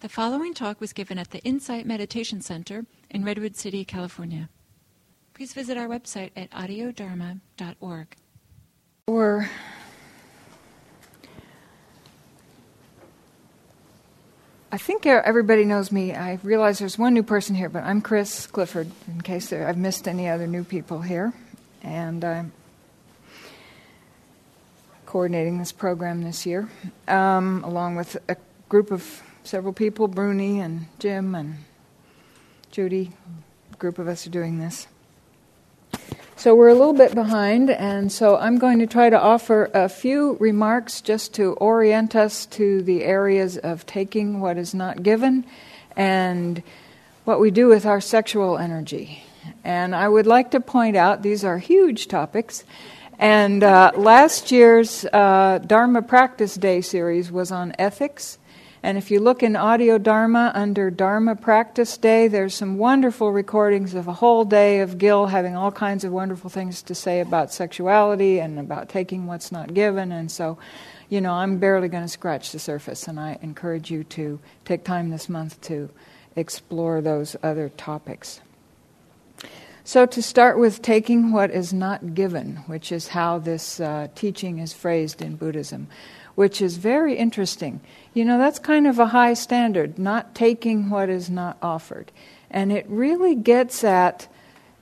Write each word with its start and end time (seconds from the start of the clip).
The 0.00 0.08
following 0.08 0.54
talk 0.54 0.80
was 0.80 0.94
given 0.94 1.18
at 1.18 1.30
the 1.30 1.40
Insight 1.40 1.84
Meditation 1.84 2.40
Center 2.40 2.86
in 3.10 3.22
Redwood 3.22 3.54
City, 3.54 3.84
California. 3.84 4.48
Please 5.34 5.52
visit 5.52 5.76
our 5.76 5.88
website 5.88 6.30
at 6.34 6.50
audiodharma.org. 6.52 8.16
We're 9.06 9.50
I 14.72 14.78
think 14.78 15.04
everybody 15.04 15.66
knows 15.66 15.92
me. 15.92 16.14
I 16.14 16.38
realize 16.42 16.78
there's 16.78 16.96
one 16.96 17.12
new 17.12 17.22
person 17.22 17.54
here, 17.54 17.68
but 17.68 17.82
I'm 17.82 18.00
Chris 18.00 18.46
Clifford, 18.46 18.90
in 19.06 19.20
case 19.20 19.52
I've 19.52 19.76
missed 19.76 20.08
any 20.08 20.30
other 20.30 20.46
new 20.46 20.64
people 20.64 21.02
here. 21.02 21.34
And 21.82 22.24
I'm 22.24 22.52
coordinating 25.04 25.58
this 25.58 25.72
program 25.72 26.22
this 26.22 26.46
year, 26.46 26.70
um, 27.06 27.62
along 27.64 27.96
with 27.96 28.16
a 28.30 28.36
group 28.70 28.90
of 28.92 29.22
several 29.50 29.72
people 29.72 30.06
Bruni 30.06 30.60
and 30.60 30.86
Jim 31.00 31.34
and 31.34 31.56
Judy. 32.70 33.10
A 33.72 33.76
group 33.78 33.98
of 33.98 34.06
us 34.06 34.24
are 34.24 34.30
doing 34.30 34.60
this. 34.60 34.86
So 36.36 36.54
we're 36.54 36.68
a 36.68 36.74
little 36.74 36.92
bit 36.92 37.16
behind, 37.16 37.68
and 37.68 38.12
so 38.12 38.36
I'm 38.36 38.58
going 38.58 38.78
to 38.78 38.86
try 38.86 39.10
to 39.10 39.20
offer 39.20 39.68
a 39.74 39.88
few 39.88 40.36
remarks 40.38 41.00
just 41.00 41.34
to 41.34 41.54
orient 41.54 42.14
us 42.14 42.46
to 42.46 42.80
the 42.82 43.02
areas 43.02 43.58
of 43.58 43.84
taking 43.86 44.38
what 44.38 44.56
is 44.56 44.72
not 44.72 45.02
given 45.02 45.44
and 45.96 46.62
what 47.24 47.40
we 47.40 47.50
do 47.50 47.66
with 47.66 47.84
our 47.84 48.00
sexual 48.00 48.56
energy. 48.56 49.24
And 49.64 49.96
I 49.96 50.08
would 50.08 50.28
like 50.28 50.52
to 50.52 50.60
point 50.60 50.94
out 50.94 51.22
these 51.22 51.42
are 51.42 51.58
huge 51.58 52.06
topics. 52.06 52.62
And 53.18 53.64
uh, 53.64 53.90
last 53.96 54.52
year's 54.52 55.04
uh, 55.06 55.58
Dharma 55.66 56.02
Practice 56.02 56.54
Day 56.54 56.82
series 56.82 57.32
was 57.32 57.50
on 57.50 57.74
ethics. 57.80 58.38
And 58.82 58.96
if 58.96 59.10
you 59.10 59.20
look 59.20 59.42
in 59.42 59.56
Audio 59.56 59.98
Dharma 59.98 60.52
under 60.54 60.90
Dharma 60.90 61.36
Practice 61.36 61.98
Day, 61.98 62.28
there's 62.28 62.54
some 62.54 62.78
wonderful 62.78 63.30
recordings 63.30 63.92
of 63.94 64.08
a 64.08 64.14
whole 64.14 64.44
day 64.44 64.80
of 64.80 64.96
Gil 64.96 65.26
having 65.26 65.54
all 65.54 65.70
kinds 65.70 66.02
of 66.02 66.12
wonderful 66.12 66.48
things 66.48 66.80
to 66.82 66.94
say 66.94 67.20
about 67.20 67.52
sexuality 67.52 68.38
and 68.38 68.58
about 68.58 68.88
taking 68.88 69.26
what's 69.26 69.52
not 69.52 69.74
given. 69.74 70.12
And 70.12 70.30
so, 70.30 70.56
you 71.10 71.20
know, 71.20 71.34
I'm 71.34 71.58
barely 71.58 71.88
going 71.88 72.04
to 72.04 72.08
scratch 72.08 72.52
the 72.52 72.58
surface, 72.58 73.06
and 73.06 73.20
I 73.20 73.38
encourage 73.42 73.90
you 73.90 74.02
to 74.04 74.38
take 74.64 74.82
time 74.82 75.10
this 75.10 75.28
month 75.28 75.60
to 75.62 75.90
explore 76.34 77.02
those 77.02 77.36
other 77.42 77.68
topics. 77.68 78.40
So, 79.84 80.06
to 80.06 80.22
start 80.22 80.58
with 80.58 80.80
taking 80.80 81.32
what 81.32 81.50
is 81.50 81.72
not 81.72 82.14
given, 82.14 82.56
which 82.66 82.92
is 82.92 83.08
how 83.08 83.38
this 83.38 83.80
uh, 83.80 84.08
teaching 84.14 84.58
is 84.58 84.72
phrased 84.72 85.20
in 85.20 85.36
Buddhism, 85.36 85.88
which 86.34 86.62
is 86.62 86.76
very 86.76 87.16
interesting. 87.16 87.80
You 88.12 88.24
know, 88.24 88.38
that's 88.38 88.58
kind 88.58 88.86
of 88.86 88.98
a 88.98 89.06
high 89.06 89.34
standard, 89.34 89.98
not 89.98 90.34
taking 90.34 90.90
what 90.90 91.08
is 91.08 91.30
not 91.30 91.56
offered. 91.62 92.10
And 92.50 92.72
it 92.72 92.86
really 92.88 93.36
gets 93.36 93.84
at 93.84 94.26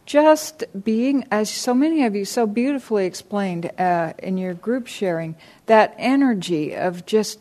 just 0.06 0.64
being, 0.84 1.26
as 1.30 1.50
so 1.50 1.74
many 1.74 2.04
of 2.04 2.16
you 2.16 2.24
so 2.24 2.46
beautifully 2.46 3.04
explained 3.04 3.70
uh, 3.78 4.14
in 4.18 4.38
your 4.38 4.54
group 4.54 4.86
sharing, 4.86 5.36
that 5.66 5.94
energy 5.98 6.74
of 6.74 7.04
just, 7.04 7.38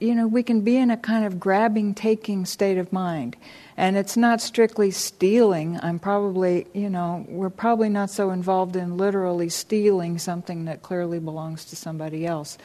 you 0.00 0.16
know, 0.16 0.26
we 0.26 0.42
can 0.42 0.62
be 0.62 0.76
in 0.76 0.90
a 0.90 0.96
kind 0.96 1.24
of 1.24 1.38
grabbing, 1.38 1.94
taking 1.94 2.44
state 2.44 2.76
of 2.76 2.92
mind. 2.92 3.36
And 3.76 3.96
it's 3.96 4.16
not 4.16 4.40
strictly 4.40 4.90
stealing. 4.90 5.78
I'm 5.80 6.00
probably, 6.00 6.66
you 6.74 6.90
know, 6.90 7.24
we're 7.28 7.48
probably 7.48 7.88
not 7.88 8.10
so 8.10 8.30
involved 8.30 8.74
in 8.74 8.96
literally 8.96 9.48
stealing 9.48 10.18
something 10.18 10.64
that 10.64 10.82
clearly 10.82 11.20
belongs 11.20 11.66
to 11.66 11.76
somebody 11.76 12.26
else. 12.26 12.58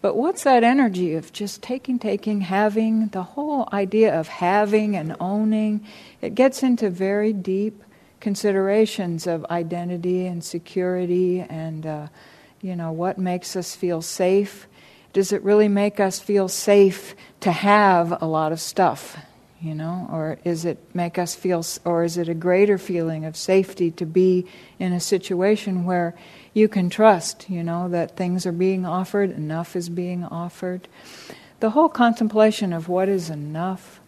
But 0.00 0.16
what's 0.16 0.44
that 0.44 0.62
energy 0.62 1.14
of 1.14 1.32
just 1.32 1.60
taking, 1.60 1.98
taking, 1.98 2.42
having, 2.42 3.08
the 3.08 3.22
whole 3.22 3.68
idea 3.72 4.18
of 4.18 4.28
having 4.28 4.94
and 4.96 5.16
owning? 5.18 5.84
It 6.20 6.36
gets 6.36 6.62
into 6.62 6.88
very 6.88 7.32
deep 7.32 7.82
considerations 8.20 9.26
of 9.26 9.44
identity 9.46 10.26
and 10.26 10.42
security 10.42 11.40
and, 11.40 11.84
uh, 11.84 12.06
you 12.60 12.76
know, 12.76 12.92
what 12.92 13.18
makes 13.18 13.56
us 13.56 13.74
feel 13.74 14.00
safe. 14.00 14.68
Does 15.12 15.32
it 15.32 15.42
really 15.42 15.68
make 15.68 15.98
us 15.98 16.20
feel 16.20 16.48
safe 16.48 17.16
to 17.40 17.50
have 17.50 18.22
a 18.22 18.26
lot 18.26 18.52
of 18.52 18.60
stuff? 18.60 19.16
You 19.60 19.74
know, 19.74 20.08
or 20.12 20.38
is 20.44 20.64
it 20.64 20.78
make 20.94 21.18
us 21.18 21.34
feel, 21.34 21.64
or 21.84 22.04
is 22.04 22.16
it 22.16 22.28
a 22.28 22.34
greater 22.34 22.78
feeling 22.78 23.24
of 23.24 23.36
safety 23.36 23.90
to 23.92 24.06
be 24.06 24.46
in 24.78 24.92
a 24.92 25.00
situation 25.00 25.84
where 25.84 26.14
you 26.52 26.68
can 26.68 26.90
trust, 26.90 27.48
you 27.48 27.62
know, 27.62 27.88
that 27.88 28.16
things 28.16 28.46
are 28.46 28.52
being 28.52 28.84
offered, 28.86 29.30
enough 29.30 29.76
is 29.76 29.88
being 29.88 30.24
offered. 30.24 30.88
The 31.60 31.70
whole 31.70 31.88
contemplation 31.88 32.72
of 32.72 32.88
what 32.88 33.08
is 33.08 33.30
enough, 33.30 34.00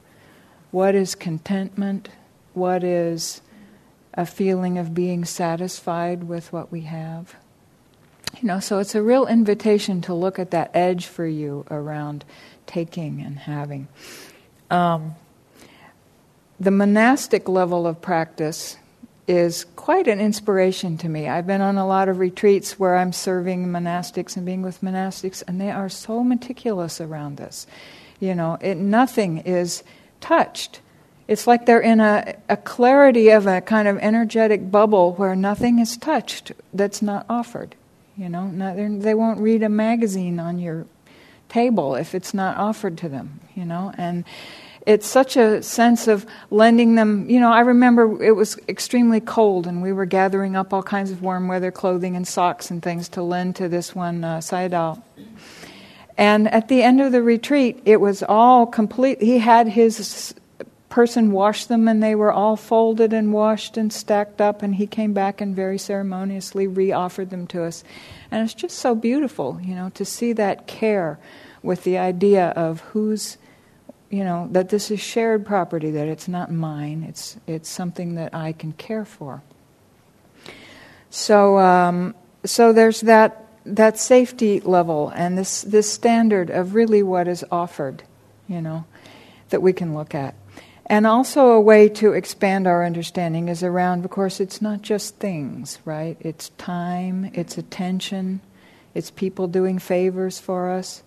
what 0.71 0.95
is 0.95 1.15
contentment, 1.15 2.09
what 2.55 2.85
is 2.85 3.41
a 4.15 4.27
feeling 4.27 4.79
of 4.79 4.95
being 4.95 5.25
satisfied 5.25 6.25
with 6.25 6.53
what 6.53 6.73
we 6.73 6.83
have. 6.83 7.37
You 8.41 8.47
know, 8.47 8.61
so 8.61 8.79
it's 8.79 8.95
a 8.95 9.03
real 9.03 9.27
invitation 9.27 10.01
to 10.03 10.15
look 10.15 10.39
at 10.39 10.51
that 10.53 10.71
edge 10.75 11.07
for 11.07 11.27
you 11.27 11.65
around 11.71 12.25
taking 12.67 13.21
and 13.21 13.39
having. 13.39 13.89
Um, 14.71 15.15
the 16.59 16.71
monastic 16.71 17.49
level 17.49 17.87
of 17.87 18.01
practice 18.01 18.77
is 19.31 19.65
quite 19.77 20.09
an 20.09 20.19
inspiration 20.19 20.99
to 20.99 21.09
me. 21.09 21.29
I've 21.29 21.47
been 21.47 21.61
on 21.61 21.79
a 21.79 21.87
lot 21.87 22.09
of 22.09 22.19
retreats 22.19 22.81
where 22.81 22.97
I'm 22.97 23.13
serving 23.13 23.69
monastics 23.69 24.37
and 24.37 24.45
being 24.45 24.61
with 24.61 24.81
monastics, 24.81 25.41
and 25.47 25.61
they 25.61 25.71
are 25.71 25.89
so 25.89 26.25
meticulous 26.25 27.01
around 27.01 27.37
this. 27.37 27.69
You 28.19 28.35
know, 28.35 28.59
it, 28.61 28.77
nothing 28.77 29.39
is 29.39 29.85
touched. 30.21 30.81
It's 31.29 31.47
like 31.47 31.65
they're 31.65 31.81
in 31.81 32.01
a, 32.01 32.35
a 32.49 32.57
clarity 32.57 33.29
of 33.29 33.47
a 33.47 33.61
kind 33.61 33.87
of 33.87 33.99
energetic 33.99 34.69
bubble 34.69 35.13
where 35.13 35.37
nothing 35.37 35.79
is 35.79 35.97
touched 35.97 36.51
that's 36.75 37.01
not 37.01 37.25
offered. 37.29 37.77
You 38.17 38.29
know, 38.29 38.49
not, 38.49 38.75
they 38.77 39.15
won't 39.15 39.39
read 39.39 39.63
a 39.63 39.69
magazine 39.69 40.41
on 40.41 40.59
your 40.59 40.87
table 41.49 41.95
if 41.95 42.17
it's 42.17 42.35
not 42.35 42.57
offered 42.57 42.99
to 42.99 43.09
them. 43.09 43.39
You 43.55 43.65
know, 43.65 43.93
and 43.97 44.25
it's 44.87 45.07
such 45.07 45.37
a 45.37 45.63
sense 45.63 46.09
of 46.09 46.27
lending 46.51 46.95
them. 46.95 47.29
You 47.29 47.41
know, 47.41 47.53
I 47.53 47.61
remember 47.61 48.23
it 48.23 48.33
was 48.33 48.59
extremely 48.69 49.21
cold, 49.21 49.67
and 49.67 49.83
we 49.83 49.93
were 49.93 50.07
gathering 50.07 50.57
up 50.57 50.73
all 50.73 50.83
kinds 50.83 51.11
of 51.11 51.23
warm 51.23 51.49
weather 51.49 51.71
clothing 51.71 52.17
and 52.17 52.27
socks 52.27 52.71
and 52.71 52.83
things 52.83 53.09
to 53.11 53.23
lend 53.23 53.57
to 53.57 53.69
this 53.69 53.95
one 53.95 54.25
uh, 54.25 54.39
Sayadaw. 54.39 55.03
And 56.17 56.49
at 56.49 56.69
the 56.69 56.83
end 56.83 57.01
of 57.01 57.13
the 57.13 57.23
retreat, 57.23 57.83
it 57.85 58.01
was 58.01 58.23
all 58.23 58.67
complete. 58.67 59.23
He 59.23 59.39
had 59.39 59.69
his 59.69 60.35
person 60.89 61.31
wash 61.31 61.67
them, 61.67 61.87
and 61.87 62.03
they 62.03 62.15
were 62.15 62.33
all 62.33 62.57
folded 62.57 63.13
and 63.13 63.33
washed 63.33 63.77
and 63.77 63.93
stacked 63.93 64.41
up. 64.41 64.63
And 64.63 64.75
he 64.75 64.87
came 64.87 65.13
back 65.13 65.41
and 65.41 65.55
very 65.55 65.79
ceremoniously 65.79 66.67
re-offered 66.67 67.31
them 67.31 67.47
to 67.49 67.65
us. 67.65 67.85
And 68.31 68.45
it's 68.45 68.55
just 68.55 68.79
so 68.79 68.95
beautiful, 68.95 69.61
you 69.63 69.75
know, 69.75 69.91
to 69.91 70.05
see 70.05 70.33
that 70.35 70.67
care 70.67 71.19
with 71.63 71.85
the 71.85 71.99
idea 71.99 72.49
of 72.49 72.81
who's 72.81 73.39
you 74.11 74.25
know, 74.25 74.49
that 74.51 74.69
this 74.69 74.91
is 74.91 75.01
shared 75.01 75.47
property, 75.47 75.93
that 75.93 76.09
it's 76.09 76.27
not 76.27 76.51
mine, 76.51 77.05
it's, 77.09 77.37
it's 77.47 77.69
something 77.69 78.17
that 78.17 78.35
I 78.35 78.53
can 78.53 78.73
care 78.73 79.05
for. 79.05 79.43
So, 81.11 81.59
um, 81.59 82.15
so 82.45 82.73
there's 82.73 83.03
that, 83.03 83.47
that 83.65 83.99
safety 83.99 84.61
level 84.61 85.11
and 85.15 85.39
this, 85.39 85.63
this 85.63 85.91
standard 85.91 86.51
of 86.51 86.75
really 86.75 87.03
what 87.03 87.29
is 87.29 87.45
offered, 87.53 88.03
you 88.49 88.61
know, 88.61 88.85
that 89.51 89.63
we 89.63 89.73
can 89.73 89.95
look 89.95 90.15
at. 90.15 90.35
And 90.87 91.07
also, 91.07 91.51
a 91.51 91.61
way 91.61 91.89
to 91.89 92.15
expand 92.15 92.67
our 92.67 92.85
understanding 92.85 93.49
is 93.49 93.63
around, 93.63 94.05
of 94.05 94.11
course, 94.11 94.41
it's 94.41 94.61
not 94.61 94.83
just 94.83 95.19
things, 95.19 95.79
right? 95.85 96.17
It's 96.19 96.49
time, 96.59 97.31
it's 97.33 97.57
attention, 97.57 98.41
it's 98.93 99.13
people 99.13 99.47
doing 99.47 99.79
favors 99.79 100.41
for 100.41 100.69
us. 100.69 101.05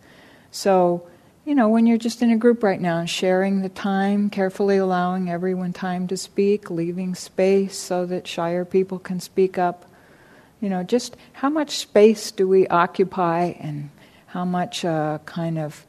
So, 0.51 1.05
you 1.45 1.55
know, 1.55 1.67
when 1.67 1.85
you're 1.85 1.97
just 1.97 2.21
in 2.21 2.31
a 2.31 2.37
group 2.37 2.63
right 2.63 2.79
now 2.79 3.03
sharing 3.03 3.61
the 3.61 3.69
time, 3.69 4.29
carefully 4.29 4.77
allowing 4.77 5.29
everyone 5.29 5.73
time 5.73 6.07
to 6.07 6.15
speak, 6.15 6.71
leaving 6.71 7.15
space 7.15 7.77
so 7.77 8.05
that 8.05 8.27
shyer 8.27 8.63
people 8.63 8.97
can 8.97 9.19
speak 9.19 9.57
up. 9.57 9.85
You 10.61 10.69
know, 10.69 10.83
just 10.83 11.17
how 11.33 11.49
much 11.49 11.71
space 11.77 12.31
do 12.31 12.47
we 12.47 12.65
occupy 12.67 13.55
and 13.59 13.89
how 14.27 14.45
much 14.45 14.85
uh, 14.85 15.19
kind 15.25 15.59
of. 15.59 15.85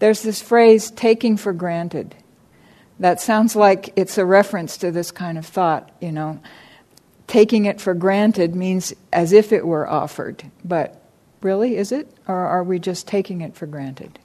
There's 0.00 0.22
this 0.22 0.42
phrase, 0.42 0.90
taking 0.90 1.36
for 1.36 1.52
granted. 1.52 2.16
That 2.98 3.20
sounds 3.20 3.54
like 3.54 3.92
it's 3.94 4.18
a 4.18 4.24
reference 4.24 4.76
to 4.78 4.90
this 4.90 5.12
kind 5.12 5.38
of 5.38 5.46
thought, 5.46 5.90
you 6.00 6.10
know. 6.10 6.40
Taking 7.28 7.64
it 7.66 7.80
for 7.80 7.94
granted 7.94 8.56
means 8.56 8.92
as 9.12 9.32
if 9.32 9.52
it 9.52 9.66
were 9.66 9.88
offered, 9.88 10.44
but 10.64 11.00
really, 11.42 11.76
is 11.76 11.92
it? 11.92 12.08
Or 12.26 12.34
are 12.34 12.64
we 12.64 12.80
just 12.80 13.06
taking 13.06 13.40
it 13.40 13.54
for 13.54 13.66
granted? 13.66 14.18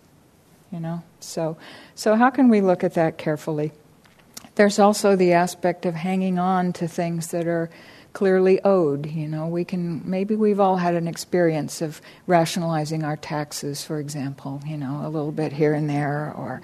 You 0.71 0.79
know. 0.79 1.03
So, 1.19 1.57
so 1.95 2.15
how 2.15 2.29
can 2.29 2.49
we 2.49 2.61
look 2.61 2.83
at 2.83 2.93
that 2.95 3.17
carefully? 3.17 3.71
There's 4.55 4.79
also 4.79 5.15
the 5.15 5.33
aspect 5.33 5.85
of 5.85 5.95
hanging 5.95 6.37
on 6.37 6.73
to 6.73 6.87
things 6.87 7.31
that 7.31 7.47
are 7.47 7.69
clearly 8.13 8.59
owed. 8.63 9.05
You 9.05 9.27
know, 9.27 9.47
we 9.47 9.63
can 9.63 10.01
maybe 10.09 10.35
we've 10.35 10.59
all 10.59 10.77
had 10.77 10.95
an 10.95 11.07
experience 11.07 11.81
of 11.81 12.01
rationalizing 12.27 13.03
our 13.03 13.17
taxes, 13.17 13.83
for 13.83 13.99
example. 13.99 14.61
You 14.65 14.77
know, 14.77 15.01
a 15.05 15.09
little 15.09 15.31
bit 15.31 15.53
here 15.53 15.73
and 15.73 15.89
there, 15.89 16.33
or 16.35 16.61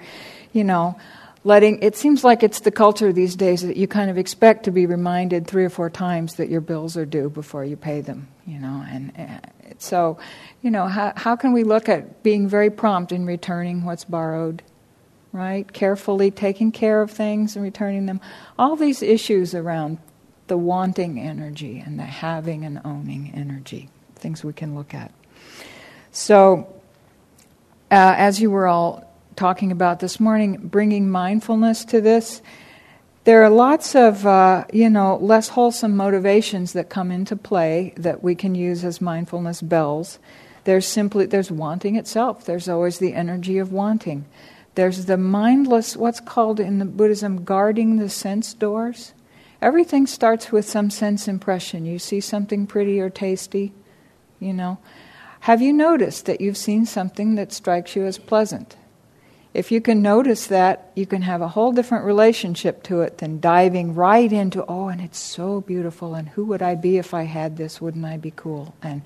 you 0.52 0.64
know, 0.64 0.98
letting 1.44 1.78
it 1.82 1.96
seems 1.96 2.24
like 2.24 2.42
it's 2.42 2.60
the 2.60 2.70
culture 2.70 3.12
these 3.12 3.36
days 3.36 3.62
that 3.62 3.76
you 3.76 3.86
kind 3.86 4.10
of 4.10 4.18
expect 4.18 4.64
to 4.64 4.70
be 4.70 4.86
reminded 4.86 5.46
three 5.46 5.64
or 5.64 5.70
four 5.70 5.88
times 5.88 6.34
that 6.34 6.48
your 6.48 6.60
bills 6.60 6.96
are 6.96 7.06
due 7.06 7.30
before 7.30 7.64
you 7.64 7.76
pay 7.76 8.00
them 8.00 8.28
you 8.46 8.58
know 8.58 8.84
and 8.88 9.12
eh, 9.16 9.38
uh, 9.78 9.82
so 9.82 10.18
you 10.62 10.70
know 10.70 10.86
how, 10.86 11.12
how 11.16 11.36
can 11.36 11.52
we 11.52 11.64
look 11.64 11.88
at 11.88 12.22
being 12.22 12.48
very 12.48 12.70
prompt 12.70 13.12
in 13.12 13.26
returning 13.26 13.84
what's 13.84 14.04
borrowed 14.04 14.62
right? 15.32 15.72
Carefully 15.72 16.30
taking 16.30 16.72
care 16.72 17.02
of 17.02 17.10
things 17.10 17.54
and 17.54 17.62
returning 17.62 18.06
them. 18.06 18.20
All 18.58 18.76
these 18.76 19.02
issues 19.02 19.54
around 19.54 19.98
the 20.46 20.56
wanting 20.56 21.20
energy 21.20 21.82
and 21.84 21.98
the 21.98 22.04
having 22.04 22.64
and 22.64 22.80
owning 22.84 23.32
energy 23.34 23.90
things 24.16 24.42
we 24.42 24.52
can 24.52 24.74
look 24.74 24.94
at. 24.94 25.12
So 26.10 26.80
uh, 27.90 28.14
as 28.16 28.40
you 28.40 28.50
were 28.50 28.66
all 28.66 29.04
talking 29.36 29.70
about 29.70 30.00
this 30.00 30.18
morning, 30.18 30.56
bringing 30.56 31.10
mindfulness 31.10 31.84
to 31.86 32.00
this. 32.00 32.42
There 33.28 33.44
are 33.44 33.50
lots 33.50 33.94
of, 33.94 34.24
uh, 34.24 34.64
you 34.72 34.88
know, 34.88 35.18
less 35.18 35.50
wholesome 35.50 35.94
motivations 35.94 36.72
that 36.72 36.88
come 36.88 37.10
into 37.10 37.36
play 37.36 37.92
that 37.98 38.22
we 38.22 38.34
can 38.34 38.54
use 38.54 38.82
as 38.86 39.02
mindfulness 39.02 39.60
bells. 39.60 40.18
There's 40.64 40.86
simply 40.86 41.26
there's 41.26 41.50
wanting 41.50 41.96
itself. 41.96 42.46
There's 42.46 42.70
always 42.70 43.00
the 43.00 43.12
energy 43.12 43.58
of 43.58 43.70
wanting. 43.70 44.24
There's 44.76 45.04
the 45.04 45.18
mindless, 45.18 45.94
what's 45.94 46.20
called 46.20 46.58
in 46.58 46.78
the 46.78 46.86
Buddhism, 46.86 47.44
guarding 47.44 47.96
the 47.96 48.08
sense 48.08 48.54
doors. 48.54 49.12
Everything 49.60 50.06
starts 50.06 50.50
with 50.50 50.66
some 50.66 50.88
sense 50.88 51.28
impression. 51.28 51.84
You 51.84 51.98
see 51.98 52.20
something 52.20 52.66
pretty 52.66 52.98
or 52.98 53.10
tasty, 53.10 53.74
you 54.40 54.54
know. 54.54 54.78
Have 55.40 55.60
you 55.60 55.74
noticed 55.74 56.24
that 56.24 56.40
you've 56.40 56.56
seen 56.56 56.86
something 56.86 57.34
that 57.34 57.52
strikes 57.52 57.94
you 57.94 58.06
as 58.06 58.16
pleasant? 58.16 58.76
If 59.54 59.72
you 59.72 59.80
can 59.80 60.02
notice 60.02 60.48
that, 60.48 60.92
you 60.94 61.06
can 61.06 61.22
have 61.22 61.40
a 61.40 61.48
whole 61.48 61.72
different 61.72 62.04
relationship 62.04 62.82
to 62.84 63.00
it 63.00 63.18
than 63.18 63.40
diving 63.40 63.94
right 63.94 64.30
into, 64.30 64.64
oh, 64.66 64.88
and 64.88 65.00
it's 65.00 65.18
so 65.18 65.62
beautiful, 65.62 66.14
and 66.14 66.28
who 66.28 66.44
would 66.44 66.62
I 66.62 66.74
be 66.74 66.98
if 66.98 67.14
I 67.14 67.22
had 67.22 67.56
this? 67.56 67.80
Wouldn't 67.80 68.04
I 68.04 68.18
be 68.18 68.32
cool? 68.36 68.74
And, 68.82 69.02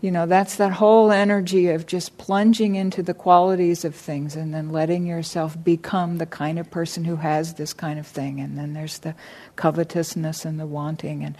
you 0.00 0.10
know, 0.10 0.26
that's 0.26 0.56
that 0.56 0.72
whole 0.72 1.12
energy 1.12 1.68
of 1.68 1.86
just 1.86 2.18
plunging 2.18 2.74
into 2.76 3.02
the 3.02 3.14
qualities 3.14 3.84
of 3.84 3.94
things 3.94 4.36
and 4.36 4.52
then 4.52 4.70
letting 4.70 5.06
yourself 5.06 5.62
become 5.62 6.18
the 6.18 6.26
kind 6.26 6.58
of 6.58 6.70
person 6.70 7.04
who 7.04 7.16
has 7.16 7.54
this 7.54 7.72
kind 7.72 7.98
of 7.98 8.06
thing. 8.06 8.40
And 8.40 8.58
then 8.58 8.72
there's 8.72 8.98
the 8.98 9.14
covetousness 9.56 10.44
and 10.44 10.58
the 10.58 10.66
wanting, 10.66 11.24
and, 11.24 11.36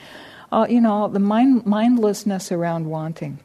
all, 0.53 0.69
you 0.69 0.81
know, 0.81 1.09
the 1.09 1.19
mind, 1.19 1.65
mindlessness 1.67 2.53
around 2.53 2.87
wanting. 2.87 3.39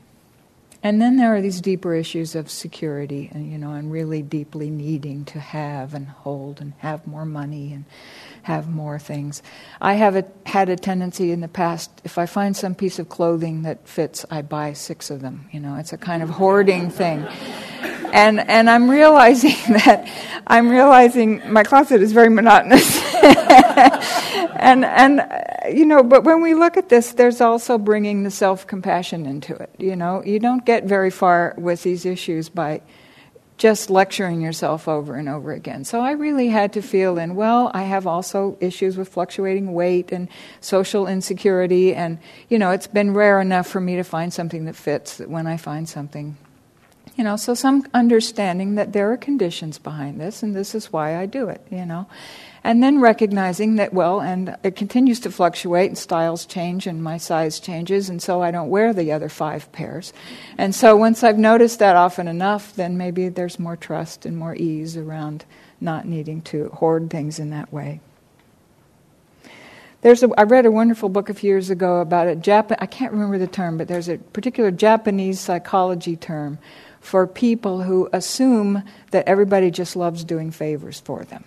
And 0.82 1.02
then 1.02 1.18
there 1.18 1.36
are 1.36 1.42
these 1.42 1.60
deeper 1.60 1.94
issues 1.94 2.36
of 2.36 2.50
security, 2.50 3.30
and 3.34 3.52
you 3.52 3.58
know, 3.58 3.74
and 3.74 3.92
really 3.92 4.22
deeply 4.22 4.70
needing 4.70 5.26
to 5.26 5.40
have 5.40 5.94
and 5.94 6.08
hold 6.08 6.62
and 6.62 6.74
have 6.78 7.06
more 7.06 7.26
money 7.26 7.74
and 7.74 7.86
have 8.44 8.70
more 8.70 8.98
things. 8.98 9.44
I 9.82 9.96
have 9.96 10.16
a, 10.16 10.26
had 10.46 10.70
a 10.70 10.78
tendency 10.78 11.32
in 11.32 11.42
the 11.42 11.50
past, 11.50 11.92
if 12.06 12.18
I 12.18 12.26
find 12.26 12.56
some 12.56 12.76
piece 12.76 12.98
of 12.98 13.10
clothing 13.10 13.64
that 13.64 13.88
fits, 13.88 14.26
I 14.32 14.42
buy 14.42 14.74
six 14.74 15.10
of 15.10 15.22
them. 15.22 15.50
You 15.52 15.60
know, 15.60 15.76
it's 15.76 15.92
a 15.92 15.98
kind 15.98 16.24
of 16.24 16.30
hoarding 16.30 16.90
thing. 16.90 17.28
And 18.12 18.40
and 18.40 18.70
I'm 18.70 18.90
realizing 18.90 19.56
that 19.84 20.10
I'm 20.48 20.70
realizing 20.70 21.52
my 21.52 21.64
closet 21.64 22.02
is 22.02 22.12
very 22.12 22.30
monotonous. 22.30 22.99
and 24.60 24.86
and 24.86 25.20
uh, 25.20 25.68
you 25.70 25.86
know, 25.86 26.04
but 26.04 26.24
when 26.24 26.42
we 26.42 26.54
look 26.54 26.78
at 26.78 26.90
this, 26.90 27.14
there's 27.14 27.42
also 27.42 27.78
bringing 27.78 28.24
the 28.24 28.32
self 28.32 28.68
compassion 28.68 29.26
into 29.26 29.56
it. 29.56 29.70
You 29.78 29.96
know, 29.96 30.24
you 30.24 30.40
don't 30.40 30.66
get 30.66 30.86
very 30.86 31.12
far 31.12 31.54
with 31.58 31.84
these 31.84 32.06
issues 32.06 32.50
by 32.50 32.82
just 33.60 33.90
lecturing 33.90 34.42
yourself 34.42 34.88
over 34.88 35.16
and 35.16 35.28
over 35.28 35.52
again. 35.52 35.84
So 35.84 36.00
I 36.00 36.12
really 36.12 36.48
had 36.48 36.74
to 36.74 36.82
feel 36.82 37.18
in, 37.18 37.36
well, 37.36 37.70
I 37.74 37.84
have 37.84 38.08
also 38.08 38.58
issues 38.62 38.96
with 38.96 39.10
fluctuating 39.10 39.74
weight 39.74 40.14
and 40.14 40.30
social 40.62 41.08
insecurity. 41.08 41.94
And, 41.94 42.20
you 42.48 42.58
know, 42.58 42.72
it's 42.72 42.88
been 42.88 43.14
rare 43.14 43.42
enough 43.42 43.68
for 43.68 43.82
me 43.82 43.98
to 43.98 44.04
find 44.04 44.34
something 44.34 44.64
that 44.66 44.78
fits 44.78 45.18
that 45.18 45.30
when 45.30 45.46
I 45.46 45.58
find 45.58 45.90
something, 45.90 46.38
you 47.18 47.24
know, 47.26 47.36
so 47.36 47.54
some 47.54 47.86
understanding 47.94 48.76
that 48.76 48.94
there 48.94 49.12
are 49.12 49.18
conditions 49.18 49.78
behind 49.78 50.22
this 50.22 50.42
and 50.42 50.56
this 50.56 50.74
is 50.74 50.94
why 50.94 51.18
I 51.18 51.26
do 51.26 51.50
it, 51.50 51.62
you 51.70 51.86
know. 51.86 52.08
And 52.64 52.84
then 52.84 53.00
recognizing 53.00 53.78
that, 53.78 53.94
well, 53.94 54.20
and 54.20 54.58
it 54.64 54.76
continues 54.76 55.20
to 55.22 55.32
fluctuate 55.32 55.90
and 55.90 55.98
styles 55.98 56.46
change 56.46 56.88
and 56.88 57.02
my 57.02 57.18
size 57.18 57.60
changes, 57.60 58.10
and 58.10 58.22
so 58.22 58.42
I 58.42 58.52
don't 58.52 58.70
wear 58.70 58.94
the 58.94 59.12
other 59.12 59.30
five 59.30 59.72
pairs. 59.72 60.12
And 60.58 60.76
so 60.76 60.96
once 60.96 61.24
I've 61.24 61.38
noticed 61.38 61.80
that 61.80 61.96
often 61.96 62.28
enough, 62.28 62.76
then 62.76 62.98
maybe 62.98 63.30
there's 63.30 63.60
more 63.60 63.78
trust 63.78 64.26
and 64.26 64.38
more 64.38 64.56
ease 64.56 64.98
around 64.98 65.46
not 65.80 66.06
needing 66.06 66.42
to 66.42 66.70
hoard 66.70 67.10
things 67.10 67.40
in 67.40 67.52
that 67.52 67.72
way. 67.72 68.02
There's 70.02 70.24
a, 70.24 70.30
I 70.38 70.44
read 70.44 70.66
a 70.66 70.72
wonderful 70.72 71.10
book 71.10 71.30
a 71.30 71.34
few 71.34 71.50
years 71.50 71.70
ago 71.70 72.00
about 72.00 72.28
a 72.28 72.36
Jap- 72.36 72.76
I 72.80 72.86
can't 72.86 73.12
remember 73.12 73.38
the 73.38 73.48
term, 73.48 73.78
but 73.78 73.88
there's 73.88 74.08
a 74.08 74.18
particular 74.18 74.72
Japanese 74.72 75.40
psychology 75.40 76.16
term 76.16 76.58
for 77.02 77.28
people 77.28 77.82
who 77.84 78.10
assume 78.14 78.84
that 79.12 79.28
everybody 79.28 79.72
just 79.72 79.96
loves 79.96 80.24
doing 80.24 80.52
favors 80.52 81.00
for 81.00 81.24
them. 81.26 81.44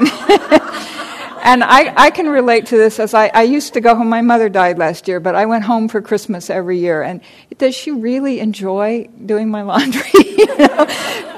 and 1.42 1.64
I, 1.64 1.92
I 1.96 2.10
can 2.10 2.28
relate 2.28 2.66
to 2.66 2.76
this 2.76 2.98
as 3.00 3.14
I, 3.14 3.28
I 3.28 3.42
used 3.42 3.74
to 3.74 3.80
go 3.80 3.94
home. 3.94 4.08
My 4.08 4.22
mother 4.22 4.48
died 4.48 4.78
last 4.78 5.08
year, 5.08 5.20
but 5.20 5.34
I 5.34 5.46
went 5.46 5.64
home 5.64 5.88
for 5.88 6.00
Christmas 6.00 6.50
every 6.50 6.78
year. 6.78 7.02
And 7.02 7.20
does 7.58 7.74
she 7.74 7.90
really 7.90 8.40
enjoy 8.40 9.08
doing 9.24 9.50
my 9.50 9.62
laundry? 9.62 10.10
you 10.14 10.58
know, 10.58 10.86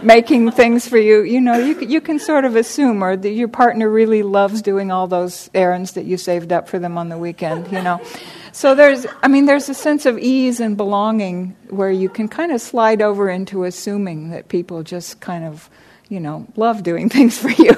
making 0.03 0.50
things 0.53 0.88
for 0.88 0.99
you? 0.99 1.23
You 1.23 1.41
know, 1.41 1.59
you, 1.59 1.79
you 1.81 2.00
can 2.00 2.19
sort 2.19 2.44
of 2.44 2.56
assume, 2.56 3.03
or 3.03 3.17
that 3.17 3.31
your 3.31 3.49
partner 3.49 3.88
really 3.88 4.23
loves 4.23 4.62
doing 4.62 4.91
all 4.91 5.06
those 5.06 5.50
errands 5.55 5.93
that 5.93 6.05
you 6.05 6.17
saved 6.17 6.53
up 6.53 6.69
for 6.69 6.79
them 6.79 6.99
on 6.99 7.08
the 7.08 7.19
weekend, 7.19 7.73
you 7.73 7.82
know. 7.82 8.00
So 8.53 8.75
there's, 8.75 9.06
I 9.23 9.29
mean, 9.29 9.47
there's 9.47 9.70
a 9.70 9.75
sense 9.75 10.05
of 10.05 10.19
ease 10.19 10.61
and 10.61 10.76
belonging 10.76 11.56
where 11.70 11.91
you 11.91 12.11
can 12.11 12.29
kind 12.29 12.53
of 12.53 12.61
slide 12.61 13.00
over 13.00 13.31
into 13.31 13.65
assuming 13.65 14.31
that 14.31 14.49
people 14.49 14.82
just 14.82 15.20
kind 15.20 15.44
of 15.44 15.70
you 16.08 16.20
know, 16.20 16.46
love 16.56 16.82
doing 16.82 17.08
things 17.16 17.38
for 17.38 17.50
you. 17.50 17.75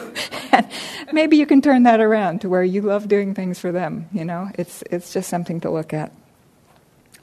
and 0.53 0.69
maybe 1.13 1.37
you 1.37 1.47
can 1.47 1.63
turn 1.63 1.85
that 1.85 2.01
around 2.01 2.41
to 2.43 2.49
where 2.49 2.65
you 2.65 2.83
love 2.83 3.09
doing 3.09 3.35
things 3.35 3.59
for 3.59 3.73
them, 3.73 4.09
you 4.13 4.25
know. 4.25 4.51
It's, 4.57 4.83
it's 4.91 5.13
just 5.13 5.29
something 5.29 5.61
to 5.61 5.71
look 5.71 5.93
at. 5.93 6.13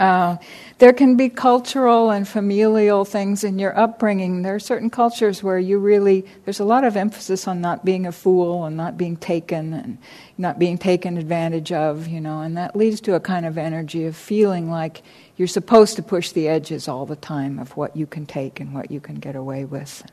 Uh, 0.01 0.37
there 0.79 0.93
can 0.93 1.15
be 1.15 1.29
cultural 1.29 2.09
and 2.09 2.27
familial 2.27 3.05
things 3.05 3.43
in 3.43 3.59
your 3.59 3.77
upbringing. 3.77 4.41
There 4.41 4.55
are 4.55 4.59
certain 4.59 4.89
cultures 4.89 5.43
where 5.43 5.59
you 5.59 5.77
really, 5.77 6.25
there's 6.43 6.59
a 6.59 6.65
lot 6.65 6.83
of 6.83 6.97
emphasis 6.97 7.47
on 7.47 7.61
not 7.61 7.85
being 7.85 8.07
a 8.07 8.11
fool 8.11 8.65
and 8.65 8.75
not 8.75 8.97
being 8.97 9.15
taken 9.15 9.73
and 9.75 9.99
not 10.39 10.57
being 10.57 10.79
taken 10.79 11.19
advantage 11.19 11.71
of, 11.71 12.07
you 12.07 12.19
know, 12.19 12.41
and 12.41 12.57
that 12.57 12.75
leads 12.75 12.99
to 13.01 13.13
a 13.13 13.19
kind 13.19 13.45
of 13.45 13.59
energy 13.59 14.05
of 14.05 14.15
feeling 14.15 14.71
like 14.71 15.03
you're 15.37 15.47
supposed 15.47 15.97
to 15.97 16.01
push 16.01 16.31
the 16.31 16.47
edges 16.47 16.87
all 16.87 17.05
the 17.05 17.15
time 17.15 17.59
of 17.59 17.77
what 17.77 17.95
you 17.95 18.07
can 18.07 18.25
take 18.25 18.59
and 18.59 18.73
what 18.73 18.89
you 18.89 18.99
can 18.99 19.15
get 19.15 19.35
away 19.35 19.65
with. 19.65 20.03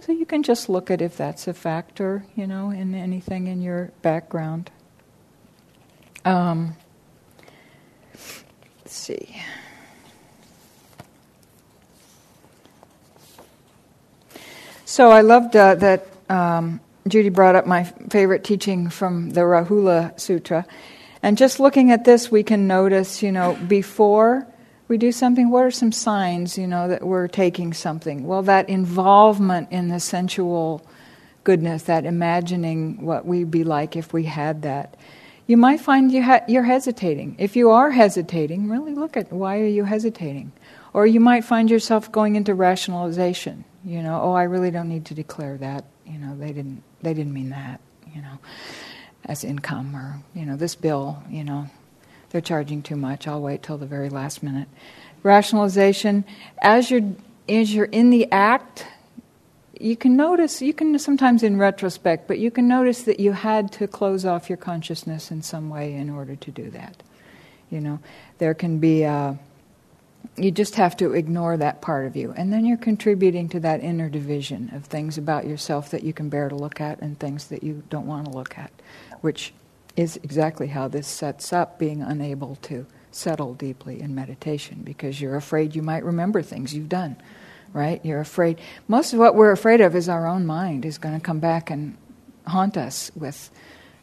So 0.00 0.12
you 0.12 0.26
can 0.26 0.42
just 0.42 0.68
look 0.68 0.90
at 0.90 1.02
if 1.02 1.16
that's 1.16 1.48
a 1.48 1.54
factor, 1.54 2.24
you 2.34 2.46
know, 2.46 2.70
in 2.70 2.94
anything 2.94 3.46
in 3.46 3.60
your 3.60 3.92
background. 4.00 4.70
Um, 6.24 6.76
let's 8.12 8.94
see. 8.94 9.42
So 14.84 15.10
I 15.10 15.20
loved 15.20 15.56
uh, 15.56 15.74
that 15.74 16.06
um, 16.30 16.80
Judy 17.06 17.28
brought 17.28 17.56
up 17.56 17.66
my 17.66 17.84
favorite 17.84 18.44
teaching 18.44 18.88
from 18.88 19.30
the 19.30 19.42
Rahula 19.42 20.18
Sutra. 20.18 20.64
And 21.22 21.36
just 21.36 21.60
looking 21.60 21.90
at 21.90 22.04
this, 22.04 22.30
we 22.30 22.42
can 22.42 22.66
notice, 22.66 23.22
you 23.22 23.32
know, 23.32 23.58
before 23.66 24.46
we 24.88 24.98
do 24.98 25.12
something, 25.12 25.50
what 25.50 25.64
are 25.64 25.70
some 25.70 25.92
signs, 25.92 26.56
you 26.58 26.66
know, 26.66 26.88
that 26.88 27.06
we're 27.06 27.28
taking 27.28 27.72
something? 27.74 28.26
Well, 28.26 28.42
that 28.42 28.68
involvement 28.68 29.70
in 29.70 29.88
the 29.88 30.00
sensual 30.00 30.84
goodness, 31.44 31.84
that 31.84 32.04
imagining 32.04 33.02
what 33.02 33.26
we'd 33.26 33.50
be 33.50 33.64
like 33.64 33.96
if 33.96 34.12
we 34.12 34.24
had 34.24 34.62
that. 34.62 34.96
You 35.46 35.56
might 35.56 35.80
find 35.80 36.12
you 36.12 36.22
ha- 36.22 36.44
you're 36.46 36.64
hesitating. 36.64 37.36
If 37.38 37.56
you 37.56 37.70
are 37.70 37.90
hesitating, 37.90 38.68
really 38.68 38.94
look 38.94 39.16
at 39.16 39.32
why 39.32 39.60
are 39.60 39.66
you 39.66 39.84
hesitating? 39.84 40.52
Or 40.92 41.06
you 41.06 41.20
might 41.20 41.44
find 41.44 41.70
yourself 41.70 42.12
going 42.12 42.36
into 42.36 42.54
rationalization. 42.54 43.64
You 43.82 44.02
know, 44.02 44.20
oh, 44.22 44.32
I 44.32 44.42
really 44.42 44.70
don't 44.70 44.90
need 44.90 45.06
to 45.06 45.14
declare 45.14 45.56
that. 45.56 45.86
You 46.04 46.18
know, 46.18 46.36
they 46.36 46.52
didn't 46.52 46.82
they 47.00 47.14
didn't 47.14 47.32
mean 47.32 47.48
that. 47.50 47.80
You 48.14 48.20
know, 48.20 48.38
as 49.24 49.42
income 49.44 49.96
or 49.96 50.22
you 50.34 50.44
know 50.44 50.56
this 50.56 50.74
bill. 50.74 51.22
You 51.30 51.44
know, 51.44 51.70
they're 52.30 52.40
charging 52.40 52.82
too 52.82 52.96
much. 52.96 53.26
I'll 53.26 53.40
wait 53.40 53.62
till 53.62 53.78
the 53.78 53.86
very 53.86 54.10
last 54.10 54.42
minute. 54.42 54.68
Rationalization. 55.22 56.24
As 56.62 56.90
you're 56.90 57.12
as 57.48 57.74
you're 57.74 57.86
in 57.86 58.10
the 58.10 58.30
act, 58.30 58.86
you 59.80 59.96
can 59.96 60.16
notice. 60.16 60.60
You 60.60 60.74
can 60.74 60.98
sometimes 60.98 61.42
in 61.42 61.56
retrospect, 61.58 62.28
but 62.28 62.38
you 62.38 62.50
can 62.50 62.68
notice 62.68 63.02
that 63.02 63.20
you 63.20 63.32
had 63.32 63.72
to 63.72 63.86
close 63.86 64.24
off 64.24 64.48
your 64.48 64.58
consciousness 64.58 65.30
in 65.30 65.42
some 65.42 65.70
way 65.70 65.94
in 65.94 66.10
order 66.10 66.36
to 66.36 66.50
do 66.50 66.70
that. 66.70 67.02
You 67.70 67.80
know, 67.80 67.98
there 68.38 68.54
can 68.54 68.78
be. 68.78 69.04
A, 69.04 69.38
you 70.36 70.50
just 70.50 70.76
have 70.76 70.96
to 70.96 71.14
ignore 71.14 71.56
that 71.56 71.80
part 71.80 72.06
of 72.06 72.16
you. 72.16 72.32
And 72.36 72.52
then 72.52 72.64
you're 72.64 72.76
contributing 72.76 73.48
to 73.50 73.60
that 73.60 73.82
inner 73.82 74.08
division 74.08 74.70
of 74.74 74.84
things 74.84 75.18
about 75.18 75.46
yourself 75.46 75.90
that 75.90 76.02
you 76.02 76.12
can 76.12 76.28
bear 76.28 76.48
to 76.48 76.54
look 76.54 76.80
at 76.80 77.00
and 77.00 77.18
things 77.18 77.48
that 77.48 77.62
you 77.62 77.82
don't 77.88 78.06
want 78.06 78.26
to 78.26 78.30
look 78.32 78.56
at, 78.56 78.70
which 79.20 79.52
is 79.98 80.16
exactly 80.22 80.68
how 80.68 80.86
this 80.86 81.08
sets 81.08 81.52
up 81.52 81.76
being 81.76 82.00
unable 82.02 82.54
to 82.62 82.86
settle 83.10 83.52
deeply 83.54 84.00
in 84.00 84.14
meditation 84.14 84.80
because 84.84 85.20
you're 85.20 85.34
afraid 85.34 85.74
you 85.74 85.82
might 85.82 86.04
remember 86.04 86.40
things 86.40 86.72
you've 86.72 86.88
done, 86.88 87.16
right? 87.72 88.04
You're 88.04 88.20
afraid. 88.20 88.60
Most 88.86 89.12
of 89.12 89.18
what 89.18 89.34
we're 89.34 89.50
afraid 89.50 89.80
of 89.80 89.96
is 89.96 90.08
our 90.08 90.24
own 90.24 90.46
mind 90.46 90.84
is 90.84 90.98
going 90.98 91.16
to 91.16 91.20
come 91.20 91.40
back 91.40 91.68
and 91.68 91.96
haunt 92.46 92.76
us 92.76 93.10
with 93.16 93.50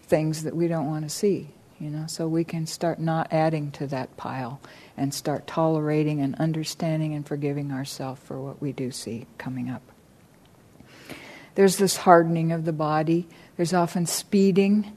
things 0.03 0.43
that 0.43 0.53
we 0.53 0.67
don't 0.67 0.87
want 0.87 1.05
to 1.05 1.09
see, 1.09 1.47
you 1.79 1.89
know, 1.89 2.07
so 2.07 2.27
we 2.27 2.43
can 2.43 2.67
start 2.67 2.99
not 2.99 3.31
adding 3.31 3.71
to 3.71 3.87
that 3.87 4.17
pile 4.17 4.59
and 4.97 5.13
start 5.13 5.47
tolerating 5.47 6.19
and 6.19 6.35
understanding 6.35 7.13
and 7.13 7.25
forgiving 7.25 7.71
ourselves 7.71 8.19
for 8.25 8.37
what 8.41 8.61
we 8.61 8.73
do 8.73 8.91
see 8.91 9.27
coming 9.37 9.69
up. 9.69 9.81
There's 11.55 11.77
this 11.77 11.95
hardening 11.95 12.51
of 12.51 12.65
the 12.65 12.73
body. 12.73 13.29
There's 13.55 13.73
often 13.73 14.05
speeding. 14.07 14.91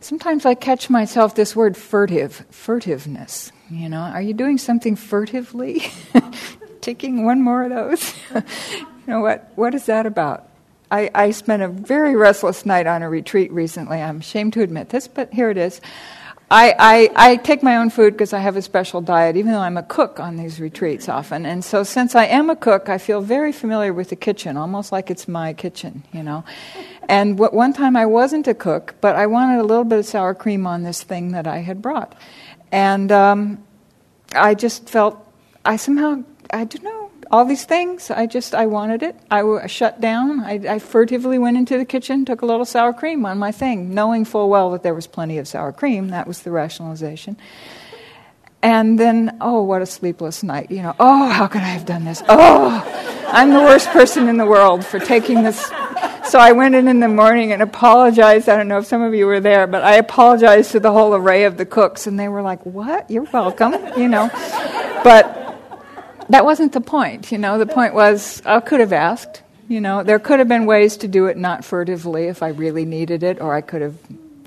Sometimes 0.00 0.46
I 0.46 0.54
catch 0.54 0.88
myself 0.88 1.34
this 1.34 1.54
word 1.54 1.76
furtive, 1.76 2.46
furtiveness. 2.50 3.52
You 3.70 3.88
know, 3.90 4.00
are 4.00 4.22
you 4.22 4.32
doing 4.32 4.56
something 4.56 4.96
furtively? 4.96 5.82
Taking 6.80 7.26
one 7.26 7.42
more 7.42 7.64
of 7.64 7.70
those? 7.70 8.14
you 8.34 8.86
know, 9.06 9.20
what, 9.20 9.52
what 9.56 9.74
is 9.74 9.86
that 9.86 10.06
about? 10.06 10.48
I, 10.90 11.10
I 11.14 11.30
spent 11.32 11.62
a 11.62 11.68
very 11.68 12.16
restless 12.16 12.64
night 12.64 12.86
on 12.86 13.02
a 13.02 13.10
retreat 13.10 13.52
recently. 13.52 14.00
I'm 14.00 14.20
ashamed 14.20 14.54
to 14.54 14.62
admit 14.62 14.88
this, 14.88 15.06
but 15.06 15.32
here 15.32 15.50
it 15.50 15.58
is. 15.58 15.82
I, 16.52 16.74
I, 16.78 17.30
I, 17.30 17.36
take 17.36 17.62
my 17.62 17.76
own 17.76 17.90
food 17.90 18.14
because 18.14 18.32
I 18.32 18.40
have 18.40 18.56
a 18.56 18.62
special 18.62 19.00
diet, 19.00 19.36
even 19.36 19.52
though 19.52 19.60
I'm 19.60 19.76
a 19.76 19.84
cook 19.84 20.18
on 20.18 20.36
these 20.36 20.58
retreats 20.58 21.08
often. 21.08 21.46
And 21.46 21.64
so, 21.64 21.84
since 21.84 22.16
I 22.16 22.24
am 22.24 22.50
a 22.50 22.56
cook, 22.56 22.88
I 22.88 22.98
feel 22.98 23.20
very 23.20 23.52
familiar 23.52 23.92
with 23.92 24.08
the 24.08 24.16
kitchen, 24.16 24.56
almost 24.56 24.90
like 24.90 25.12
it's 25.12 25.28
my 25.28 25.52
kitchen, 25.52 26.02
you 26.12 26.24
know. 26.24 26.44
And 27.08 27.38
what, 27.38 27.54
one 27.54 27.72
time 27.72 27.96
I 27.96 28.06
wasn't 28.06 28.48
a 28.48 28.54
cook, 28.54 28.96
but 29.00 29.14
I 29.14 29.28
wanted 29.28 29.60
a 29.60 29.62
little 29.62 29.84
bit 29.84 30.00
of 30.00 30.06
sour 30.06 30.34
cream 30.34 30.66
on 30.66 30.82
this 30.82 31.04
thing 31.04 31.32
that 31.32 31.46
I 31.46 31.58
had 31.58 31.80
brought. 31.80 32.16
And 32.72 33.12
um, 33.12 33.62
I 34.34 34.54
just 34.54 34.88
felt, 34.88 35.24
I 35.64 35.76
somehow, 35.76 36.24
I 36.52 36.64
don't 36.64 36.82
know, 36.82 36.99
all 37.30 37.44
these 37.44 37.64
things. 37.64 38.10
I 38.10 38.26
just, 38.26 38.54
I 38.54 38.66
wanted 38.66 39.02
it. 39.02 39.16
I 39.30 39.66
shut 39.66 40.00
down. 40.00 40.40
I, 40.40 40.60
I 40.68 40.78
furtively 40.80 41.38
went 41.38 41.56
into 41.56 41.78
the 41.78 41.84
kitchen, 41.84 42.24
took 42.24 42.42
a 42.42 42.46
little 42.46 42.64
sour 42.64 42.92
cream 42.92 43.24
on 43.24 43.38
my 43.38 43.52
thing, 43.52 43.94
knowing 43.94 44.24
full 44.24 44.50
well 44.50 44.72
that 44.72 44.82
there 44.82 44.94
was 44.94 45.06
plenty 45.06 45.38
of 45.38 45.46
sour 45.46 45.72
cream. 45.72 46.08
That 46.08 46.26
was 46.26 46.42
the 46.42 46.50
rationalization. 46.50 47.36
And 48.62 48.98
then, 48.98 49.38
oh, 49.40 49.62
what 49.62 49.80
a 49.80 49.86
sleepless 49.86 50.42
night. 50.42 50.70
You 50.70 50.82
know, 50.82 50.94
oh, 50.98 51.28
how 51.28 51.46
could 51.46 51.62
I 51.62 51.68
have 51.68 51.86
done 51.86 52.04
this? 52.04 52.22
Oh, 52.28 52.84
I'm 53.28 53.50
the 53.50 53.60
worst 53.60 53.88
person 53.90 54.28
in 54.28 54.36
the 54.36 54.44
world 54.44 54.84
for 54.84 54.98
taking 54.98 55.42
this. 55.42 55.70
So 56.24 56.38
I 56.38 56.52
went 56.52 56.74
in 56.74 56.86
in 56.88 57.00
the 57.00 57.08
morning 57.08 57.52
and 57.52 57.62
apologized. 57.62 58.48
I 58.48 58.56
don't 58.56 58.68
know 58.68 58.78
if 58.78 58.86
some 58.86 59.02
of 59.02 59.14
you 59.14 59.26
were 59.26 59.40
there, 59.40 59.66
but 59.66 59.82
I 59.82 59.94
apologized 59.94 60.72
to 60.72 60.80
the 60.80 60.92
whole 60.92 61.14
array 61.14 61.44
of 61.44 61.56
the 61.56 61.64
cooks, 61.64 62.06
and 62.06 62.20
they 62.20 62.28
were 62.28 62.42
like, 62.42 62.64
What? 62.66 63.10
You're 63.10 63.26
welcome, 63.32 63.74
you 63.96 64.08
know. 64.08 64.28
But 65.02 65.49
that 66.30 66.44
wasn't 66.44 66.72
the 66.72 66.80
point. 66.80 67.30
You 67.30 67.38
know, 67.38 67.58
the 67.58 67.66
point 67.66 67.94
was 67.94 68.42
I 68.44 68.60
could 68.60 68.80
have 68.80 68.92
asked. 68.92 69.42
You 69.68 69.80
know, 69.80 70.02
there 70.02 70.18
could 70.18 70.40
have 70.40 70.48
been 70.48 70.66
ways 70.66 70.96
to 70.98 71.08
do 71.08 71.26
it 71.26 71.36
not 71.36 71.64
furtively 71.64 72.24
if 72.26 72.42
I 72.42 72.48
really 72.48 72.84
needed 72.84 73.22
it, 73.22 73.40
or 73.40 73.54
I 73.54 73.60
could 73.60 73.82
have, 73.82 73.94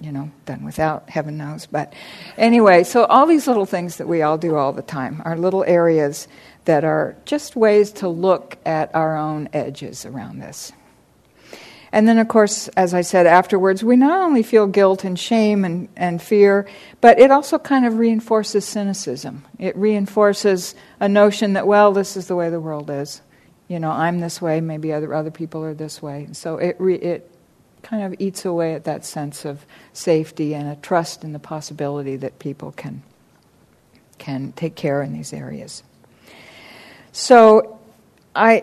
you 0.02 0.12
know, 0.12 0.32
done 0.46 0.66
without. 0.66 1.10
Heaven 1.10 1.38
knows. 1.38 1.66
But 1.66 1.94
anyway, 2.38 2.84
so 2.84 3.06
all 3.06 3.26
these 3.26 3.48
little 3.48 3.66
things 3.66 3.98
that 3.98 4.08
we 4.08 4.22
all 4.22 4.38
do 4.38 4.56
all 4.56 4.74
the 4.74 4.82
time 4.82 5.22
are 5.24 5.38
little 5.38 5.64
areas 5.64 6.28
that 6.66 6.84
are 6.84 7.16
just 7.26 7.56
ways 7.56 7.92
to 7.92 8.10
look 8.10 8.58
at 8.66 8.94
our 8.94 9.16
own 9.16 9.48
edges 9.54 10.06
around 10.06 10.40
this. 10.40 10.74
And 11.94 12.08
then, 12.08 12.18
of 12.18 12.28
course, 12.28 12.70
as 12.70 12.96
I 12.96 13.02
said 13.02 13.28
afterwards, 13.28 13.84
we 13.84 13.96
not 13.96 14.20
only 14.20 14.42
feel 14.42 14.66
guilt 14.66 15.04
and 15.04 15.18
shame 15.18 15.64
and, 15.64 15.88
and 15.96 16.20
fear, 16.20 16.68
but 17.02 17.20
it 17.20 17.30
also 17.30 17.60
kind 17.60 17.86
of 17.86 18.00
reinforces 18.00 18.66
cynicism. 18.66 19.46
It 19.60 19.78
reinforces 19.78 20.74
a 21.00 21.08
notion 21.08 21.54
that, 21.54 21.68
well, 21.68 21.94
this 21.94 22.18
is 22.18 22.28
the 22.28 22.36
way 22.36 22.50
the 22.50 22.60
world 22.60 22.90
is. 22.90 23.22
You 23.68 23.80
know, 23.80 23.92
I'm 23.92 24.22
this 24.22 24.42
way, 24.42 24.60
maybe 24.60 24.92
other, 24.92 25.14
other 25.14 25.30
people 25.30 25.64
are 25.64 25.76
this 25.76 26.02
way. 26.02 26.30
So 26.32 26.58
it, 26.58 26.78
re, 26.80 26.96
it 26.96 27.30
kind 27.84 28.04
of 28.04 28.16
eats 28.18 28.44
away 28.44 28.74
at 28.74 28.86
that 28.86 29.06
sense 29.06 29.46
of 29.46 29.64
safety 29.94 30.56
and 30.56 30.68
a 30.68 30.76
trust 30.78 31.24
in 31.24 31.32
the 31.32 31.38
possibility 31.38 32.16
that 32.16 32.40
people 32.40 32.72
can, 32.72 33.04
can 34.18 34.52
take 34.54 34.74
care 34.74 35.04
in 35.04 35.14
these 35.14 35.32
areas. 35.32 35.84
So 37.12 37.80
I, 38.36 38.58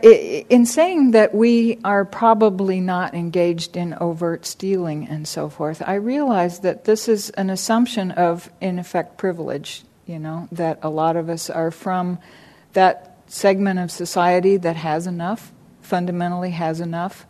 in 0.49 0.67
saying 0.67 1.13
that 1.13 1.35
we 1.35 1.79
are 1.85 2.05
probably 2.05 2.81
not 2.81 3.15
engaged 3.15 3.77
in 3.77 3.95
overt 4.01 4.45
stealing 4.45 5.07
and 5.09 5.29
so 5.29 5.49
forth, 5.49 5.83
I 5.87 5.95
realize 5.95 6.61
that 6.61 6.85
this 6.85 7.09
is 7.09 7.31
an 7.31 7.51
assumption 7.51 8.11
of, 8.11 8.51
in 8.61 8.79
effect, 8.79 9.17
privilege. 9.17 9.85
You 10.07 10.19
know, 10.19 10.49
that 10.51 10.81
a 10.83 10.91
lot 10.91 11.15
of 11.15 11.29
us 11.29 11.51
are 11.51 11.71
from 11.71 12.19
that 12.73 13.17
segment 13.29 13.79
of 13.79 13.93
society 13.93 14.57
that 14.57 14.75
has 14.75 15.07
enough, 15.07 15.53
fundamentally 15.83 16.51
has 16.51 16.81
enough, 16.81 17.27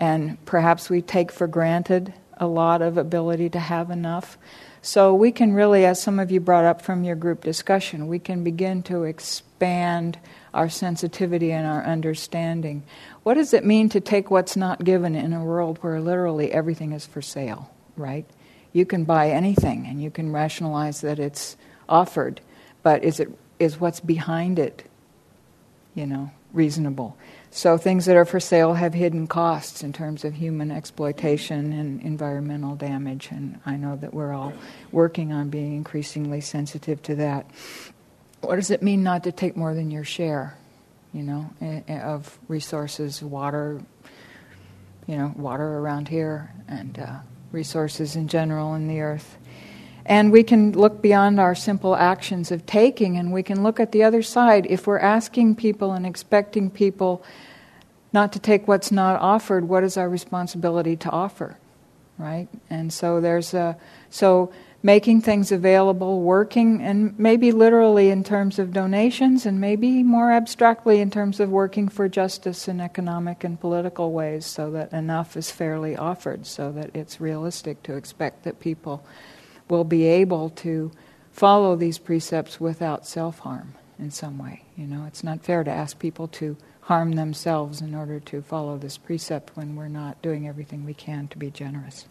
and 0.00 0.42
perhaps 0.46 0.88
we 0.88 1.02
take 1.02 1.30
for 1.30 1.46
granted 1.46 2.14
a 2.38 2.46
lot 2.46 2.80
of 2.80 2.96
ability 2.96 3.50
to 3.50 3.58
have 3.58 3.90
enough. 3.90 4.38
So 4.86 5.12
we 5.12 5.32
can 5.32 5.52
really, 5.52 5.84
as 5.84 6.00
some 6.00 6.20
of 6.20 6.30
you 6.30 6.38
brought 6.38 6.64
up 6.64 6.80
from 6.80 7.02
your 7.02 7.16
group 7.16 7.42
discussion, 7.42 8.06
we 8.06 8.20
can 8.20 8.44
begin 8.44 8.84
to 8.84 9.02
expand 9.02 10.16
our 10.54 10.68
sensitivity 10.68 11.50
and 11.50 11.66
our 11.66 11.82
understanding. 11.82 12.84
What 13.24 13.34
does 13.34 13.52
it 13.52 13.64
mean 13.64 13.88
to 13.88 14.00
take 14.00 14.30
what's 14.30 14.56
not 14.56 14.84
given 14.84 15.16
in 15.16 15.32
a 15.32 15.42
world 15.42 15.78
where 15.80 16.00
literally 16.00 16.52
everything 16.52 16.92
is 16.92 17.04
for 17.04 17.20
sale, 17.20 17.68
right? 17.96 18.26
You 18.72 18.86
can 18.86 19.02
buy 19.02 19.30
anything 19.30 19.88
and 19.88 20.00
you 20.00 20.12
can 20.12 20.30
rationalize 20.30 21.00
that 21.00 21.18
it's 21.18 21.56
offered, 21.88 22.40
but 22.84 23.02
is 23.02 23.18
it 23.18 23.28
is 23.58 23.80
what's 23.80 23.98
behind 23.98 24.60
it, 24.60 24.84
you 25.96 26.06
know, 26.06 26.30
reasonable? 26.52 27.16
So 27.50 27.78
things 27.78 28.04
that 28.04 28.16
are 28.16 28.24
for 28.24 28.40
sale 28.40 28.74
have 28.74 28.92
hidden 28.92 29.26
costs 29.26 29.82
in 29.82 29.92
terms 29.92 30.24
of 30.24 30.34
human 30.34 30.70
exploitation 30.70 31.72
and 31.72 32.02
environmental 32.02 32.76
damage, 32.76 33.28
and 33.30 33.60
I 33.64 33.76
know 33.76 33.96
that 33.96 34.12
we're 34.12 34.34
all 34.34 34.52
working 34.92 35.32
on 35.32 35.48
being 35.48 35.74
increasingly 35.74 36.42
sensitive 36.42 37.02
to 37.04 37.14
that 37.14 37.46
what 38.46 38.56
does 38.56 38.70
it 38.70 38.82
mean 38.82 39.02
not 39.02 39.24
to 39.24 39.32
take 39.32 39.56
more 39.56 39.74
than 39.74 39.90
your 39.90 40.04
share, 40.04 40.56
you 41.12 41.22
know, 41.22 41.50
of 41.88 42.38
resources, 42.48 43.22
water, 43.22 43.80
you 45.06 45.16
know, 45.16 45.32
water 45.36 45.78
around 45.78 46.08
here, 46.08 46.52
and 46.68 46.98
uh, 46.98 47.18
resources 47.52 48.16
in 48.16 48.28
general 48.28 48.74
in 48.74 48.88
the 48.88 49.00
earth. 49.00 49.36
And 50.06 50.30
we 50.30 50.44
can 50.44 50.70
look 50.70 51.02
beyond 51.02 51.40
our 51.40 51.56
simple 51.56 51.96
actions 51.96 52.52
of 52.52 52.64
taking 52.64 53.16
and 53.16 53.32
we 53.32 53.42
can 53.42 53.64
look 53.64 53.80
at 53.80 53.90
the 53.90 54.04
other 54.04 54.22
side. 54.22 54.64
If 54.70 54.86
we're 54.86 55.00
asking 55.00 55.56
people 55.56 55.92
and 55.92 56.06
expecting 56.06 56.70
people 56.70 57.24
not 58.12 58.32
to 58.32 58.38
take 58.38 58.68
what's 58.68 58.92
not 58.92 59.20
offered, 59.20 59.68
what 59.68 59.82
is 59.82 59.96
our 59.96 60.08
responsibility 60.08 60.94
to 60.96 61.10
offer? 61.10 61.58
Right? 62.18 62.46
And 62.70 62.92
so 62.92 63.20
there's 63.20 63.52
a. 63.52 63.76
So 64.08 64.52
making 64.82 65.20
things 65.20 65.50
available, 65.50 66.22
working, 66.22 66.80
and 66.80 67.18
maybe 67.18 67.50
literally 67.50 68.08
in 68.08 68.22
terms 68.22 68.60
of 68.60 68.72
donations, 68.72 69.44
and 69.44 69.60
maybe 69.60 70.04
more 70.04 70.30
abstractly 70.30 71.00
in 71.00 71.10
terms 71.10 71.40
of 71.40 71.50
working 71.50 71.88
for 71.88 72.08
justice 72.08 72.68
in 72.68 72.80
economic 72.80 73.42
and 73.42 73.60
political 73.60 74.12
ways 74.12 74.46
so 74.46 74.70
that 74.70 74.92
enough 74.92 75.36
is 75.36 75.50
fairly 75.50 75.96
offered, 75.96 76.46
so 76.46 76.70
that 76.70 76.94
it's 76.94 77.20
realistic 77.20 77.82
to 77.82 77.96
expect 77.96 78.44
that 78.44 78.60
people 78.60 79.04
will 79.68 79.84
be 79.84 80.04
able 80.04 80.50
to 80.50 80.90
follow 81.32 81.76
these 81.76 81.98
precepts 81.98 82.60
without 82.60 83.06
self 83.06 83.40
harm 83.40 83.74
in 83.98 84.10
some 84.10 84.38
way. 84.38 84.62
You 84.76 84.86
know, 84.86 85.04
it's 85.06 85.24
not 85.24 85.42
fair 85.42 85.64
to 85.64 85.70
ask 85.70 85.98
people 85.98 86.28
to 86.28 86.56
harm 86.82 87.12
themselves 87.12 87.80
in 87.80 87.94
order 87.94 88.20
to 88.20 88.40
follow 88.42 88.78
this 88.78 88.96
precept 88.96 89.50
when 89.56 89.74
we're 89.74 89.88
not 89.88 90.20
doing 90.22 90.46
everything 90.46 90.84
we 90.84 90.94
can 90.94 91.26
to 91.28 91.36
be 91.36 91.50
generous. 91.50 92.06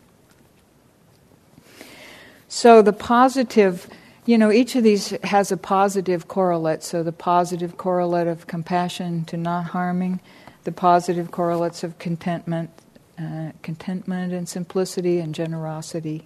So 2.48 2.82
the 2.82 2.94
positive, 2.94 3.88
you 4.26 4.38
know, 4.38 4.52
each 4.52 4.76
of 4.76 4.84
these 4.84 5.10
has 5.24 5.52
a 5.52 5.58
positive 5.58 6.28
correlate. 6.28 6.84
So 6.84 7.04
the 7.04 7.12
positive 7.12 7.78
correlate 7.78 8.28
of 8.28 8.48
compassion 8.48 9.26
to 9.26 9.38
not 9.38 9.68
harming, 9.68 10.20
the 10.66 10.72
positive 10.72 11.32
correlates 11.32 11.84
of 11.84 11.98
contentment, 11.98 12.70
uh, 13.18 13.52
contentment 13.64 14.34
and 14.34 14.48
simplicity 14.48 15.20
and 15.20 15.34
generosity, 15.34 16.24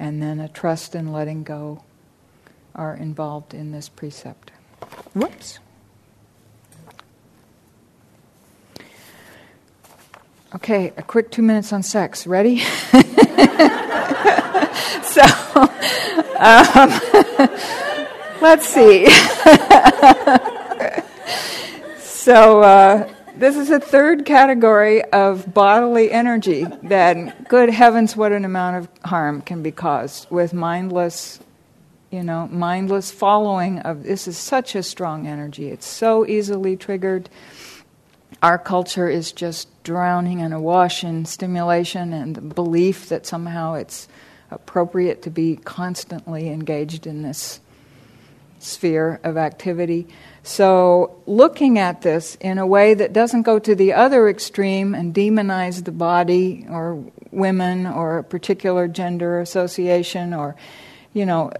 and 0.00 0.20
then 0.20 0.40
a 0.40 0.48
trust 0.48 0.96
and 0.96 1.12
letting 1.12 1.44
go 1.44 1.84
are 2.74 2.96
involved 2.96 3.54
in 3.54 3.70
this 3.70 3.88
precept. 3.88 4.50
Whoops. 5.14 5.60
Okay, 10.56 10.92
a 10.96 11.02
quick 11.02 11.30
two 11.30 11.42
minutes 11.42 11.72
on 11.72 11.84
sex. 11.84 12.26
Ready? 12.26 12.58
so, 15.04 15.22
um, 16.40 16.90
Let's 18.40 18.66
see. 18.66 19.06
so, 21.98 22.62
uh, 22.62 23.08
this 23.40 23.56
is 23.56 23.70
a 23.70 23.80
third 23.80 24.26
category 24.26 25.02
of 25.02 25.54
bodily 25.54 26.12
energy 26.12 26.66
that, 26.82 27.48
good 27.48 27.70
heavens, 27.70 28.14
what 28.14 28.32
an 28.32 28.44
amount 28.44 28.76
of 28.76 28.88
harm 29.02 29.40
can 29.40 29.62
be 29.62 29.72
caused 29.72 30.30
with 30.30 30.52
mindless, 30.52 31.40
you 32.10 32.22
know, 32.22 32.46
mindless 32.48 33.10
following 33.10 33.78
of 33.78 34.02
this 34.02 34.28
is 34.28 34.36
such 34.36 34.74
a 34.74 34.82
strong 34.82 35.26
energy. 35.26 35.70
It's 35.70 35.86
so 35.86 36.26
easily 36.26 36.76
triggered. 36.76 37.30
Our 38.42 38.58
culture 38.58 39.08
is 39.08 39.32
just 39.32 39.68
drowning 39.84 40.42
and 40.42 40.52
awash 40.52 41.02
in 41.02 41.24
stimulation 41.24 42.12
and 42.12 42.36
the 42.36 42.42
belief 42.42 43.08
that 43.08 43.24
somehow 43.24 43.72
it's 43.72 44.06
appropriate 44.50 45.22
to 45.22 45.30
be 45.30 45.56
constantly 45.56 46.50
engaged 46.50 47.06
in 47.06 47.22
this 47.22 47.60
sphere 48.58 49.18
of 49.24 49.38
activity. 49.38 50.08
So, 50.42 51.22
looking 51.26 51.78
at 51.78 52.00
this 52.00 52.36
in 52.36 52.56
a 52.58 52.66
way 52.66 52.94
that 52.94 53.12
doesn't 53.12 53.42
go 53.42 53.58
to 53.58 53.74
the 53.74 53.92
other 53.92 54.28
extreme 54.28 54.94
and 54.94 55.14
demonize 55.14 55.84
the 55.84 55.92
body 55.92 56.66
or 56.70 57.04
women 57.30 57.86
or 57.86 58.18
a 58.18 58.24
particular 58.24 58.88
gender 58.88 59.40
association 59.40 60.32
or, 60.32 60.56
you 61.12 61.26
know, 61.26 61.52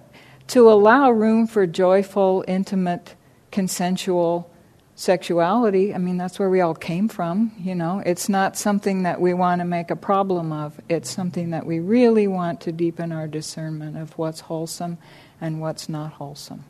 to 0.49 0.71
allow 0.71 1.11
room 1.11 1.47
for 1.47 1.67
joyful, 1.67 2.43
intimate, 2.49 3.15
consensual 3.53 4.51
sexuality. 4.97 5.95
I 5.95 5.99
mean, 5.99 6.17
that's 6.17 6.39
where 6.39 6.51
we 6.51 6.61
all 6.61 6.75
came 6.75 7.09
from, 7.09 7.53
you 7.59 7.75
know. 7.75 8.03
It's 8.05 8.29
not 8.29 8.57
something 8.57 9.05
that 9.05 9.21
we 9.21 9.33
want 9.33 9.61
to 9.61 9.65
make 9.65 9.91
a 9.91 9.97
problem 9.97 10.53
of, 10.53 10.81
it's 10.89 11.11
something 11.11 11.51
that 11.51 11.67
we 11.67 11.81
really 11.81 12.27
want 12.27 12.61
to 12.63 12.73
deepen 12.73 13.13
our 13.13 13.27
discernment 13.27 13.97
of 13.97 14.17
what's 14.19 14.41
wholesome 14.41 14.99
and 15.41 15.61
what's 15.61 15.89
not 15.89 16.13
wholesome. 16.13 16.65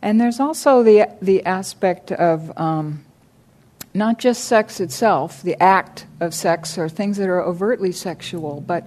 And 0.00 0.20
there's 0.20 0.40
also 0.40 0.82
the, 0.82 1.08
the 1.20 1.44
aspect 1.44 2.12
of 2.12 2.56
um, 2.58 3.04
not 3.94 4.18
just 4.18 4.44
sex 4.44 4.80
itself, 4.80 5.42
the 5.42 5.60
act 5.62 6.06
of 6.20 6.34
sex 6.34 6.78
or 6.78 6.88
things 6.88 7.16
that 7.16 7.28
are 7.28 7.42
overtly 7.42 7.92
sexual, 7.92 8.60
but 8.60 8.86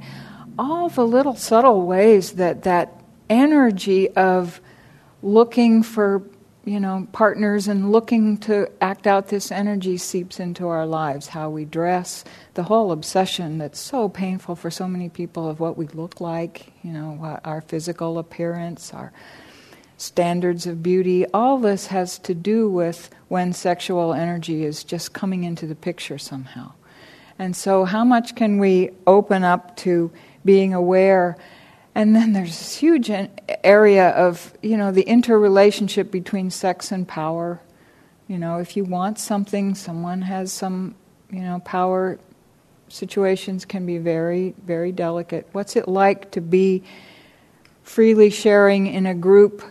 all 0.58 0.90
the 0.90 1.06
little 1.06 1.36
subtle 1.36 1.86
ways 1.86 2.34
that 2.34 2.64
that 2.64 2.94
energy 3.30 4.10
of 4.12 4.62
looking 5.22 5.84
for 5.84 6.24
you 6.66 6.80
know 6.80 7.08
partners 7.12 7.68
and 7.68 7.92
looking 7.92 8.38
to 8.38 8.70
act 8.82 9.08
out 9.08 9.30
this 9.30 9.52
energy 9.52 9.98
seeps 9.98 10.40
into 10.40 10.68
our 10.68 10.86
lives 10.86 11.28
how 11.28 11.50
we 11.50 11.66
dress 11.66 12.24
the 12.54 12.64
whole 12.64 12.92
obsession 12.92 13.58
that's 13.58 13.80
so 13.80 14.08
painful 14.08 14.56
for 14.56 14.70
so 14.70 14.88
many 14.88 15.10
people 15.10 15.48
of 15.50 15.60
what 15.60 15.78
we 15.78 15.88
look 15.88 16.22
like 16.22 16.72
you 16.84 16.92
know 16.92 17.40
our 17.44 17.62
physical 17.62 18.20
appearance 18.20 18.94
our 18.94 19.12
standards 20.02 20.66
of 20.66 20.82
beauty. 20.82 21.28
All 21.28 21.60
this 21.60 21.88
has 21.88 22.18
to 22.20 22.34
do 22.34 22.68
with 22.70 23.10
when 23.28 23.54
sexual 23.54 24.14
energy 24.14 24.66
is 24.66 24.84
just 24.84 25.14
coming 25.14 25.44
into 25.44 25.68
the 25.68 25.76
picture 25.76 26.18
somehow. 26.18 26.72
And 27.38 27.56
so, 27.56 27.86
how 27.86 28.04
much 28.04 28.36
can 28.36 28.58
we 28.58 28.90
open 29.06 29.44
up 29.44 29.78
to 29.78 30.12
being 30.44 30.74
aware? 30.74 31.38
And 31.94 32.16
then 32.16 32.34
there's 32.34 32.58
this 32.58 32.78
huge 32.78 33.12
area 33.64 34.10
of, 34.10 34.54
you 34.62 34.78
know, 34.78 34.92
the 34.92 35.04
interrelationship 35.04 36.10
between 36.10 36.50
sex 36.50 36.92
and 36.92 37.08
power. 37.08 37.62
You 38.28 38.38
know, 38.38 38.58
if 38.58 38.76
you 38.76 38.86
want 38.86 39.20
something, 39.20 39.76
someone 39.76 40.24
has 40.24 40.52
some, 40.52 40.96
you 41.30 41.42
know, 41.42 41.60
power 41.60 42.18
situations 42.88 43.66
can 43.66 43.86
be 43.86 43.98
very, 43.98 44.56
very 44.66 44.92
delicate. 44.92 45.48
What's 45.52 45.76
it 45.76 45.88
like 45.88 46.32
to 46.32 46.42
be 46.42 46.84
freely 47.84 48.30
sharing 48.30 48.88
in 48.88 49.06
a 49.06 49.14
group 49.14 49.64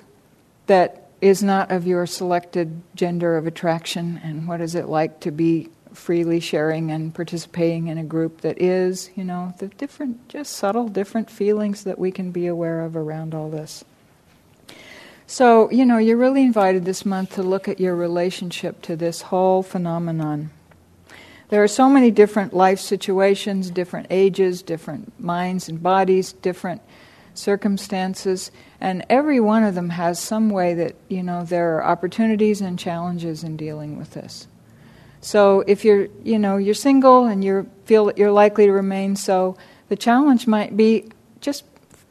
that 0.70 1.08
is 1.20 1.42
not 1.42 1.72
of 1.72 1.84
your 1.84 2.06
selected 2.06 2.80
gender 2.94 3.36
of 3.36 3.44
attraction, 3.44 4.20
and 4.22 4.46
what 4.46 4.60
is 4.60 4.76
it 4.76 4.86
like 4.86 5.18
to 5.18 5.32
be 5.32 5.68
freely 5.92 6.38
sharing 6.38 6.92
and 6.92 7.12
participating 7.12 7.88
in 7.88 7.98
a 7.98 8.04
group 8.04 8.42
that 8.42 8.62
is, 8.62 9.10
you 9.16 9.24
know, 9.24 9.52
the 9.58 9.66
different, 9.66 10.28
just 10.28 10.52
subtle, 10.52 10.86
different 10.86 11.28
feelings 11.28 11.82
that 11.82 11.98
we 11.98 12.12
can 12.12 12.30
be 12.30 12.46
aware 12.46 12.82
of 12.82 12.94
around 12.94 13.34
all 13.34 13.50
this. 13.50 13.84
So, 15.26 15.68
you 15.72 15.84
know, 15.84 15.98
you're 15.98 16.16
really 16.16 16.44
invited 16.44 16.84
this 16.84 17.04
month 17.04 17.34
to 17.34 17.42
look 17.42 17.66
at 17.66 17.80
your 17.80 17.96
relationship 17.96 18.80
to 18.82 18.94
this 18.94 19.22
whole 19.22 19.64
phenomenon. 19.64 20.50
There 21.48 21.64
are 21.64 21.68
so 21.68 21.88
many 21.88 22.12
different 22.12 22.54
life 22.54 22.78
situations, 22.78 23.72
different 23.72 24.06
ages, 24.08 24.62
different 24.62 25.18
minds 25.18 25.68
and 25.68 25.82
bodies, 25.82 26.32
different 26.32 26.80
circumstances, 27.40 28.50
and 28.80 29.04
every 29.08 29.40
one 29.40 29.64
of 29.64 29.74
them 29.74 29.90
has 29.90 30.20
some 30.20 30.50
way 30.50 30.74
that, 30.74 30.94
you 31.08 31.22
know, 31.22 31.44
there 31.44 31.76
are 31.76 31.84
opportunities 31.84 32.60
and 32.60 32.78
challenges 32.78 33.42
in 33.42 33.56
dealing 33.56 33.98
with 33.98 34.12
this. 34.12 34.46
So 35.20 35.64
if 35.66 35.84
you're, 35.84 36.08
you 36.22 36.38
know, 36.38 36.56
you're 36.56 36.74
single 36.74 37.26
and 37.26 37.44
you 37.44 37.68
feel 37.84 38.06
that 38.06 38.18
you're 38.18 38.32
likely 38.32 38.66
to 38.66 38.72
remain 38.72 39.16
so, 39.16 39.56
the 39.88 39.96
challenge 39.96 40.46
might 40.46 40.76
be 40.76 41.10
just 41.40 41.64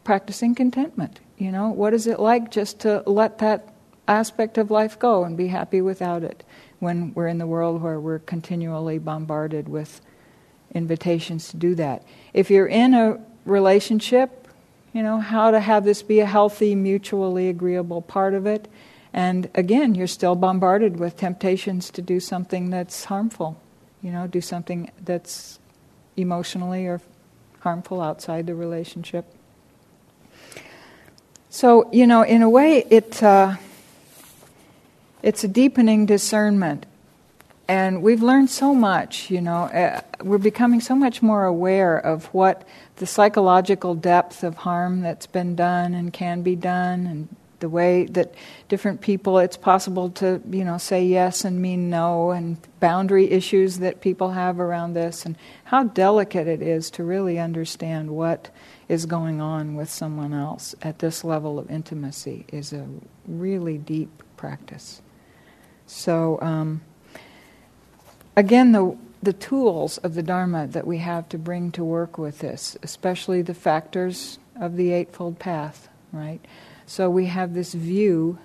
practicing 0.04 0.54
contentment. 0.54 1.20
You 1.38 1.52
know, 1.52 1.70
what 1.70 1.94
is 1.94 2.08
it 2.08 2.20
like 2.20 2.52
just 2.52 2.80
to 2.82 3.04
let 3.06 3.38
that 3.40 3.74
aspect 4.08 4.58
of 4.58 4.70
life 4.70 5.00
go 5.00 5.24
and 5.24 5.38
be 5.38 5.48
happy 5.48 5.82
without 5.82 6.24
it 6.24 6.44
when 6.80 7.14
we're 7.14 7.28
in 7.28 7.38
the 7.38 7.48
world 7.48 7.82
where 7.82 8.00
we're 8.00 8.20
continually 8.20 9.00
bombarded 9.00 9.70
with 9.70 10.02
invitations 10.74 11.50
to 11.50 11.58
do 11.58 11.76
that? 11.76 12.04
If 12.34 12.52
you're 12.52 12.68
in 12.68 12.94
a 12.94 13.20
relationship 13.46 14.49
you 14.94 15.04
know, 15.04 15.20
how 15.20 15.52
to 15.52 15.60
have 15.60 15.86
this 15.86 16.02
be 16.02 16.20
a 16.20 16.26
healthy, 16.26 16.76
mutually 16.76 17.50
agreeable 17.50 18.02
part 18.02 18.34
of 18.34 18.46
it. 18.46 18.68
And 19.14 19.50
again, 19.56 19.96
you're 19.96 20.08
still 20.08 20.36
bombarded 20.36 21.00
with 21.00 21.18
temptations 21.18 21.90
to 21.92 22.02
do 22.02 22.20
something 22.20 22.70
that's 22.70 23.06
harmful, 23.06 23.60
you 24.02 24.12
know, 24.12 24.28
do 24.28 24.42
something 24.42 24.92
that's 25.04 25.60
emotionally 26.16 26.86
or 26.86 27.02
harmful 27.60 28.02
outside 28.02 28.48
the 28.48 28.56
relationship. 28.56 29.26
So, 31.50 31.90
you 31.92 32.06
know, 32.06 32.22
in 32.22 32.42
a 32.44 32.50
way, 32.50 32.86
it, 32.90 33.22
uh, 33.24 33.56
it's 35.24 35.44
a 35.44 35.48
deepening 35.48 36.06
discernment. 36.06 36.86
And 37.70 38.02
we've 38.02 38.24
learned 38.24 38.50
so 38.50 38.74
much, 38.74 39.30
you 39.30 39.42
know, 39.42 39.66
uh, 39.66 40.02
we're 40.24 40.40
becoming 40.40 40.82
so 40.82 40.96
much 40.96 41.22
more 41.22 41.46
aware 41.46 41.96
of 41.96 42.26
what 42.34 42.68
the 42.96 43.06
psychological 43.06 43.94
depth 43.94 44.44
of 44.44 44.56
harm 44.56 45.02
that's 45.02 45.28
been 45.28 45.56
done 45.56 45.94
and 45.94 46.12
can 46.12 46.42
be 46.42 46.56
done 46.56 47.06
and 47.06 47.28
the 47.60 47.70
way 47.70 48.06
that 48.06 48.34
different 48.70 49.02
people 49.02 49.38
it's 49.38 49.58
possible 49.58 50.10
to 50.10 50.42
you 50.50 50.64
know 50.64 50.78
say 50.78 51.04
yes 51.04 51.44
and 51.44 51.62
mean 51.62 51.90
no 51.90 52.32
and 52.32 52.58
boundary 52.80 53.30
issues 53.30 53.80
that 53.80 54.00
people 54.00 54.32
have 54.32 54.62
around 54.62 54.94
this 54.94 55.26
and 55.26 55.36
how 55.66 55.84
delicate 55.84 56.48
it 56.48 56.62
is 56.62 56.90
to 56.90 57.04
really 57.04 57.38
understand 57.38 58.10
what 58.10 58.50
is 58.88 59.06
going 59.06 59.42
on 59.42 59.76
with 59.76 59.90
someone 59.90 60.34
else 60.34 60.74
at 60.82 61.00
this 61.00 61.24
level 61.24 61.60
of 61.60 61.70
intimacy 61.70 62.46
is 62.48 62.72
a 62.72 62.88
really 63.28 63.78
deep 63.78 64.24
practice. 64.38 65.02
So 65.86 66.40
um, 66.42 66.82
again 68.40 68.72
the 68.72 68.98
the 69.22 69.34
tools 69.34 69.98
of 69.98 70.14
the 70.14 70.24
Dharma 70.24 70.68
that 70.68 70.88
we 70.88 71.00
have 71.00 71.28
to 71.30 71.38
bring 71.38 71.72
to 71.74 71.84
work 71.84 72.18
with 72.18 72.40
this, 72.40 72.78
especially 72.82 73.42
the 73.42 73.54
factors 73.54 74.40
of 74.56 74.78
the 74.78 74.94
Eightfold 74.94 75.40
Path, 75.40 75.90
right? 76.14 76.40
So 76.86 77.10
we 77.10 77.26
have 77.26 77.54
this 77.54 77.74
view, 77.74 78.40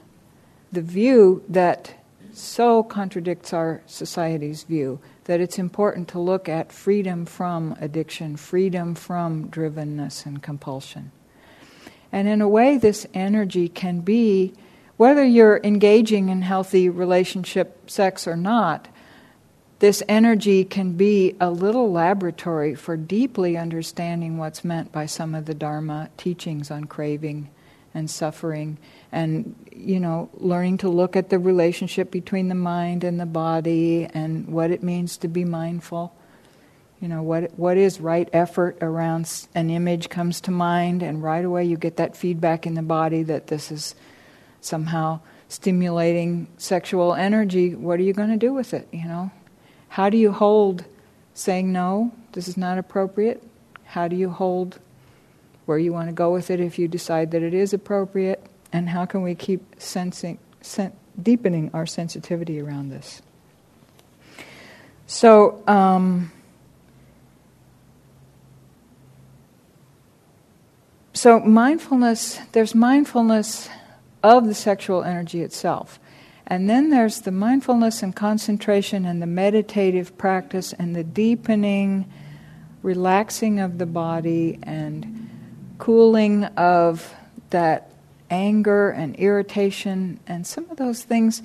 the 0.73 0.83
view 0.83 1.45
that 1.49 1.95
so 2.33 2.83
contradicts 2.83 3.53
our 3.53 3.83
society's 3.87 4.65
view 4.65 4.99
that 5.25 5.41
it's 5.41 5.59
important 5.59 6.09
to 6.09 6.19
look 6.19 6.49
at 6.49 6.73
freedom 6.73 7.25
from 7.25 7.77
addiction, 7.81 8.37
freedom 8.37 8.97
from 8.97 9.49
drivenness 9.49 10.27
and 10.27 10.43
compulsion. 10.43 11.13
And 12.11 12.27
in 12.27 12.41
a 12.41 12.49
way, 12.49 12.77
this 12.77 13.07
energy 13.15 13.69
can 13.69 14.01
be, 14.01 14.53
whether 14.97 15.25
you're 15.25 15.61
engaging 15.63 16.29
in 16.29 16.43
healthy 16.43 16.89
relationship 16.89 17.89
sex 17.89 18.27
or 18.27 18.37
not, 18.37 18.89
this 19.81 20.03
energy 20.09 20.65
can 20.65 20.93
be 20.93 21.35
a 21.41 21.51
little 21.51 21.91
laboratory 21.91 22.75
for 22.75 22.97
deeply 22.97 23.57
understanding 23.57 24.39
what's 24.39 24.65
meant 24.65 24.93
by 24.93 25.07
some 25.07 25.35
of 25.35 25.47
the 25.47 25.55
Dharma 25.55 26.11
teachings 26.17 26.71
on 26.71 26.85
craving 26.85 27.51
and 27.93 28.11
suffering 28.11 28.77
and 29.13 29.55
you 29.73 30.01
know 30.01 30.29
learning 30.35 30.79
to 30.79 30.89
look 30.89 31.17
at 31.17 31.29
the 31.29 31.39
relationship 31.39 32.11
between 32.11 32.49
the 32.49 32.55
mind 32.55 33.05
and 33.05 33.21
the 33.21 33.27
body 33.27 34.09
and 34.13 34.49
what 34.49 34.71
it 34.71 34.83
means 34.83 35.17
to 35.17 35.29
be 35.29 35.45
mindful. 35.45 36.15
You 37.01 37.09
know 37.09 37.23
what 37.23 37.57
what 37.59 37.77
is 37.77 38.01
right 38.01 38.29
effort 38.33 38.79
around 38.81 39.31
an 39.55 39.71
image 39.71 40.09
comes 40.09 40.41
to 40.43 40.51
mind 40.51 41.03
and 41.03 41.23
right 41.23 41.45
away 41.45 41.65
you 41.65 41.77
get 41.77 41.97
that 41.97 42.17
feedback 42.17 42.67
in 42.67 42.75
the 42.75 42.83
body 42.83 43.23
that 43.25 43.49
this 43.49 43.71
is 43.71 43.95
somehow 44.61 45.21
stimulating 45.49 46.47
sexual 46.57 47.15
energy. 47.15 47.75
What 47.75 48.01
are 48.01 48.05
you 48.05 48.13
going 48.13 48.31
to 48.31 48.37
do 48.37 48.53
with 48.53 48.73
it 48.73 48.89
you 48.93 49.05
know 49.05 49.31
how 49.95 50.09
do 50.11 50.17
you 50.17 50.33
hold 50.33 50.85
saying 51.35 51.73
no, 51.73 52.13
this 52.33 52.49
is 52.49 52.57
not 52.57 52.79
appropriate? 52.79 53.43
How 53.85 54.09
do 54.09 54.17
you 54.17 54.31
hold 54.31 54.79
where 55.67 55.79
you 55.79 55.93
want 55.93 56.09
to 56.09 56.13
go 56.13 56.33
with 56.33 56.51
it 56.51 56.61
if 56.61 56.79
you 56.79 56.89
decide 56.89 57.31
that 57.33 57.43
it 57.43 57.55
is 57.55 57.73
appropriate? 57.73 58.45
and 58.75 58.89
how 58.89 59.07
can 59.07 59.23
we 59.23 59.37
keep 59.37 59.63
sensing, 59.79 60.37
sen- 60.61 60.93
deepening 61.23 61.71
our 61.73 61.87
sensitivity 61.87 62.61
around 62.61 62.91
this? 62.91 63.23
So, 65.07 65.63
um, 65.69 66.33
so 71.13 71.39
mindfulness, 71.39 72.41
there's 72.51 72.75
mindfulness 72.75 73.69
of 74.25 74.49
the 74.49 74.55
sexual 74.55 75.05
energy 75.05 75.43
itself. 75.43 76.01
And 76.47 76.69
then 76.69 76.91
there's 76.91 77.23
the 77.23 77.31
mindfulness 77.31 78.03
and 78.03 78.15
concentration 78.15 79.05
and 79.07 79.23
the 79.23 79.27
meditative 79.27 80.17
practice 80.19 80.73
and 80.75 80.95
the 80.95 81.05
deepening, 81.05 82.11
relaxing 82.83 83.61
of 83.61 83.79
the 83.79 83.87
body 83.87 84.59
and 84.63 85.31
cooling 85.79 86.45
of 86.45 87.15
that 87.51 87.91
anger 88.31 88.91
and 88.91 89.17
irritation 89.17 90.21
and 90.27 90.47
some 90.47 90.69
of 90.71 90.77
those 90.77 91.03
things 91.03 91.43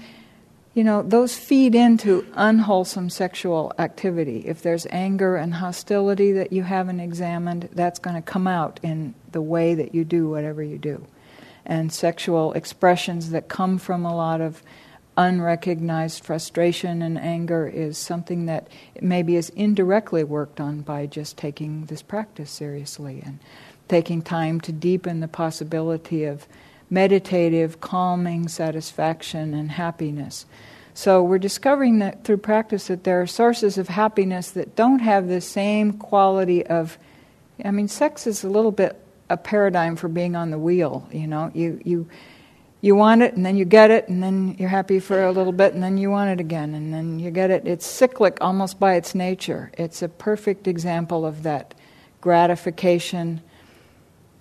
you 0.73 0.83
know, 0.83 1.01
those 1.01 1.35
feed 1.37 1.73
into 1.75 2.25
unwholesome 2.35 3.09
sexual 3.09 3.73
activity. 3.79 4.43
If 4.45 4.61
there's 4.61 4.85
anger 4.91 5.35
and 5.35 5.55
hostility 5.55 6.31
that 6.33 6.53
you 6.53 6.63
haven't 6.63 6.99
examined, 6.99 7.69
that's 7.73 7.99
going 7.99 8.15
to 8.15 8.21
come 8.21 8.47
out 8.47 8.79
in 8.83 9.13
the 9.31 9.41
way 9.41 9.73
that 9.73 9.95
you 9.95 10.05
do 10.05 10.29
whatever 10.29 10.61
you 10.61 10.77
do. 10.77 11.05
And 11.65 11.91
sexual 11.91 12.53
expressions 12.53 13.31
that 13.31 13.47
come 13.47 13.77
from 13.77 14.05
a 14.05 14.15
lot 14.15 14.41
of 14.41 14.63
unrecognized 15.19 16.23
frustration 16.23 17.01
and 17.01 17.19
anger 17.19 17.67
is 17.67 17.97
something 17.97 18.45
that 18.45 18.69
maybe 19.01 19.35
is 19.35 19.49
indirectly 19.49 20.23
worked 20.23 20.61
on 20.61 20.79
by 20.79 21.05
just 21.05 21.37
taking 21.37 21.85
this 21.85 22.01
practice 22.01 22.49
seriously 22.49 23.21
and 23.25 23.37
taking 23.89 24.21
time 24.21 24.61
to 24.61 24.71
deepen 24.71 25.19
the 25.19 25.27
possibility 25.27 26.23
of 26.23 26.47
meditative, 26.89 27.81
calming 27.81 28.47
satisfaction 28.47 29.53
and 29.53 29.71
happiness. 29.71 30.45
So 30.93 31.21
we're 31.21 31.37
discovering 31.37 31.99
that 31.99 32.23
through 32.23 32.37
practice 32.37 32.87
that 32.87 33.03
there 33.03 33.21
are 33.21 33.27
sources 33.27 33.77
of 33.77 33.89
happiness 33.89 34.51
that 34.51 34.77
don't 34.77 34.99
have 34.99 35.27
the 35.27 35.41
same 35.41 35.93
quality 35.93 36.65
of 36.65 36.97
I 37.63 37.71
mean 37.71 37.89
sex 37.89 38.25
is 38.25 38.45
a 38.45 38.49
little 38.49 38.71
bit 38.71 38.97
a 39.29 39.35
paradigm 39.35 39.97
for 39.97 40.07
being 40.07 40.37
on 40.37 40.49
the 40.49 40.57
wheel, 40.57 41.07
you 41.11 41.27
know. 41.27 41.51
You 41.53 41.81
you 41.83 42.07
you 42.81 42.95
want 42.95 43.21
it 43.21 43.35
and 43.35 43.45
then 43.45 43.57
you 43.57 43.65
get 43.65 43.91
it 43.91 44.07
and 44.07 44.23
then 44.23 44.55
you're 44.57 44.69
happy 44.69 44.99
for 44.99 45.23
a 45.23 45.31
little 45.31 45.51
bit 45.51 45.73
and 45.73 45.83
then 45.83 45.97
you 45.97 46.09
want 46.09 46.29
it 46.29 46.39
again 46.39 46.73
and 46.73 46.93
then 46.93 47.19
you 47.19 47.29
get 47.29 47.51
it. 47.51 47.67
It's 47.67 47.85
cyclic 47.85 48.37
almost 48.41 48.79
by 48.79 48.95
its 48.95 49.13
nature. 49.13 49.71
It's 49.77 50.01
a 50.01 50.07
perfect 50.07 50.67
example 50.67 51.25
of 51.25 51.43
that 51.43 51.73
gratification 52.21 53.41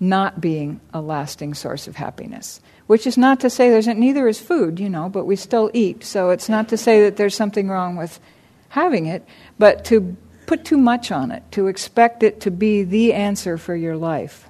not 0.00 0.40
being 0.40 0.80
a 0.94 1.00
lasting 1.00 1.54
source 1.54 1.88
of 1.88 1.96
happiness. 1.96 2.60
Which 2.86 3.06
is 3.06 3.18
not 3.18 3.40
to 3.40 3.50
say 3.50 3.68
there's 3.68 3.88
neither 3.88 4.28
is 4.28 4.40
food, 4.40 4.78
you 4.78 4.88
know, 4.88 5.08
but 5.08 5.24
we 5.26 5.36
still 5.36 5.70
eat. 5.74 6.04
So 6.04 6.30
it's 6.30 6.48
not 6.48 6.68
to 6.68 6.76
say 6.76 7.02
that 7.02 7.16
there's 7.16 7.34
something 7.34 7.68
wrong 7.68 7.96
with 7.96 8.20
having 8.70 9.06
it, 9.06 9.26
but 9.58 9.84
to 9.86 10.16
put 10.46 10.64
too 10.64 10.78
much 10.78 11.10
on 11.10 11.30
it, 11.30 11.42
to 11.52 11.66
expect 11.66 12.22
it 12.22 12.40
to 12.42 12.50
be 12.50 12.84
the 12.84 13.12
answer 13.12 13.58
for 13.58 13.74
your 13.74 13.96
life. 13.96 14.47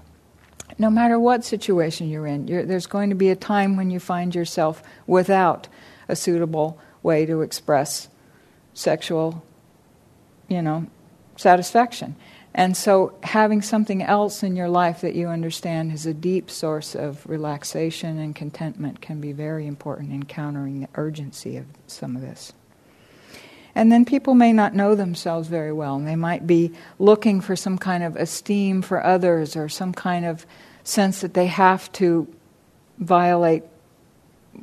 No 0.78 0.90
matter 0.90 1.18
what 1.18 1.44
situation 1.44 2.08
you're 2.08 2.26
in, 2.26 2.46
you're, 2.46 2.64
there's 2.64 2.86
going 2.86 3.10
to 3.10 3.16
be 3.16 3.30
a 3.30 3.36
time 3.36 3.76
when 3.76 3.90
you 3.90 3.98
find 3.98 4.34
yourself 4.34 4.82
without 5.06 5.66
a 6.08 6.14
suitable 6.14 6.78
way 7.02 7.26
to 7.26 7.42
express 7.42 8.08
sexual, 8.74 9.44
you 10.48 10.62
know, 10.62 10.86
satisfaction. 11.36 12.14
And 12.54 12.76
so, 12.76 13.14
having 13.22 13.62
something 13.62 14.02
else 14.02 14.42
in 14.42 14.56
your 14.56 14.68
life 14.68 15.02
that 15.02 15.14
you 15.14 15.28
understand 15.28 15.92
is 15.92 16.06
a 16.06 16.14
deep 16.14 16.50
source 16.50 16.94
of 16.94 17.24
relaxation 17.28 18.18
and 18.18 18.34
contentment 18.34 19.00
can 19.00 19.20
be 19.20 19.32
very 19.32 19.66
important 19.66 20.12
in 20.12 20.24
countering 20.24 20.80
the 20.80 20.88
urgency 20.94 21.56
of 21.56 21.66
some 21.86 22.16
of 22.16 22.22
this. 22.22 22.52
And 23.74 23.92
then 23.92 24.04
people 24.04 24.34
may 24.34 24.52
not 24.52 24.74
know 24.74 24.96
themselves 24.96 25.46
very 25.46 25.72
well. 25.72 25.94
And 25.94 26.08
they 26.08 26.16
might 26.16 26.48
be 26.48 26.72
looking 26.98 27.40
for 27.40 27.54
some 27.54 27.78
kind 27.78 28.02
of 28.02 28.16
esteem 28.16 28.82
for 28.82 29.04
others 29.04 29.54
or 29.54 29.68
some 29.68 29.92
kind 29.92 30.24
of 30.24 30.44
sense 30.88 31.20
that 31.20 31.34
they 31.34 31.46
have 31.46 31.90
to 31.92 32.26
violate 32.98 33.62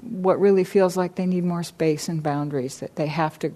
what 0.02 0.40
really 0.40 0.64
feels 0.64 0.98
like 0.98 1.16
they 1.16 1.26
need 1.26 1.44
more 1.44 1.64
space 1.64 2.10
and 2.10 2.22
boundaries, 2.22 2.80
that 2.80 2.96
they 2.96 3.08
have 3.08 3.40
to 3.40 3.54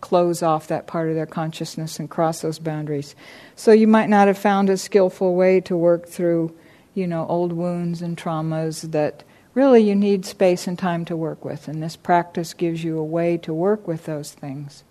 close 0.00 0.42
off 0.42 0.68
that 0.68 0.86
part 0.86 1.08
of 1.08 1.14
their 1.14 1.26
consciousness 1.26 1.98
and 1.98 2.10
cross 2.10 2.40
those 2.40 2.58
boundaries. 2.58 3.14
So 3.56 3.72
you 3.72 3.86
might 3.86 4.08
not 4.08 4.26
have 4.26 4.38
found 4.38 4.70
a 4.70 4.76
skillful 4.76 5.34
way 5.34 5.60
to 5.62 5.76
work 5.76 6.06
through, 6.06 6.56
you 6.94 7.06
know, 7.06 7.26
old 7.26 7.52
wounds 7.52 8.02
and 8.02 8.16
traumas 8.16 8.90
that 8.92 9.24
really 9.54 9.82
you 9.82 9.94
need 9.94 10.24
space 10.24 10.66
and 10.66 10.78
time 10.78 11.04
to 11.04 11.16
work 11.16 11.44
with. 11.44 11.68
And 11.68 11.82
this 11.82 11.96
practice 11.96 12.54
gives 12.54 12.82
you 12.82 12.98
a 12.98 13.04
way 13.04 13.36
to 13.38 13.52
work 13.52 13.86
with 13.86 14.06
those 14.06 14.32
things 14.32 14.82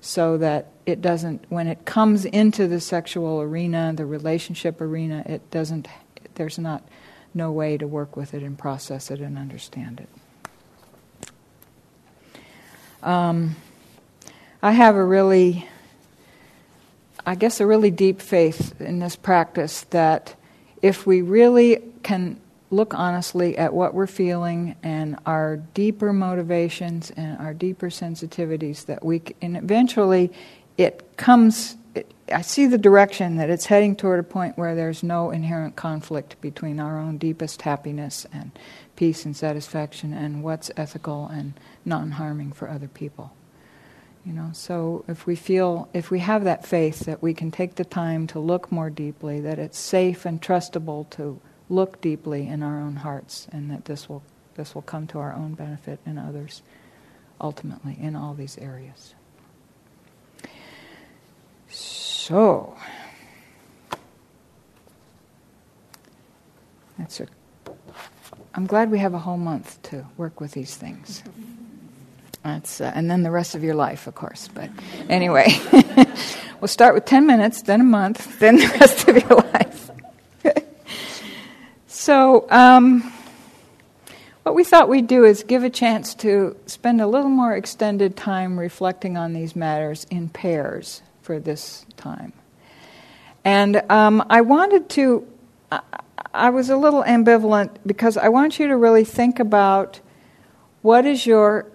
so 0.00 0.36
that 0.38 0.66
it 0.84 1.00
doesn't, 1.00 1.44
when 1.48 1.66
it 1.66 1.84
comes 1.84 2.24
into 2.24 2.66
the 2.68 2.80
sexual 2.80 3.40
arena, 3.40 3.92
the 3.96 4.06
relationship 4.06 4.80
arena, 4.80 5.22
it 5.26 5.50
doesn't, 5.50 5.88
there's 6.34 6.58
not 6.58 6.82
no 7.34 7.50
way 7.50 7.76
to 7.78 7.86
work 7.86 8.16
with 8.16 8.34
it 8.34 8.42
and 8.42 8.58
process 8.58 9.10
it 9.10 9.20
and 9.20 9.38
understand 9.38 10.00
it. 10.00 10.08
Um, 13.02 13.56
I 14.62 14.72
have 14.72 14.94
a 14.94 15.04
really, 15.04 15.68
I 17.26 17.34
guess, 17.34 17.60
a 17.60 17.66
really 17.66 17.90
deep 17.90 18.20
faith 18.20 18.80
in 18.80 19.00
this 19.00 19.16
practice 19.16 19.82
that 19.90 20.36
if 20.82 21.06
we 21.06 21.22
really 21.22 21.82
can 22.02 22.40
look 22.70 22.94
honestly 22.94 23.58
at 23.58 23.74
what 23.74 23.92
we're 23.92 24.06
feeling 24.06 24.76
and 24.82 25.18
our 25.26 25.56
deeper 25.74 26.12
motivations 26.12 27.10
and 27.10 27.38
our 27.38 27.52
deeper 27.52 27.88
sensitivities, 27.88 28.86
that 28.86 29.04
we, 29.04 29.20
and 29.42 29.56
eventually 29.56 30.32
it 30.78 31.16
comes, 31.16 31.76
I 32.32 32.40
see 32.42 32.66
the 32.66 32.78
direction 32.78 33.36
that 33.36 33.50
it's 33.50 33.66
heading 33.66 33.96
toward 33.96 34.20
a 34.20 34.24
point 34.24 34.56
where 34.56 34.74
there's 34.74 35.02
no 35.02 35.30
inherent 35.30 35.76
conflict 35.76 36.40
between 36.40 36.80
our 36.80 36.98
own 36.98 37.18
deepest 37.18 37.62
happiness 37.62 38.26
and 38.32 38.50
peace 38.96 39.24
and 39.24 39.36
satisfaction 39.36 40.12
and 40.12 40.42
what's 40.42 40.70
ethical 40.76 41.26
and 41.26 41.54
non 41.84 42.12
harming 42.12 42.52
for 42.52 42.68
other 42.68 42.88
people. 42.88 43.32
You 44.24 44.32
know, 44.32 44.50
so 44.52 45.04
if 45.08 45.26
we 45.26 45.34
feel, 45.34 45.88
if 45.92 46.10
we 46.10 46.20
have 46.20 46.44
that 46.44 46.64
faith 46.64 47.00
that 47.00 47.22
we 47.22 47.34
can 47.34 47.50
take 47.50 47.74
the 47.74 47.84
time 47.84 48.26
to 48.28 48.38
look 48.38 48.70
more 48.70 48.88
deeply, 48.88 49.40
that 49.40 49.58
it's 49.58 49.78
safe 49.78 50.24
and 50.24 50.40
trustable 50.40 51.10
to 51.10 51.40
look 51.68 52.00
deeply 52.00 52.46
in 52.46 52.62
our 52.62 52.80
own 52.80 52.96
hearts, 52.96 53.48
and 53.50 53.70
that 53.70 53.86
this 53.86 54.08
will 54.08 54.22
this 54.54 54.74
will 54.74 54.82
come 54.82 55.06
to 55.08 55.18
our 55.18 55.32
own 55.32 55.54
benefit 55.54 55.98
and 56.06 56.18
others, 56.18 56.62
ultimately 57.40 57.96
in 58.00 58.14
all 58.14 58.34
these 58.34 58.58
areas. 58.58 59.14
That's 66.98 67.18
a. 67.18 67.26
I'm 68.54 68.66
glad 68.66 68.90
we 68.90 68.98
have 68.98 69.14
a 69.14 69.18
whole 69.18 69.38
month 69.38 69.82
to 69.84 70.06
work 70.16 70.40
with 70.40 70.52
these 70.52 70.76
things. 70.76 71.22
That's, 72.44 72.80
uh, 72.80 72.92
and 72.94 73.10
then 73.10 73.22
the 73.22 73.30
rest 73.30 73.54
of 73.54 73.64
your 73.64 73.74
life, 73.74 74.06
of 74.06 74.14
course. 74.14 74.48
But 74.52 74.70
anyway, 75.08 75.48
we'll 76.60 76.68
start 76.68 76.94
with 76.94 77.04
10 77.06 77.26
minutes, 77.26 77.62
then 77.62 77.80
a 77.80 77.84
month, 77.84 78.38
then 78.40 78.56
the 78.56 78.68
rest 78.78 79.08
of 79.08 79.16
your 79.16 79.38
life. 79.38 79.90
so, 81.86 82.46
um, 82.50 83.12
what 84.42 84.54
we 84.54 84.64
thought 84.64 84.88
we'd 84.88 85.06
do 85.06 85.24
is 85.24 85.44
give 85.44 85.64
a 85.64 85.70
chance 85.70 86.14
to 86.16 86.56
spend 86.66 87.00
a 87.00 87.06
little 87.06 87.30
more 87.30 87.54
extended 87.56 88.16
time 88.16 88.58
reflecting 88.58 89.16
on 89.16 89.32
these 89.32 89.56
matters 89.56 90.06
in 90.10 90.28
pairs 90.28 91.00
for 91.22 91.38
this 91.38 91.86
time. 92.02 92.32
And 93.44 93.82
um, 93.90 94.24
I 94.28 94.40
wanted 94.40 94.88
to, 94.90 95.26
I, 96.32 96.50
was 96.50 96.70
a 96.70 96.76
little 96.76 97.02
ambivalent 97.02 97.70
because 97.86 98.16
I 98.16 98.28
want 98.28 98.58
you 98.58 98.68
to 98.68 98.76
really 98.76 99.04
think 99.04 99.40
about 99.40 100.00
what 100.82 101.06
is 101.06 101.26
your 101.26 101.66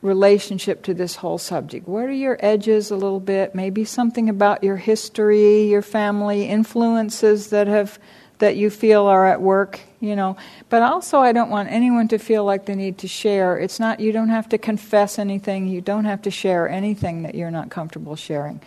relationship 0.00 0.82
to 0.82 0.94
this 0.94 1.16
whole 1.16 1.38
subject? 1.38 1.86
What 1.86 2.06
are 2.06 2.12
your 2.12 2.36
edges 2.40 2.90
a 2.90 2.96
little 2.96 3.20
bit? 3.20 3.54
Maybe 3.54 3.84
something 3.84 4.28
about 4.28 4.64
your 4.64 4.76
history, 4.76 5.64
your 5.64 5.82
family, 5.82 6.48
influences 6.48 7.50
that 7.50 7.66
have 7.68 7.98
that 8.38 8.56
you 8.56 8.70
feel 8.70 9.06
are 9.06 9.24
at 9.28 9.40
work, 9.40 9.78
you 10.00 10.16
know. 10.16 10.36
But 10.68 10.82
also 10.82 11.20
I 11.20 11.30
don't 11.30 11.48
want 11.48 11.70
anyone 11.70 12.08
to 12.08 12.18
feel 12.18 12.44
like 12.44 12.66
they 12.66 12.74
need 12.74 12.98
to 12.98 13.08
share. 13.08 13.56
It's 13.56 13.78
not 13.78 14.00
you 14.00 14.10
don't 14.10 14.30
have 14.30 14.48
to 14.48 14.58
confess 14.58 15.20
anything, 15.20 15.68
you 15.68 15.80
don't 15.80 16.06
have 16.06 16.22
to 16.22 16.30
share 16.30 16.68
anything 16.68 17.22
that 17.22 17.36
you're 17.36 17.52
not 17.52 17.70
comfortable 17.70 18.16
sharing. 18.16 18.60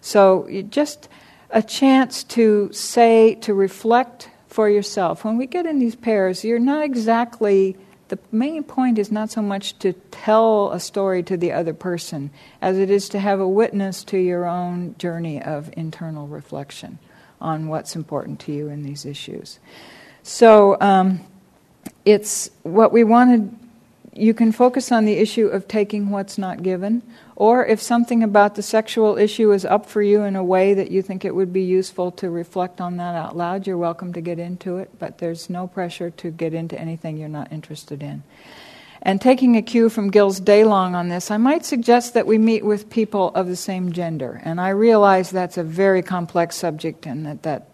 So 0.00 0.48
just 0.68 1.08
a 1.50 1.62
chance 1.62 2.24
to 2.24 2.70
say 2.72 3.34
to 3.36 3.54
reflect 3.54 4.30
for 4.48 4.68
yourself. 4.68 5.24
When 5.24 5.36
we 5.36 5.46
get 5.46 5.66
in 5.66 5.78
these 5.78 5.96
pairs, 5.96 6.44
you're 6.44 6.58
not 6.58 6.84
exactly 6.84 7.76
the 8.08 8.18
main 8.32 8.64
point 8.64 8.98
is 8.98 9.12
not 9.12 9.30
so 9.30 9.42
much 9.42 9.78
to 9.80 9.92
tell 10.10 10.72
a 10.72 10.80
story 10.80 11.22
to 11.24 11.36
the 11.36 11.52
other 11.52 11.74
person 11.74 12.30
as 12.60 12.78
it 12.78 12.90
is 12.90 13.08
to 13.10 13.18
have 13.18 13.38
a 13.38 13.48
witness 13.48 14.02
to 14.04 14.18
your 14.18 14.46
own 14.46 14.94
journey 14.98 15.42
of 15.42 15.70
internal 15.76 16.26
reflection 16.26 16.98
on 17.40 17.68
what's 17.68 17.94
important 17.94 18.40
to 18.40 18.52
you 18.52 18.68
in 18.68 18.82
these 18.82 19.04
issues. 19.04 19.58
So, 20.22 20.76
um, 20.80 21.20
it's 22.04 22.50
what 22.62 22.92
we 22.92 23.04
wanted. 23.04 23.54
You 24.14 24.34
can 24.34 24.52
focus 24.52 24.90
on 24.90 25.04
the 25.04 25.14
issue 25.14 25.46
of 25.46 25.68
taking 25.68 26.10
what's 26.10 26.38
not 26.38 26.62
given, 26.62 27.02
or 27.38 27.64
if 27.64 27.80
something 27.80 28.24
about 28.24 28.56
the 28.56 28.62
sexual 28.64 29.16
issue 29.16 29.52
is 29.52 29.64
up 29.64 29.86
for 29.86 30.02
you 30.02 30.24
in 30.24 30.34
a 30.34 30.42
way 30.42 30.74
that 30.74 30.90
you 30.90 31.00
think 31.00 31.24
it 31.24 31.36
would 31.36 31.52
be 31.52 31.62
useful 31.62 32.10
to 32.10 32.28
reflect 32.28 32.80
on 32.80 32.96
that 32.96 33.14
out 33.14 33.36
loud, 33.36 33.64
you're 33.64 33.78
welcome 33.78 34.12
to 34.12 34.20
get 34.20 34.40
into 34.40 34.78
it, 34.78 34.90
but 34.98 35.18
there's 35.18 35.48
no 35.48 35.68
pressure 35.68 36.10
to 36.10 36.32
get 36.32 36.52
into 36.52 36.76
anything 36.76 37.16
you're 37.16 37.28
not 37.28 37.52
interested 37.52 38.02
in. 38.02 38.24
And 39.02 39.20
taking 39.20 39.56
a 39.56 39.62
cue 39.62 39.88
from 39.88 40.10
Gil's 40.10 40.40
Daylong 40.40 40.94
on 40.94 41.10
this, 41.10 41.30
I 41.30 41.36
might 41.36 41.64
suggest 41.64 42.14
that 42.14 42.26
we 42.26 42.38
meet 42.38 42.64
with 42.64 42.90
people 42.90 43.28
of 43.36 43.46
the 43.46 43.54
same 43.54 43.92
gender. 43.92 44.42
And 44.44 44.60
I 44.60 44.70
realize 44.70 45.30
that's 45.30 45.58
a 45.58 45.62
very 45.62 46.02
complex 46.02 46.56
subject 46.56 47.06
and 47.06 47.24
that 47.24 47.44
that 47.44 47.70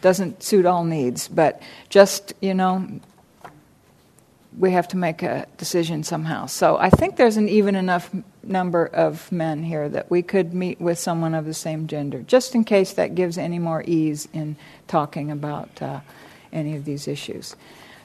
doesn't 0.00 0.44
suit 0.44 0.64
all 0.64 0.84
needs, 0.84 1.26
but 1.26 1.60
just, 1.88 2.34
you 2.40 2.54
know, 2.54 2.86
we 4.58 4.72
have 4.72 4.88
to 4.88 4.96
make 4.96 5.22
a 5.22 5.46
decision 5.56 6.02
somehow. 6.02 6.46
So 6.46 6.76
I 6.76 6.90
think 6.90 7.16
there's 7.16 7.36
an 7.36 7.48
even 7.48 7.76
enough 7.76 8.10
number 8.42 8.86
of 8.86 9.30
men 9.30 9.62
here 9.62 9.88
that 9.88 10.10
we 10.10 10.22
could 10.22 10.52
meet 10.52 10.80
with 10.80 10.98
someone 10.98 11.34
of 11.34 11.44
the 11.44 11.54
same 11.54 11.86
gender, 11.86 12.22
just 12.22 12.54
in 12.54 12.64
case 12.64 12.92
that 12.94 13.14
gives 13.14 13.38
any 13.38 13.58
more 13.58 13.84
ease 13.86 14.26
in 14.32 14.56
talking 14.88 15.30
about 15.30 15.80
uh, 15.80 16.00
any 16.52 16.74
of 16.74 16.84
these 16.84 17.06
issues. 17.06 17.54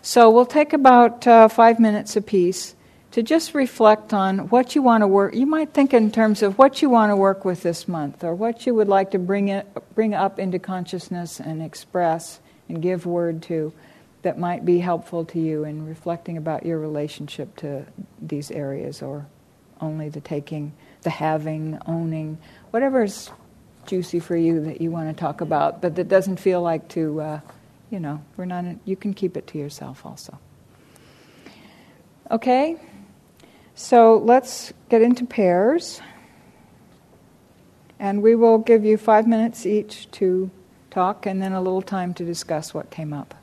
So 0.01 0.29
we'll 0.29 0.45
take 0.45 0.73
about 0.73 1.25
uh, 1.25 1.47
five 1.47 1.79
minutes 1.79 2.15
apiece 2.15 2.75
to 3.11 3.23
just 3.23 3.55
reflect 3.55 4.13
on 4.13 4.49
what 4.49 4.75
you 4.75 4.81
want 4.81 5.01
to 5.01 5.07
work. 5.07 5.33
You 5.33 5.45
might 5.45 5.73
think 5.73 5.93
in 5.93 6.11
terms 6.11 6.43
of 6.43 6.57
what 6.57 6.81
you 6.81 6.89
want 6.89 7.11
to 7.11 7.15
work 7.15 7.45
with 7.45 7.63
this 7.63 7.87
month, 7.87 8.23
or 8.23 8.35
what 8.35 8.65
you 8.65 8.75
would 8.75 8.87
like 8.87 9.11
to 9.11 9.19
bring 9.19 9.47
it, 9.47 9.67
bring 9.95 10.13
up 10.13 10.39
into 10.39 10.59
consciousness 10.59 11.39
and 11.39 11.61
express 11.61 12.39
and 12.67 12.81
give 12.81 13.05
word 13.05 13.41
to 13.43 13.71
that 14.23 14.39
might 14.39 14.65
be 14.65 14.79
helpful 14.79 15.25
to 15.25 15.39
you 15.39 15.65
in 15.65 15.85
reflecting 15.85 16.37
about 16.37 16.65
your 16.65 16.79
relationship 16.79 17.55
to 17.57 17.85
these 18.21 18.49
areas 18.51 19.01
or 19.01 19.25
only 19.81 20.09
the 20.09 20.21
taking, 20.21 20.73
the 21.01 21.09
having, 21.09 21.77
owning, 21.85 22.37
whatever's 22.71 23.29
juicy 23.85 24.19
for 24.19 24.37
you 24.37 24.61
that 24.61 24.81
you 24.81 24.89
want 24.91 25.15
to 25.15 25.19
talk 25.19 25.41
about, 25.41 25.81
but 25.81 25.95
that 25.95 26.07
doesn't 26.07 26.37
feel 26.37 26.61
like 26.61 26.87
to, 26.87 27.19
uh, 27.19 27.39
you 27.89 27.99
know, 27.99 28.23
we're 28.37 28.45
not, 28.45 28.63
you 28.85 28.95
can 28.95 29.13
keep 29.13 29.35
it 29.35 29.45
to 29.47 29.57
yourself 29.57 30.05
also. 30.05 30.39
Okay? 32.31 32.77
So 33.75 34.17
let's 34.23 34.71
get 34.89 35.01
into 35.01 35.25
pairs. 35.25 36.01
And 37.99 38.21
we 38.21 38.35
will 38.35 38.57
give 38.57 38.85
you 38.85 38.97
five 38.97 39.27
minutes 39.27 39.65
each 39.65 40.09
to 40.11 40.49
talk 40.91 41.25
and 41.25 41.41
then 41.41 41.51
a 41.51 41.61
little 41.61 41.81
time 41.81 42.13
to 42.15 42.25
discuss 42.25 42.73
what 42.73 42.89
came 42.89 43.13
up. 43.13 43.35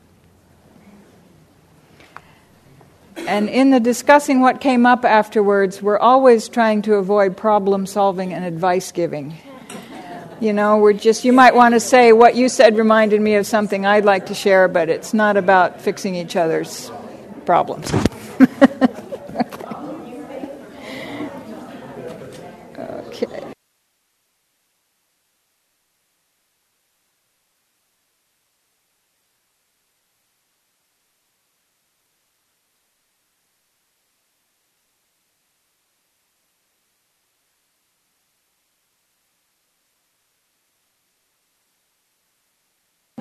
And 3.16 3.49
in 3.49 3.70
the 3.70 3.81
discussing 3.81 4.40
what 4.40 4.61
came 4.61 4.87
up 4.87 5.05
afterwards, 5.05 5.83
we're 5.83 5.99
always 5.99 6.49
trying 6.49 6.83
to 6.83 6.94
avoid 6.94 7.37
problem 7.37 7.87
solving 7.87 8.33
and 8.33 8.44
advice 8.44 8.92
giving. 8.92 9.37
You 10.40 10.55
know, 10.55 10.79
we're 10.79 10.94
just, 10.94 11.25
you 11.25 11.33
might 11.33 11.55
want 11.55 11.75
to 11.75 11.81
say, 11.81 12.12
what 12.12 12.35
you 12.35 12.49
said 12.49 12.79
reminded 12.79 13.20
me 13.20 13.35
of 13.35 13.46
something 13.46 13.85
I'd 13.85 14.07
like 14.07 14.27
to 14.27 14.35
share, 14.35 14.68
but 14.68 14.88
it's 14.88 15.12
not 15.12 15.37
about 15.37 15.83
fixing 15.83 16.14
each 16.14 16.35
other's 16.35 16.90
problems. 17.44 17.92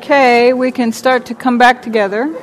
Okay, 0.10 0.54
we 0.54 0.72
can 0.72 0.92
start 0.92 1.28
to 1.28 1.36
come 1.36 1.60
back 1.60 1.84
together. 1.84 2.36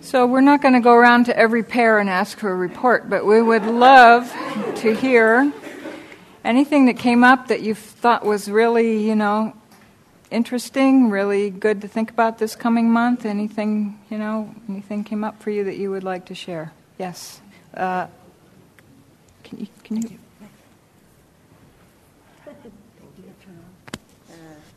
So, 0.00 0.26
we're 0.26 0.40
not 0.40 0.60
going 0.60 0.74
to 0.74 0.80
go 0.80 0.94
around 0.94 1.26
to 1.26 1.38
every 1.38 1.62
pair 1.62 2.00
and 2.00 2.10
ask 2.10 2.38
for 2.38 2.50
a 2.50 2.56
report, 2.56 3.08
but 3.08 3.24
we 3.24 3.40
would 3.40 3.66
love 3.66 4.28
to 4.78 4.96
hear 4.96 5.52
anything 6.44 6.86
that 6.86 6.98
came 6.98 7.24
up 7.24 7.48
that 7.48 7.62
you 7.62 7.74
thought 7.74 8.24
was 8.24 8.50
really, 8.50 9.06
you 9.06 9.14
know, 9.14 9.54
interesting, 10.30 11.10
really 11.10 11.50
good 11.50 11.80
to 11.82 11.88
think 11.88 12.10
about 12.10 12.38
this 12.38 12.56
coming 12.56 12.90
month? 12.90 13.24
Anything, 13.24 13.98
you 14.10 14.18
know, 14.18 14.54
anything 14.68 15.04
came 15.04 15.24
up 15.24 15.40
for 15.42 15.50
you 15.50 15.64
that 15.64 15.76
you 15.76 15.90
would 15.90 16.04
like 16.04 16.26
to 16.26 16.34
share? 16.34 16.72
Yes. 16.98 17.40
Uh, 17.74 18.06
can 19.44 19.60
you? 19.60 19.66
Can 19.84 19.96
you? 20.02 20.18
Uh, 22.46 22.52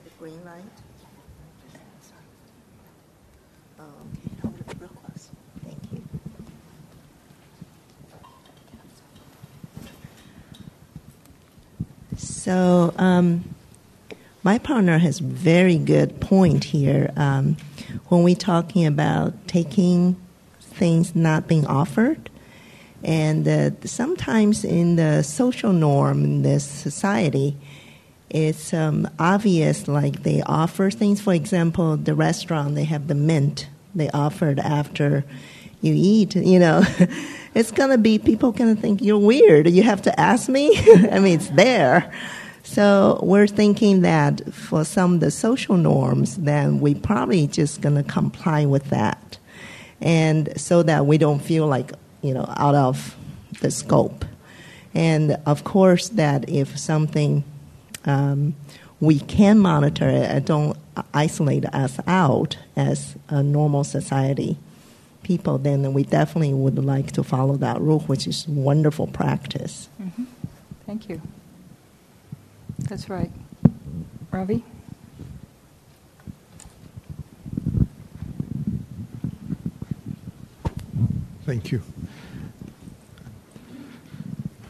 the 0.03 0.09
green 0.19 0.43
light. 0.45 0.63
Oh, 3.79 3.83
okay. 3.83 4.77
Real 4.79 4.89
close. 4.89 5.29
Thank 5.63 5.77
you. 5.93 6.01
So, 12.45 12.93
um, 12.99 13.43
my 14.43 14.59
partner 14.59 14.99
has 14.99 15.17
very 15.17 15.79
good 15.79 16.21
point 16.21 16.63
here 16.63 17.11
um, 17.17 17.57
when 18.09 18.21
we're 18.21 18.35
talking 18.35 18.85
about 18.85 19.47
taking 19.47 20.15
things 20.59 21.15
not 21.15 21.47
being 21.47 21.65
offered. 21.65 22.29
And 23.03 23.47
uh, 23.47 23.71
sometimes 23.83 24.63
in 24.63 24.95
the 24.95 25.23
social 25.23 25.73
norm 25.73 26.23
in 26.23 26.41
this 26.43 26.63
society, 26.63 27.57
it's 28.29 28.75
um, 28.75 29.09
obvious 29.17 29.87
like 29.87 30.21
they 30.21 30.43
offer 30.43 30.91
things. 30.91 31.19
For 31.19 31.33
example, 31.33 31.97
the 31.97 32.13
restaurant, 32.13 32.75
they 32.75 32.83
have 32.83 33.07
the 33.07 33.15
mint 33.15 33.69
they 33.95 34.11
offered 34.11 34.59
after 34.59 35.25
you 35.81 35.93
eat, 35.95 36.35
you 36.35 36.59
know. 36.59 36.83
it's 37.55 37.71
going 37.71 37.89
to 37.89 37.97
be, 37.97 38.19
people 38.19 38.51
going 38.51 38.75
to 38.75 38.81
think 38.81 39.01
you're 39.01 39.17
weird. 39.17 39.69
You 39.69 39.83
have 39.83 40.01
to 40.03 40.19
ask 40.19 40.49
me? 40.49 40.77
I 41.11 41.19
mean, 41.19 41.39
it's 41.39 41.49
there. 41.49 42.11
So 42.63 43.19
we're 43.23 43.47
thinking 43.47 44.01
that 44.01 44.53
for 44.53 44.83
some 44.83 45.15
of 45.15 45.19
the 45.21 45.31
social 45.31 45.77
norms, 45.77 46.35
then 46.35 46.79
we 46.79 46.95
probably 46.95 47.47
just 47.47 47.79
going 47.81 47.95
to 47.95 48.03
comply 48.03 48.65
with 48.65 48.89
that. 48.89 49.37
And 50.01 50.59
so 50.59 50.83
that 50.83 51.05
we 51.05 51.17
don't 51.17 51.39
feel 51.39 51.67
like, 51.67 51.93
you 52.21 52.33
know, 52.33 52.45
out 52.57 52.75
of 52.75 53.15
the 53.61 53.71
scope. 53.71 54.25
And 54.93 55.37
of 55.45 55.63
course, 55.63 56.09
that 56.09 56.49
if 56.49 56.77
something 56.77 57.43
um, 58.05 58.55
we 58.99 59.19
can 59.19 59.59
monitor 59.59 60.09
it, 60.09 60.45
don't 60.45 60.77
isolate 61.13 61.65
us 61.65 61.99
out 62.07 62.57
as 62.75 63.15
a 63.29 63.43
normal 63.43 63.83
society 63.83 64.57
people, 65.25 65.57
then 65.57 65.91
we 65.91 66.03
definitely 66.03 66.53
would 66.53 66.77
like 66.77 67.11
to 67.11 67.23
follow 67.23 67.57
that 67.57 67.81
rule, 67.81 68.01
which 68.01 68.27
is 68.27 68.47
wonderful 68.47 69.07
practice. 69.07 69.89
Mm-hmm. 69.99 70.23
Thank 70.85 71.09
you. 71.09 71.19
That's 72.77 73.09
right. 73.09 73.31
Ravi? 74.31 74.63
Thank 81.45 81.71
you. 81.71 81.81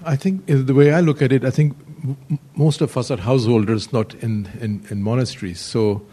I 0.06 0.15
think 0.15 0.46
the 0.46 0.74
way 0.74 0.94
I 0.94 1.02
look 1.02 1.22
at 1.22 1.34
it, 1.34 1.44
I 1.44 1.50
think 1.50 1.76
most 2.56 2.80
of 2.80 2.96
us 2.96 3.12
are 3.12 3.18
householders, 3.18 3.91
not 3.91 4.13
in, 4.15 4.50
in, 4.62 4.86
in, 4.89 5.02
monasteries. 5.02 5.60
So 5.60 6.06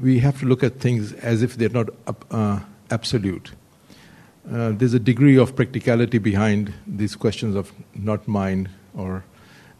we 0.00 0.20
have 0.20 0.38
to 0.40 0.46
look 0.46 0.62
at 0.62 0.80
things 0.80 1.12
as 1.14 1.42
if 1.42 1.56
they're 1.56 1.76
not 1.80 1.88
uh, 2.30 2.60
absolute. 2.90 3.52
Uh, 4.50 4.72
there's 4.72 4.94
a 4.94 4.98
degree 4.98 5.36
of 5.36 5.54
practicality 5.54 6.18
behind 6.18 6.72
these 6.86 7.14
questions 7.14 7.54
of 7.54 7.72
not 7.94 8.26
mine 8.26 8.68
or 8.96 9.24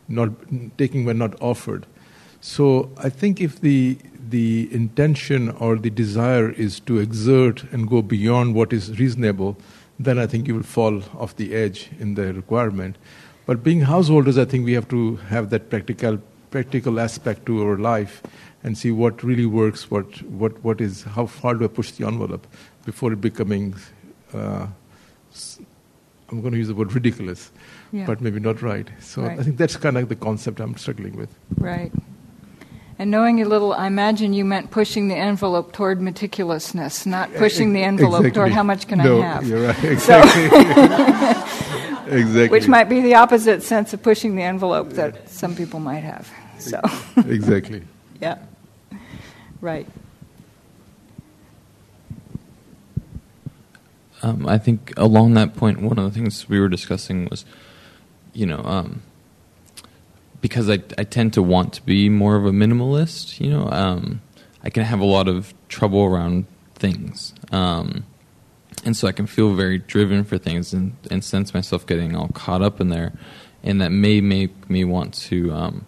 not 0.09 0.31
taking 0.79 1.05
when 1.05 1.19
not 1.19 1.41
offered. 1.41 1.87
So 2.41 2.91
I 2.97 3.09
think 3.09 3.41
if 3.41 3.61
the 3.61 3.99
the 4.31 4.73
intention 4.73 5.51
or 5.51 5.77
the 5.77 5.91
desire 5.91 6.51
is 6.51 6.81
to 6.81 6.99
exert 6.99 7.65
and 7.73 7.89
go 7.89 8.01
beyond 8.03 8.55
what 8.55 8.73
is 8.73 8.99
reasonable, 8.99 9.57
then 9.99 10.19
I 10.19 10.27
think 10.27 10.49
you 10.49 10.55
will 10.55 10.63
fall 10.63 11.03
off 11.19 11.37
the 11.37 11.55
edge 11.55 11.91
in 11.99 12.15
the 12.15 12.33
requirement. 12.33 12.97
But 13.47 13.63
being 13.63 13.83
householders, 13.83 14.39
I 14.39 14.45
think 14.45 14.65
we 14.65 14.73
have 14.73 14.89
to 14.89 15.17
have 15.17 15.51
that 15.51 15.69
practical 15.71 16.21
practical 16.53 17.01
aspect 17.01 17.47
to 17.47 17.63
our 17.63 17.77
life 17.79 18.23
and 18.63 18.79
see 18.79 18.93
what 18.93 19.25
really 19.25 19.47
works, 19.47 19.91
what, 19.91 20.23
what, 20.23 20.63
what 20.63 20.81
is, 20.81 21.03
how 21.03 21.27
far 21.27 21.55
do 21.55 21.65
I 21.65 21.69
push 21.69 21.91
the 21.93 22.07
envelope 22.07 22.47
before 22.85 23.13
it 23.13 23.21
becoming, 23.21 23.75
uh, 24.35 24.67
I'm 26.31 26.41
going 26.41 26.53
to 26.53 26.59
use 26.59 26.69
the 26.69 26.75
word 26.75 26.93
ridiculous, 26.95 27.51
Yeah. 27.93 28.07
but 28.07 28.21
maybe 28.21 28.41
not 28.41 28.63
right. 28.63 28.89
So 29.01 29.23
Right. 29.23 29.39
I 29.39 29.43
think 29.43 29.57
that's 29.59 29.77
kind 29.77 29.99
of 29.99 30.09
the 30.09 30.17
concept 30.17 30.61
I'm 30.61 30.77
struggling 30.77 31.17
with. 31.17 31.29
Right. 31.59 31.93
And 32.99 33.11
knowing 33.11 33.43
a 33.43 33.45
little, 33.47 33.73
I 33.73 33.87
imagine 33.87 34.33
you 34.33 34.45
meant 34.45 34.71
pushing 34.71 35.09
the 35.09 35.17
envelope 35.17 35.73
toward 35.73 35.99
meticulousness, 36.01 37.05
not 37.07 37.35
pushing 37.35 37.73
the 37.73 37.83
envelope 37.83 38.33
toward 38.33 38.53
how 38.53 38.63
much 38.63 38.87
can 38.87 38.99
no, 38.99 39.21
I 39.21 39.27
have. 39.27 39.47
You're 39.47 39.67
right. 39.67 39.99
So- 40.01 40.21
Exactly. 40.21 40.45
exactly. 42.21 42.49
Which 42.49 42.69
might 42.69 42.89
be 42.89 43.01
the 43.01 43.15
opposite 43.17 43.63
sense 43.63 43.93
of 43.93 44.03
pushing 44.03 44.37
the 44.37 44.43
envelope 44.43 44.91
that 44.91 45.29
some 45.29 45.55
people 45.57 45.81
might 45.81 46.05
have. 46.05 46.31
So, 46.59 46.81
exactly. 47.27 47.83
yeah. 48.21 48.39
Right. 49.61 49.87
Um, 54.23 54.47
I 54.47 54.59
think 54.59 54.93
along 54.97 55.35
that 55.35 55.57
point, 55.57 55.83
one 55.83 55.99
of 55.99 56.05
the 56.05 56.11
things 56.11 56.49
we 56.49 56.61
were 56.61 56.69
discussing 56.69 57.29
was, 57.29 57.45
you 58.33 58.47
know, 58.47 58.63
um, 58.65 59.03
because 60.41 60.71
I, 60.71 60.75
I 60.97 61.05
tend 61.05 61.33
to 61.35 61.43
want 61.43 61.73
to 61.75 61.83
be 61.83 62.09
more 62.09 62.37
of 62.37 62.45
a 62.45 62.51
minimalist, 62.51 63.41
you 63.41 63.51
know, 63.51 63.69
um, 63.71 64.21
I 64.63 64.71
can 64.71 64.85
have 64.85 65.01
a 65.01 65.05
lot 65.05 65.29
of 65.29 65.53
trouble 65.69 66.05
around 66.05 66.47
things. 66.75 67.35
Um, 67.51 68.05
and 68.85 68.97
so 68.97 69.07
I 69.07 69.13
can 69.13 69.27
feel 69.27 69.55
very 69.55 69.79
driven 69.79 70.25
for 70.25 70.39
things 70.39 70.73
and, 70.73 70.97
and 71.11 71.23
sense 71.25 71.55
myself 71.55 71.87
getting 71.87 72.17
all 72.17 72.29
caught 72.29 72.63
up 72.63 72.81
in 72.81 72.89
there. 72.89 73.13
And 73.63 73.81
that 73.81 73.93
may 73.93 74.21
make 74.21 74.69
me 74.69 74.85
want 74.85 75.15
to, 75.15 75.53
um, 75.53 75.87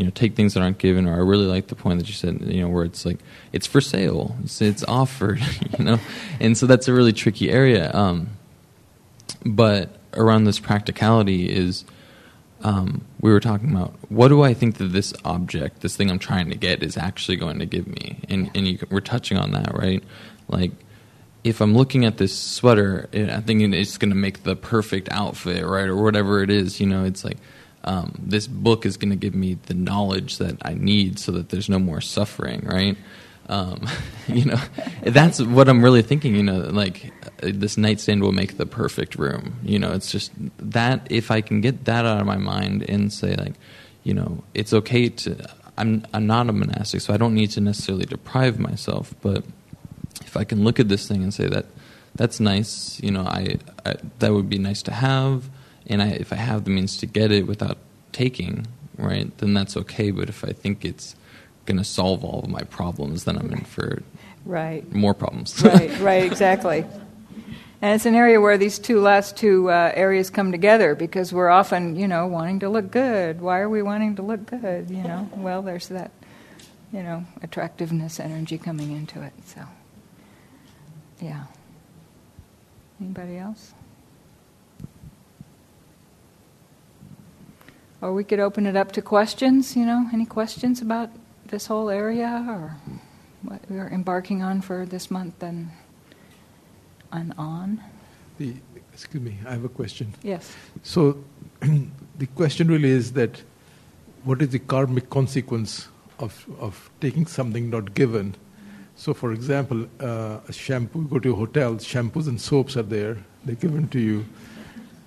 you 0.00 0.06
know, 0.06 0.10
take 0.10 0.34
things 0.34 0.54
that 0.54 0.62
aren't 0.62 0.78
given. 0.78 1.06
Or 1.06 1.12
I 1.12 1.18
really 1.18 1.44
like 1.44 1.66
the 1.66 1.74
point 1.74 1.98
that 1.98 2.08
you 2.08 2.14
said, 2.14 2.40
you 2.40 2.62
know, 2.62 2.70
where 2.70 2.84
it's 2.84 3.04
like, 3.04 3.18
it's 3.52 3.66
for 3.66 3.82
sale, 3.82 4.34
it's, 4.42 4.62
it's 4.62 4.82
offered, 4.84 5.40
you 5.78 5.84
know. 5.84 6.00
And 6.40 6.56
so 6.56 6.66
that's 6.66 6.88
a 6.88 6.94
really 6.94 7.12
tricky 7.12 7.50
area. 7.50 7.90
Um, 7.92 8.30
but 9.44 9.98
around 10.14 10.44
this 10.44 10.58
practicality 10.58 11.50
is 11.50 11.84
um, 12.62 13.02
we 13.20 13.30
were 13.30 13.40
talking 13.40 13.70
about 13.72 13.94
what 14.08 14.28
do 14.28 14.42
I 14.42 14.54
think 14.54 14.78
that 14.78 14.86
this 14.86 15.12
object, 15.22 15.82
this 15.82 15.96
thing 15.96 16.10
I'm 16.10 16.18
trying 16.18 16.48
to 16.48 16.56
get, 16.56 16.82
is 16.82 16.96
actually 16.96 17.36
going 17.36 17.58
to 17.58 17.66
give 17.66 17.86
me, 17.86 18.20
and 18.28 18.50
and 18.54 18.66
you, 18.66 18.78
we're 18.90 19.00
touching 19.00 19.36
on 19.36 19.52
that, 19.52 19.74
right? 19.74 20.02
Like, 20.48 20.72
if 21.44 21.60
I'm 21.60 21.74
looking 21.74 22.06
at 22.06 22.16
this 22.16 22.38
sweater, 22.38 23.06
I 23.12 23.40
think 23.40 23.74
it's 23.74 23.98
going 23.98 24.10
to 24.10 24.16
make 24.16 24.44
the 24.44 24.56
perfect 24.56 25.10
outfit, 25.10 25.64
right, 25.64 25.88
or 25.88 25.96
whatever 25.96 26.42
it 26.42 26.50
is. 26.50 26.80
You 26.80 26.86
know, 26.86 27.04
it's 27.04 27.22
like 27.22 27.38
um, 27.84 28.14
this 28.18 28.46
book 28.46 28.84
is 28.84 28.96
going 28.96 29.10
to 29.10 29.16
give 29.16 29.34
me 29.34 29.54
the 29.66 29.74
knowledge 29.74 30.38
that 30.38 30.56
I 30.62 30.74
need, 30.74 31.18
so 31.18 31.32
that 31.32 31.48
there's 31.48 31.68
no 31.68 31.78
more 31.78 32.00
suffering, 32.00 32.66
right? 32.66 32.96
Um, 33.48 33.88
you 34.28 34.44
know, 34.44 34.60
that's 35.02 35.40
what 35.40 35.68
I'm 35.68 35.82
really 35.82 36.02
thinking. 36.02 36.34
You 36.34 36.42
know, 36.42 36.58
like 36.58 37.12
uh, 37.42 37.50
this 37.52 37.76
nightstand 37.76 38.22
will 38.22 38.32
make 38.32 38.56
the 38.56 38.66
perfect 38.66 39.16
room. 39.16 39.58
You 39.62 39.78
know, 39.78 39.92
it's 39.92 40.10
just 40.10 40.32
that 40.58 41.06
if 41.10 41.30
I 41.30 41.40
can 41.40 41.60
get 41.60 41.84
that 41.86 42.04
out 42.04 42.20
of 42.20 42.26
my 42.26 42.36
mind 42.36 42.88
and 42.88 43.12
say 43.12 43.34
like, 43.34 43.54
you 44.04 44.14
know, 44.14 44.44
it's 44.54 44.72
okay 44.72 45.08
to. 45.08 45.36
I'm 45.76 46.06
I'm 46.12 46.26
not 46.26 46.48
a 46.48 46.52
monastic, 46.52 47.00
so 47.00 47.14
I 47.14 47.16
don't 47.16 47.34
need 47.34 47.50
to 47.52 47.60
necessarily 47.60 48.04
deprive 48.04 48.58
myself. 48.58 49.14
But 49.22 49.44
if 50.22 50.36
I 50.36 50.44
can 50.44 50.62
look 50.62 50.78
at 50.78 50.88
this 50.88 51.08
thing 51.08 51.22
and 51.22 51.32
say 51.32 51.48
that 51.48 51.66
that's 52.14 52.38
nice, 52.40 53.00
you 53.02 53.10
know, 53.10 53.22
I, 53.22 53.56
I 53.86 53.96
that 54.18 54.32
would 54.32 54.48
be 54.48 54.58
nice 54.58 54.82
to 54.82 54.92
have, 54.92 55.48
and 55.86 56.02
I 56.02 56.08
if 56.08 56.32
I 56.32 56.36
have 56.36 56.64
the 56.64 56.70
means 56.70 56.96
to 56.98 57.06
get 57.06 57.30
it 57.32 57.46
without 57.46 57.78
taking, 58.12 58.66
right, 58.96 59.36
then 59.38 59.54
that's 59.54 59.76
okay. 59.76 60.10
But 60.10 60.28
if 60.28 60.44
I 60.44 60.52
think 60.52 60.84
it's 60.84 61.14
going 61.66 61.78
to 61.78 61.84
solve 61.84 62.24
all 62.24 62.40
of 62.40 62.48
my 62.50 62.62
problems, 62.62 63.24
then 63.24 63.36
I'm 63.38 63.52
in 63.52 63.64
for 63.64 64.02
Right. 64.46 64.90
more 64.92 65.12
problems. 65.14 65.62
right, 65.62 65.98
right, 66.00 66.24
exactly. 66.24 66.84
And 67.82 67.94
it's 67.94 68.04
an 68.06 68.14
area 68.14 68.40
where 68.40 68.58
these 68.58 68.78
two 68.78 69.00
last 69.00 69.36
two 69.36 69.70
uh, 69.70 69.92
areas 69.94 70.28
come 70.30 70.50
together 70.52 70.94
because 70.94 71.32
we're 71.32 71.48
often, 71.48 71.96
you 71.96 72.08
know, 72.08 72.26
wanting 72.26 72.60
to 72.60 72.68
look 72.68 72.90
good. 72.90 73.40
Why 73.40 73.60
are 73.60 73.68
we 73.68 73.82
wanting 73.82 74.16
to 74.16 74.22
look 74.22 74.46
good? 74.46 74.90
You 74.90 75.02
know, 75.02 75.28
well, 75.36 75.62
there's 75.62 75.88
that, 75.88 76.10
you 76.92 77.02
know, 77.02 77.24
attractiveness 77.42 78.18
energy 78.20 78.58
coming 78.58 78.92
into 78.92 79.22
it. 79.22 79.32
So, 79.46 79.62
yeah. 81.20 81.44
Anybody 83.00 83.38
else? 83.38 83.72
Or 88.02 88.12
we 88.12 88.24
could 88.24 88.40
open 88.40 88.66
it 88.66 88.76
up 88.76 88.92
to 88.92 89.02
questions. 89.02 89.76
You 89.76 89.84
know, 89.84 90.08
any 90.12 90.26
questions 90.26 90.80
about 90.80 91.10
this 91.46 91.66
whole 91.66 91.90
area 91.90 92.44
or 92.48 92.76
what 93.42 93.60
we 93.70 93.78
are 93.78 93.88
embarking 93.88 94.42
on 94.42 94.60
for 94.60 94.86
this 94.86 95.10
month 95.10 95.42
and 95.42 95.70
and 97.12 97.34
on? 97.36 97.80
The, 98.38 98.54
excuse 98.92 99.22
me, 99.22 99.38
I 99.46 99.52
have 99.52 99.64
a 99.64 99.68
question. 99.68 100.14
Yes. 100.22 100.54
So 100.82 101.22
the 101.60 102.26
question 102.34 102.68
really 102.68 102.90
is 102.90 103.12
that 103.12 103.42
what 104.24 104.42
is 104.42 104.50
the 104.50 104.58
karmic 104.58 105.10
consequence 105.10 105.88
of, 106.18 106.46
of 106.58 106.90
taking 107.00 107.26
something 107.26 107.70
not 107.70 107.94
given? 107.94 108.34
So, 108.96 109.14
for 109.14 109.32
example, 109.32 109.86
uh, 109.98 110.40
a 110.46 110.52
shampoo, 110.52 111.00
you 111.00 111.08
go 111.08 111.18
to 111.18 111.32
a 111.32 111.36
hotel, 111.36 111.76
shampoos 111.76 112.28
and 112.28 112.38
soaps 112.38 112.76
are 112.76 112.82
there, 112.82 113.16
they're 113.44 113.54
given 113.54 113.88
to 113.88 113.98
you. 113.98 114.26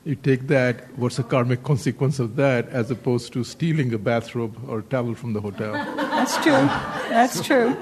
You 0.06 0.16
take 0.16 0.48
that, 0.48 0.98
what's 0.98 1.16
the 1.16 1.24
karmic 1.24 1.64
consequence 1.64 2.20
of 2.20 2.36
that, 2.36 2.68
as 2.68 2.92
opposed 2.92 3.32
to 3.34 3.46
stealing 3.46 3.94
a 3.94 3.98
bathrobe 3.98 4.58
or 4.68 4.82
towel 4.82 5.16
from 5.16 5.32
the 5.32 5.40
hotel? 5.40 5.72
That's 5.72 6.36
true. 6.44 6.52
That's 6.52 7.42
true. 7.42 7.78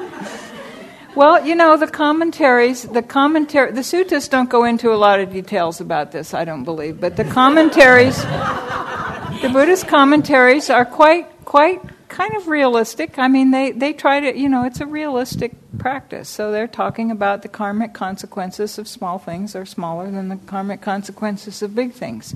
Well, 1.16 1.44
you 1.46 1.56
know, 1.56 1.78
the 1.78 1.88
commentaries, 1.88 2.84
the 2.84 3.02
commentary, 3.02 3.72
the 3.72 3.82
suttas 3.82 4.30
don't 4.30 4.52
go 4.52 4.66
into 4.66 4.94
a 4.94 4.96
lot 4.96 5.20
of 5.20 5.34
details 5.34 5.82
about 5.82 6.12
this, 6.12 6.36
I 6.36 6.46
don't 6.46 6.64
believe, 6.64 7.02
but 7.02 7.18
the 7.18 7.26
commentaries, 7.26 8.22
the 8.22 9.50
Buddhist 9.52 9.88
commentaries 9.88 10.70
are 10.70 10.86
quite, 10.86 11.26
quite 11.46 11.82
kind 12.12 12.36
of 12.36 12.50
realistic. 12.50 13.18
I 13.18 13.30
mean, 13.30 13.52
they, 13.52 13.72
they 13.72 13.94
try 13.94 14.20
to, 14.20 14.38
you 14.38 14.50
know, 14.50 14.66
it's 14.66 14.82
a 14.82 14.86
realistic 14.86 15.54
practice. 15.80 16.28
So 16.28 16.52
they're 16.52 16.68
talking 16.68 17.10
about 17.10 17.42
the 17.42 17.48
karmic 17.48 17.94
consequences 17.94 18.78
of 18.78 18.88
small 18.88 19.18
things 19.18 19.56
are 19.56 19.66
smaller 19.66 20.12
than 20.12 20.28
the 20.28 20.36
karmic 20.36 20.82
consequences 20.82 21.62
of 21.62 21.74
big 21.74 21.94
things. 21.94 22.36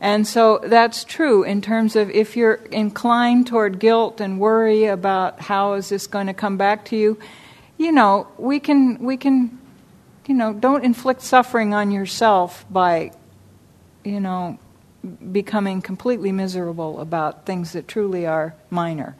And 0.00 0.26
so 0.26 0.60
that's 0.62 1.02
true 1.02 1.42
in 1.42 1.62
terms 1.62 1.96
of 1.96 2.10
if 2.10 2.36
you're 2.36 2.60
inclined 2.70 3.46
toward 3.46 3.78
guilt 3.78 4.20
and 4.20 4.38
worry 4.38 4.84
about 4.84 5.40
how 5.40 5.72
is 5.72 5.88
this 5.88 6.06
going 6.06 6.26
to 6.26 6.34
come 6.34 6.58
back 6.58 6.84
to 6.86 6.96
you, 6.96 7.18
you 7.78 7.92
know, 7.92 8.28
we 8.36 8.60
can 8.60 8.98
we 8.98 9.16
can 9.16 9.58
you 10.26 10.34
know, 10.34 10.52
don't 10.52 10.84
inflict 10.84 11.22
suffering 11.22 11.72
on 11.72 11.90
yourself 11.90 12.66
by 12.70 13.12
you 14.04 14.20
know 14.20 14.58
becoming 15.06 15.82
completely 15.82 16.32
miserable 16.32 17.00
about 17.00 17.46
things 17.46 17.72
that 17.72 17.88
truly 17.88 18.26
are 18.26 18.54
minor. 18.70 19.16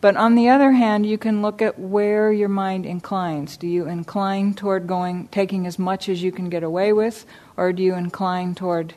But 0.00 0.16
on 0.16 0.34
the 0.34 0.48
other 0.48 0.72
hand, 0.72 1.06
you 1.06 1.18
can 1.18 1.42
look 1.42 1.62
at 1.62 1.78
where 1.78 2.30
your 2.30 2.48
mind 2.48 2.86
inclines. 2.86 3.56
Do 3.56 3.66
you 3.66 3.88
incline 3.88 4.54
toward 4.54 4.86
going 4.86 5.28
taking 5.28 5.66
as 5.66 5.78
much 5.78 6.08
as 6.08 6.22
you 6.22 6.30
can 6.30 6.48
get 6.48 6.62
away 6.62 6.92
with 6.92 7.24
or 7.56 7.72
do 7.72 7.82
you 7.82 7.94
incline 7.94 8.54
toward 8.54 8.94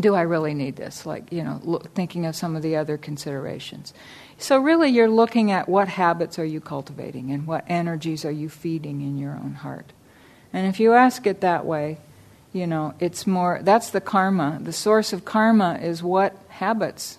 do 0.00 0.14
I 0.14 0.22
really 0.22 0.54
need 0.54 0.76
this? 0.76 1.04
Like, 1.04 1.30
you 1.32 1.42
know, 1.42 1.60
look, 1.64 1.92
thinking 1.94 2.24
of 2.24 2.34
some 2.34 2.56
of 2.56 2.62
the 2.62 2.76
other 2.76 2.96
considerations. 2.96 3.92
So, 4.38 4.58
really, 4.58 4.90
you're 4.90 5.10
looking 5.10 5.50
at 5.50 5.68
what 5.68 5.88
habits 5.88 6.38
are 6.38 6.44
you 6.44 6.60
cultivating 6.60 7.30
and 7.30 7.46
what 7.46 7.64
energies 7.68 8.24
are 8.24 8.30
you 8.30 8.48
feeding 8.48 9.02
in 9.02 9.18
your 9.18 9.32
own 9.32 9.54
heart. 9.54 9.92
And 10.52 10.66
if 10.66 10.80
you 10.80 10.94
ask 10.94 11.26
it 11.26 11.40
that 11.42 11.64
way, 11.66 11.98
you 12.52 12.66
know, 12.66 12.94
it's 13.00 13.26
more, 13.26 13.60
that's 13.62 13.90
the 13.90 14.00
karma. 14.00 14.58
The 14.60 14.72
source 14.72 15.12
of 15.12 15.24
karma 15.24 15.78
is 15.80 16.02
what 16.02 16.36
habits 16.48 17.18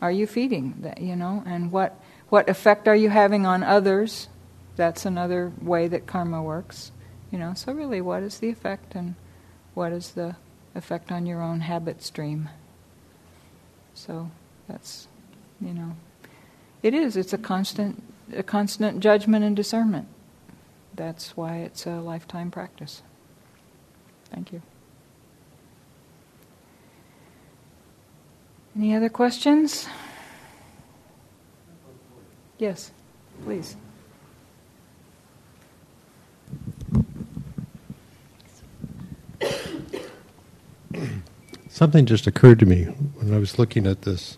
are 0.00 0.10
you 0.10 0.26
feeding, 0.26 0.76
that, 0.80 1.00
you 1.00 1.16
know, 1.16 1.42
and 1.46 1.70
what, 1.70 2.00
what 2.30 2.48
effect 2.48 2.88
are 2.88 2.96
you 2.96 3.10
having 3.10 3.44
on 3.46 3.62
others? 3.62 4.28
That's 4.76 5.04
another 5.04 5.52
way 5.60 5.88
that 5.88 6.06
karma 6.06 6.42
works, 6.42 6.90
you 7.30 7.38
know. 7.38 7.52
So, 7.54 7.72
really, 7.72 8.00
what 8.00 8.22
is 8.22 8.38
the 8.38 8.48
effect 8.48 8.94
and 8.94 9.14
what 9.74 9.92
is 9.92 10.12
the 10.12 10.36
effect 10.74 11.10
on 11.10 11.26
your 11.26 11.42
own 11.42 11.60
habit 11.60 12.02
stream. 12.02 12.48
So 13.94 14.30
that's, 14.68 15.08
you 15.60 15.72
know, 15.72 15.96
it 16.82 16.94
is. 16.94 17.16
It's 17.16 17.32
a 17.32 17.38
constant, 17.38 18.02
a 18.34 18.42
constant 18.42 19.00
judgment 19.00 19.44
and 19.44 19.56
discernment. 19.56 20.08
That's 20.94 21.36
why 21.36 21.58
it's 21.58 21.86
a 21.86 22.00
lifetime 22.00 22.50
practice. 22.50 23.02
Thank 24.32 24.52
you. 24.52 24.62
Any 28.76 28.94
other 28.94 29.08
questions? 29.08 29.88
Yes, 32.58 32.92
please. 33.42 33.76
Something 41.68 42.04
just 42.04 42.26
occurred 42.26 42.58
to 42.58 42.66
me 42.66 42.84
when 42.84 43.32
I 43.32 43.38
was 43.38 43.58
looking 43.58 43.86
at 43.86 44.02
this 44.02 44.36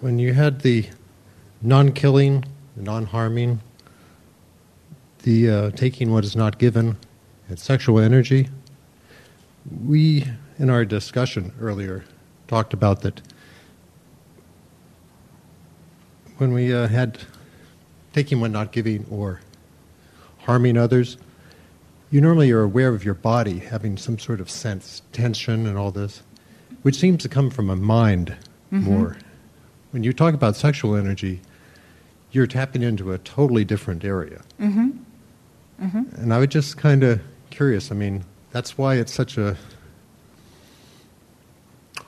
when 0.00 0.18
you 0.18 0.32
had 0.32 0.62
the 0.62 0.86
non-killing, 1.62 2.44
the 2.76 2.82
non-harming, 2.82 3.60
the 5.22 5.50
uh, 5.50 5.70
taking 5.72 6.10
what 6.10 6.24
is 6.24 6.34
not 6.34 6.58
given, 6.58 6.96
and 7.48 7.58
sexual 7.58 7.98
energy, 7.98 8.48
we 9.84 10.26
in 10.58 10.70
our 10.70 10.84
discussion 10.84 11.52
earlier 11.60 12.04
talked 12.48 12.72
about 12.72 13.02
that 13.02 13.20
when 16.38 16.52
we 16.52 16.72
uh, 16.74 16.88
had 16.88 17.18
taking 18.12 18.40
what 18.40 18.50
not 18.50 18.72
giving 18.72 19.06
or 19.10 19.40
harming 20.38 20.76
others, 20.76 21.16
you 22.10 22.20
normally 22.20 22.50
are 22.50 22.62
aware 22.62 22.88
of 22.88 23.04
your 23.04 23.14
body 23.14 23.58
having 23.58 23.96
some 23.96 24.18
sort 24.18 24.40
of 24.40 24.50
sense, 24.50 25.02
tension, 25.12 25.66
and 25.66 25.78
all 25.78 25.90
this, 25.90 26.22
which 26.82 26.96
seems 26.96 27.22
to 27.22 27.28
come 27.28 27.50
from 27.50 27.70
a 27.70 27.76
mind 27.76 28.36
Mm-hmm. 28.72 28.84
more. 28.84 29.16
When 29.90 30.04
you 30.04 30.12
talk 30.12 30.32
about 30.32 30.54
sexual 30.54 30.94
energy, 30.94 31.40
you're 32.30 32.46
tapping 32.46 32.82
into 32.82 33.12
a 33.12 33.18
totally 33.18 33.64
different 33.64 34.04
area. 34.04 34.42
Mm-hmm. 34.60 34.90
Mm-hmm. 35.82 36.22
And 36.22 36.32
I 36.32 36.38
was 36.38 36.48
just 36.48 36.76
kind 36.76 37.02
of 37.02 37.20
curious. 37.50 37.90
I 37.90 37.96
mean, 37.96 38.24
that's 38.52 38.76
why 38.78 38.94
it's 38.96 39.12
such 39.12 39.38
a 39.38 39.56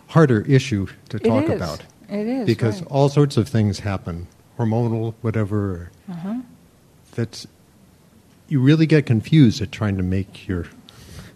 harder 0.09 0.43
issue 0.43 0.87
to 1.09 1.19
talk 1.19 1.45
is. 1.45 1.51
about. 1.51 1.83
It 2.09 2.27
is. 2.27 2.47
because 2.47 2.83
right. 2.83 2.91
all 2.91 3.09
sorts 3.09 3.37
of 3.39 3.49
things 3.49 3.79
happen, 3.81 4.27
hormonal, 4.59 5.15
whatever, 5.23 5.91
Uh-huh. 6.11 6.35
that 7.13 7.47
you 8.49 8.61
really 8.61 8.85
get 8.87 9.07
confused 9.07 9.63
at 9.63 9.73
trying 9.73 9.97
to 9.97 10.03
make 10.03 10.47
your. 10.47 10.67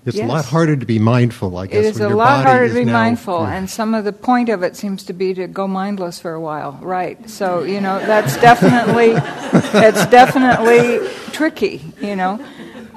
It's 0.04 0.18
a 0.18 0.24
lot 0.26 0.44
harder 0.44 0.76
to 0.76 0.86
be 0.86 1.00
mindful, 1.00 1.56
I 1.58 1.66
guess. 1.66 1.84
It 1.84 1.88
is 1.88 2.00
a 2.00 2.08
lot 2.10 2.44
harder 2.44 2.68
to 2.68 2.74
be 2.74 2.84
now- 2.84 2.92
mindful, 2.92 3.40
Yeah. 3.40 3.54
and 3.54 3.68
some 3.68 3.92
of 3.92 4.04
the 4.04 4.12
point 4.12 4.48
of 4.50 4.62
it 4.62 4.76
seems 4.76 5.02
to 5.04 5.12
be 5.12 5.34
to 5.34 5.48
go 5.48 5.66
mindless 5.66 6.20
for 6.20 6.32
a 6.32 6.40
while, 6.40 6.78
right? 6.80 7.28
So 7.28 7.64
you 7.64 7.80
know 7.80 7.98
that's 7.98 8.36
definitely 8.36 9.14
it's 9.80 10.06
definitely 10.06 11.08
tricky, 11.32 11.82
you 12.00 12.14
know. 12.14 12.38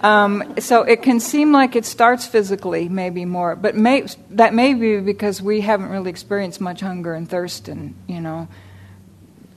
Um, 0.02 0.56
so 0.60 0.84
it 0.84 1.02
can 1.02 1.20
seem 1.20 1.52
like 1.52 1.76
it 1.76 1.86
starts 1.86 2.26
physically, 2.26 2.88
maybe 2.88 3.26
more, 3.26 3.56
but 3.56 3.76
may, 3.76 4.06
that 4.32 4.54
may 4.54 4.74
be 4.74 5.00
because 5.00 5.41
we 5.41 5.62
haven't 5.62 5.89
really 5.89 6.10
experienced 6.10 6.62
much 6.62 6.80
hunger 6.82 7.14
and 7.14 7.30
thirst, 7.30 7.68
and 7.68 7.95
you 8.08 8.22
know, 8.22 8.47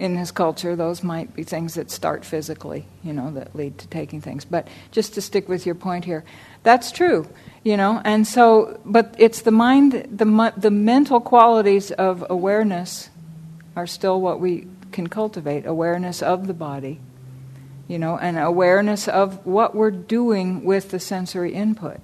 in 0.02 0.16
this 0.16 0.32
culture, 0.32 0.74
those 0.74 1.04
might 1.04 1.32
be 1.36 1.44
things 1.44 1.74
that 1.74 1.88
start 1.88 2.24
physically, 2.24 2.86
you 3.04 3.12
know, 3.12 3.30
that 3.30 3.54
lead 3.54 3.78
to 3.78 3.86
taking 3.86 4.20
things. 4.20 4.44
But 4.44 4.66
just 4.90 5.14
to 5.14 5.20
stick 5.20 5.48
with 5.48 5.64
your 5.64 5.76
point 5.76 6.04
here, 6.04 6.24
that's 6.64 6.90
true, 6.90 7.28
you 7.62 7.76
know. 7.76 8.02
And 8.04 8.26
so, 8.26 8.80
but 8.84 9.14
it's 9.18 9.42
the 9.42 9.52
mind, 9.52 9.92
the 9.92 10.52
the 10.56 10.72
mental 10.72 11.20
qualities 11.20 11.92
of 11.92 12.26
awareness 12.28 13.10
are 13.76 13.86
still 13.86 14.20
what 14.20 14.40
we 14.40 14.66
can 14.90 15.06
cultivate. 15.06 15.66
Awareness 15.66 16.20
of 16.20 16.48
the 16.48 16.54
body, 16.54 16.98
you 17.92 17.98
know, 17.98 18.16
and 18.16 18.38
awareness 18.38 19.06
of 19.06 19.44
what 19.44 19.74
we're 19.74 19.90
doing 19.90 20.64
with 20.64 20.92
the 20.92 20.98
sensory 20.98 21.52
input. 21.52 21.98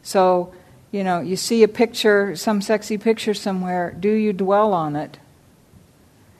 So, 0.00 0.54
you 0.92 1.02
know, 1.02 1.18
you 1.20 1.34
see 1.34 1.64
a 1.64 1.68
picture, 1.68 2.36
some 2.36 2.62
sexy 2.62 2.96
picture 2.96 3.34
somewhere. 3.34 3.90
Do 3.90 4.12
you 4.12 4.32
dwell 4.32 4.72
on 4.72 4.94
it? 4.94 5.18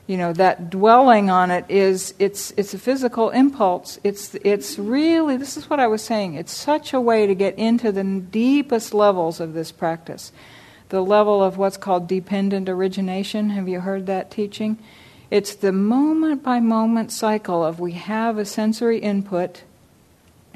you 0.08 0.16
know 0.16 0.32
that 0.32 0.68
dwelling 0.68 1.30
on 1.30 1.52
it 1.52 1.64
is 1.68 2.12
it's 2.18 2.52
it's 2.56 2.74
a 2.74 2.78
physical 2.78 3.30
impulse 3.30 4.00
it's 4.02 4.34
it's 4.42 4.76
really 4.76 5.36
this 5.36 5.56
is 5.56 5.70
what 5.70 5.78
i 5.78 5.86
was 5.86 6.02
saying 6.02 6.34
it's 6.34 6.52
such 6.52 6.92
a 6.92 7.00
way 7.00 7.24
to 7.24 7.36
get 7.36 7.56
into 7.56 7.92
the 7.92 8.02
deepest 8.02 8.92
levels 8.92 9.38
of 9.38 9.54
this 9.54 9.70
practice 9.70 10.32
the 10.88 11.00
level 11.00 11.40
of 11.40 11.56
what's 11.56 11.76
called 11.76 12.08
dependent 12.08 12.68
origination 12.68 13.50
have 13.50 13.68
you 13.68 13.78
heard 13.78 14.06
that 14.06 14.28
teaching 14.28 14.76
it's 15.32 15.54
the 15.54 15.72
moment 15.72 16.42
by 16.42 16.60
moment 16.60 17.10
cycle 17.10 17.64
of 17.64 17.80
we 17.80 17.92
have 17.92 18.36
a 18.36 18.44
sensory 18.44 18.98
input 18.98 19.62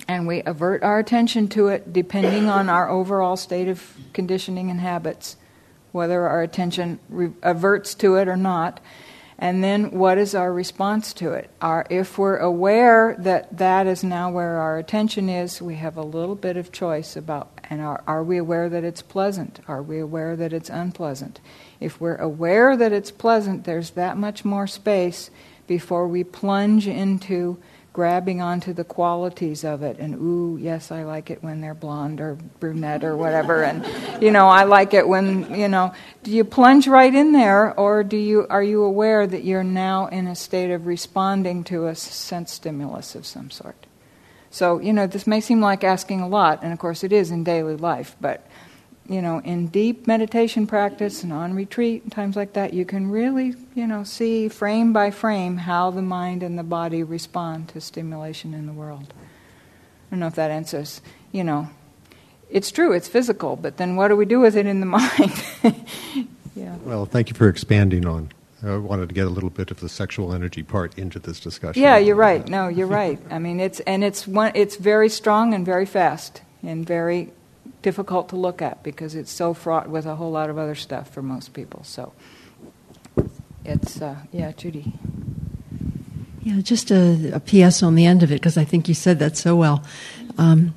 and 0.06 0.26
we 0.26 0.42
avert 0.42 0.82
our 0.82 0.98
attention 0.98 1.48
to 1.48 1.68
it 1.68 1.94
depending 1.94 2.50
on 2.50 2.68
our 2.68 2.90
overall 2.90 3.38
state 3.38 3.68
of 3.68 3.96
conditioning 4.12 4.70
and 4.70 4.78
habits 4.78 5.38
whether 5.92 6.28
our 6.28 6.42
attention 6.42 6.98
re- 7.08 7.32
averts 7.42 7.94
to 7.94 8.16
it 8.16 8.28
or 8.28 8.36
not 8.36 8.78
and 9.38 9.64
then 9.64 9.92
what 9.92 10.18
is 10.18 10.34
our 10.34 10.50
response 10.52 11.12
to 11.14 11.32
it? 11.32 11.50
Our, 11.60 11.86
if 11.90 12.16
we're 12.16 12.38
aware 12.38 13.16
that 13.18 13.58
that 13.58 13.86
is 13.86 14.02
now 14.02 14.30
where 14.30 14.58
our 14.58 14.78
attention 14.78 15.28
is, 15.28 15.60
we 15.60 15.74
have 15.74 15.98
a 15.98 16.02
little 16.02 16.34
bit 16.34 16.56
of 16.56 16.72
choice 16.72 17.16
about, 17.16 17.55
and 17.68 17.80
are, 17.80 18.02
are 18.06 18.22
we 18.22 18.36
aware 18.36 18.68
that 18.68 18.84
it's 18.84 19.02
pleasant? 19.02 19.60
Are 19.66 19.82
we 19.82 19.98
aware 19.98 20.36
that 20.36 20.52
it's 20.52 20.70
unpleasant? 20.70 21.40
If 21.80 22.00
we're 22.00 22.16
aware 22.16 22.76
that 22.76 22.92
it's 22.92 23.10
pleasant, 23.10 23.64
there's 23.64 23.90
that 23.90 24.16
much 24.16 24.44
more 24.44 24.66
space 24.66 25.30
before 25.66 26.06
we 26.06 26.22
plunge 26.24 26.86
into 26.86 27.58
grabbing 27.96 28.42
onto 28.42 28.74
the 28.74 28.84
qualities 28.84 29.64
of 29.64 29.82
it 29.82 29.98
and 29.98 30.14
ooh 30.16 30.58
yes 30.60 30.92
i 30.92 31.02
like 31.02 31.30
it 31.30 31.42
when 31.42 31.62
they're 31.62 31.72
blonde 31.72 32.20
or 32.20 32.34
brunette 32.60 33.02
or 33.02 33.16
whatever 33.16 33.64
and 33.64 33.82
you 34.22 34.30
know 34.30 34.48
i 34.48 34.64
like 34.64 34.92
it 34.92 35.08
when 35.08 35.50
you 35.54 35.66
know 35.66 35.90
do 36.22 36.30
you 36.30 36.44
plunge 36.44 36.86
right 36.86 37.14
in 37.14 37.32
there 37.32 37.72
or 37.80 38.04
do 38.04 38.18
you 38.18 38.46
are 38.50 38.62
you 38.62 38.82
aware 38.82 39.26
that 39.26 39.44
you're 39.44 39.64
now 39.64 40.08
in 40.08 40.26
a 40.26 40.34
state 40.34 40.70
of 40.70 40.86
responding 40.86 41.64
to 41.64 41.86
a 41.86 41.94
sense 41.94 42.52
stimulus 42.52 43.14
of 43.14 43.24
some 43.24 43.50
sort 43.50 43.85
so 44.56 44.80
you 44.80 44.92
know 44.92 45.06
this 45.06 45.26
may 45.26 45.40
seem 45.40 45.60
like 45.60 45.84
asking 45.84 46.20
a 46.20 46.28
lot 46.28 46.62
and 46.62 46.72
of 46.72 46.78
course 46.78 47.04
it 47.04 47.12
is 47.12 47.30
in 47.30 47.44
daily 47.44 47.76
life 47.76 48.16
but 48.20 48.46
you 49.08 49.22
know, 49.22 49.40
in 49.40 49.68
deep 49.68 50.06
meditation 50.06 50.66
practice 50.66 51.22
and 51.22 51.32
on 51.32 51.54
retreat 51.54 52.02
and 52.02 52.12
times 52.12 52.36
like 52.36 52.54
that, 52.54 52.72
you 52.72 52.84
can 52.84 53.10
really, 53.10 53.54
you 53.74 53.86
know, 53.86 54.04
see 54.04 54.48
frame 54.48 54.92
by 54.92 55.10
frame 55.10 55.56
how 55.58 55.90
the 55.90 56.02
mind 56.02 56.42
and 56.42 56.58
the 56.58 56.64
body 56.64 57.02
respond 57.02 57.68
to 57.68 57.80
stimulation 57.80 58.52
in 58.52 58.66
the 58.66 58.72
world. 58.72 59.12
I 59.12 60.10
don't 60.10 60.20
know 60.20 60.26
if 60.26 60.34
that 60.34 60.50
answers, 60.50 61.00
you 61.32 61.44
know, 61.44 61.68
it's 62.50 62.70
true, 62.70 62.92
it's 62.92 63.08
physical, 63.08 63.56
but 63.56 63.76
then 63.76 63.96
what 63.96 64.08
do 64.08 64.16
we 64.16 64.24
do 64.24 64.40
with 64.40 64.56
it 64.56 64.66
in 64.66 64.80
the 64.80 64.86
mind? 64.98 65.44
yeah. 66.54 66.76
Well, 66.84 67.06
thank 67.06 67.28
you 67.28 67.34
for 67.34 67.48
expanding 67.48 68.06
on. 68.06 68.30
I 68.68 68.76
wanted 68.76 69.08
to 69.08 69.14
get 69.14 69.26
a 69.26 69.30
little 69.30 69.50
bit 69.50 69.70
of 69.70 69.80
the 69.80 69.88
sexual 69.88 70.32
energy 70.32 70.62
part 70.62 70.98
into 70.98 71.18
this 71.18 71.40
discussion. 71.40 71.82
Yeah, 71.82 71.98
you're 71.98 72.16
right. 72.16 72.46
No, 72.48 72.68
you're 72.68 72.86
right. 72.86 73.18
I 73.30 73.38
mean, 73.38 73.60
it's 73.60 73.80
and 73.80 74.02
it's 74.02 74.26
one. 74.26 74.52
It's 74.54 74.76
very 74.76 75.08
strong 75.08 75.54
and 75.54 75.64
very 75.64 75.86
fast 75.86 76.42
and 76.62 76.86
very 76.86 77.32
difficult 77.82 78.28
to 78.30 78.36
look 78.36 78.60
at 78.60 78.82
because 78.82 79.14
it's 79.14 79.30
so 79.30 79.54
fraught 79.54 79.88
with 79.88 80.06
a 80.06 80.16
whole 80.16 80.32
lot 80.32 80.50
of 80.50 80.58
other 80.58 80.74
stuff 80.74 81.10
for 81.10 81.22
most 81.22 81.52
people. 81.52 81.84
So 81.84 82.12
it's 83.64 84.00
uh, 84.00 84.16
yeah, 84.32 84.52
Judy. 84.52 84.92
Yeah, 86.42 86.60
just 86.60 86.90
a, 86.90 87.32
a 87.34 87.40
PS 87.40 87.82
on 87.82 87.96
the 87.96 88.06
end 88.06 88.22
of 88.22 88.30
it 88.30 88.36
because 88.36 88.56
I 88.56 88.64
think 88.64 88.88
you 88.88 88.94
said 88.94 89.18
that 89.18 89.36
so 89.36 89.56
well. 89.56 89.84
Um, 90.38 90.74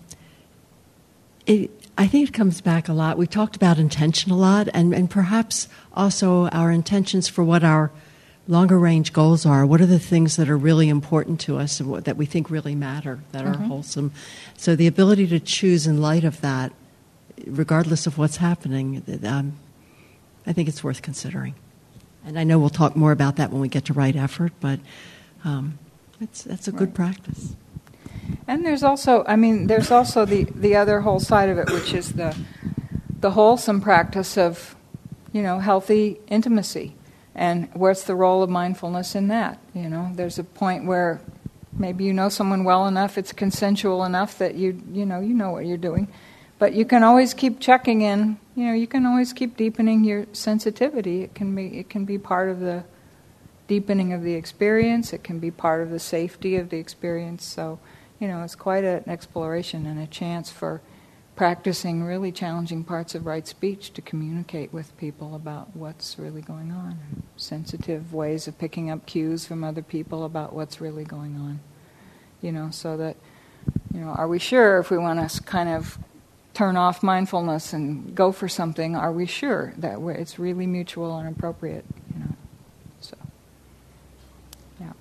it, 1.45 1.71
I 1.99 2.07
think 2.07 2.29
it 2.29 2.31
comes 2.33 2.61
back 2.61 2.87
a 2.87 2.93
lot. 2.93 3.17
We 3.17 3.27
talked 3.27 3.57
about 3.57 3.77
intention 3.77 4.31
a 4.31 4.37
lot, 4.37 4.69
and, 4.73 4.93
and 4.93 5.09
perhaps 5.09 5.67
also 5.93 6.47
our 6.47 6.71
intentions 6.71 7.27
for 7.27 7.43
what 7.43 7.61
our 7.61 7.91
longer 8.47 8.79
range 8.79 9.11
goals 9.11 9.45
are. 9.45 9.65
What 9.65 9.81
are 9.81 9.85
the 9.85 9.99
things 9.99 10.37
that 10.37 10.47
are 10.49 10.57
really 10.57 10.87
important 10.87 11.41
to 11.41 11.57
us 11.57 11.81
and 11.81 11.89
what, 11.89 12.05
that 12.05 12.15
we 12.15 12.25
think 12.25 12.49
really 12.49 12.73
matter, 12.73 13.19
that 13.33 13.45
are 13.45 13.57
wholesome? 13.67 14.13
So 14.55 14.77
the 14.77 14.87
ability 14.87 15.27
to 15.27 15.41
choose 15.41 15.85
in 15.85 16.01
light 16.01 16.23
of 16.23 16.39
that, 16.39 16.71
regardless 17.45 18.07
of 18.07 18.17
what's 18.17 18.37
happening, 18.37 19.03
um, 19.25 19.57
I 20.47 20.53
think 20.53 20.69
it's 20.69 20.81
worth 20.81 21.01
considering. 21.01 21.53
And 22.25 22.39
I 22.39 22.45
know 22.45 22.59
we'll 22.59 22.69
talk 22.69 22.95
more 22.95 23.11
about 23.11 23.35
that 23.35 23.51
when 23.51 23.59
we 23.59 23.67
get 23.67 23.83
to 23.85 23.93
right 23.93 24.15
effort, 24.15 24.53
but 24.61 24.79
um, 25.43 25.77
it's, 26.21 26.43
that's 26.43 26.69
a 26.69 26.71
good 26.71 26.97
Right. 26.97 27.13
practice. 27.13 27.55
And 28.47 28.65
there's 28.65 28.83
also, 28.83 29.23
I 29.27 29.35
mean, 29.35 29.67
there's 29.67 29.91
also 29.91 30.25
the, 30.25 30.43
the 30.43 30.75
other 30.75 31.01
whole 31.01 31.19
side 31.19 31.49
of 31.49 31.57
it, 31.57 31.71
which 31.71 31.93
is 31.93 32.13
the 32.13 32.35
the 33.19 33.31
wholesome 33.31 33.81
practice 33.81 34.37
of, 34.37 34.75
you 35.33 35.41
know, 35.41 35.59
healthy 35.59 36.19
intimacy, 36.27 36.95
and 37.35 37.69
what's 37.73 38.03
the 38.03 38.15
role 38.15 38.41
of 38.41 38.49
mindfulness 38.49 39.13
in 39.13 39.27
that? 39.27 39.59
You 39.73 39.89
know, 39.89 40.11
there's 40.15 40.39
a 40.39 40.43
point 40.43 40.85
where 40.85 41.21
maybe 41.73 42.03
you 42.03 42.13
know 42.13 42.29
someone 42.29 42.63
well 42.63 42.87
enough, 42.87 43.17
it's 43.17 43.33
consensual 43.33 44.03
enough 44.03 44.37
that 44.37 44.55
you 44.55 44.81
you 44.91 45.05
know 45.05 45.19
you 45.19 45.33
know 45.33 45.51
what 45.51 45.65
you're 45.65 45.77
doing, 45.77 46.07
but 46.59 46.73
you 46.73 46.85
can 46.85 47.03
always 47.03 47.33
keep 47.33 47.59
checking 47.59 48.01
in. 48.01 48.39
You 48.55 48.65
know, 48.67 48.73
you 48.73 48.87
can 48.87 49.05
always 49.05 49.33
keep 49.33 49.57
deepening 49.57 50.03
your 50.03 50.25
sensitivity. 50.33 51.23
It 51.23 51.35
can 51.35 51.55
be 51.55 51.79
it 51.79 51.89
can 51.89 52.05
be 52.05 52.17
part 52.17 52.49
of 52.49 52.59
the 52.59 52.83
deepening 53.67 54.13
of 54.13 54.23
the 54.23 54.33
experience. 54.33 55.13
It 55.13 55.23
can 55.23 55.39
be 55.39 55.51
part 55.51 55.81
of 55.81 55.91
the 55.91 55.99
safety 55.99 56.55
of 56.57 56.69
the 56.69 56.77
experience. 56.77 57.45
So, 57.45 57.79
you 58.19 58.27
know, 58.27 58.43
it's 58.43 58.55
quite 58.55 58.83
an 58.83 59.03
exploration 59.07 59.85
and 59.85 59.99
a 59.99 60.07
chance 60.07 60.51
for 60.51 60.81
practicing 61.35 62.03
really 62.03 62.33
challenging 62.33 62.83
parts 62.83 63.15
of 63.15 63.25
right 63.25 63.47
speech 63.47 63.93
to 63.93 64.01
communicate 64.01 64.73
with 64.73 64.95
people 64.97 65.35
about 65.35 65.73
what's 65.73 66.19
really 66.19 66.41
going 66.41 66.69
on. 66.69 66.97
Sensitive 67.37 68.13
ways 68.13 68.45
of 68.45 68.59
picking 68.59 68.91
up 68.91 69.05
cues 69.05 69.45
from 69.45 69.63
other 69.63 69.81
people 69.81 70.25
about 70.25 70.51
what's 70.53 70.81
really 70.81 71.05
going 71.05 71.37
on. 71.37 71.61
You 72.41 72.51
know, 72.51 72.69
so 72.71 72.97
that, 72.97 73.15
you 73.93 74.01
know, 74.01 74.09
are 74.09 74.27
we 74.27 74.37
sure 74.37 74.79
if 74.79 74.91
we 74.91 74.97
want 74.97 75.29
to 75.29 75.41
kind 75.43 75.69
of 75.69 75.97
turn 76.53 76.75
off 76.75 77.01
mindfulness 77.01 77.71
and 77.71 78.13
go 78.13 78.33
for 78.33 78.49
something, 78.49 78.97
are 78.97 79.13
we 79.13 79.25
sure 79.25 79.73
that 79.77 79.97
it's 80.19 80.37
really 80.37 80.67
mutual 80.67 81.17
and 81.17 81.29
appropriate? 81.29 81.85
You 82.13 82.19
know, 82.19 82.35
so. 82.99 83.15
Yeah. 84.81 84.91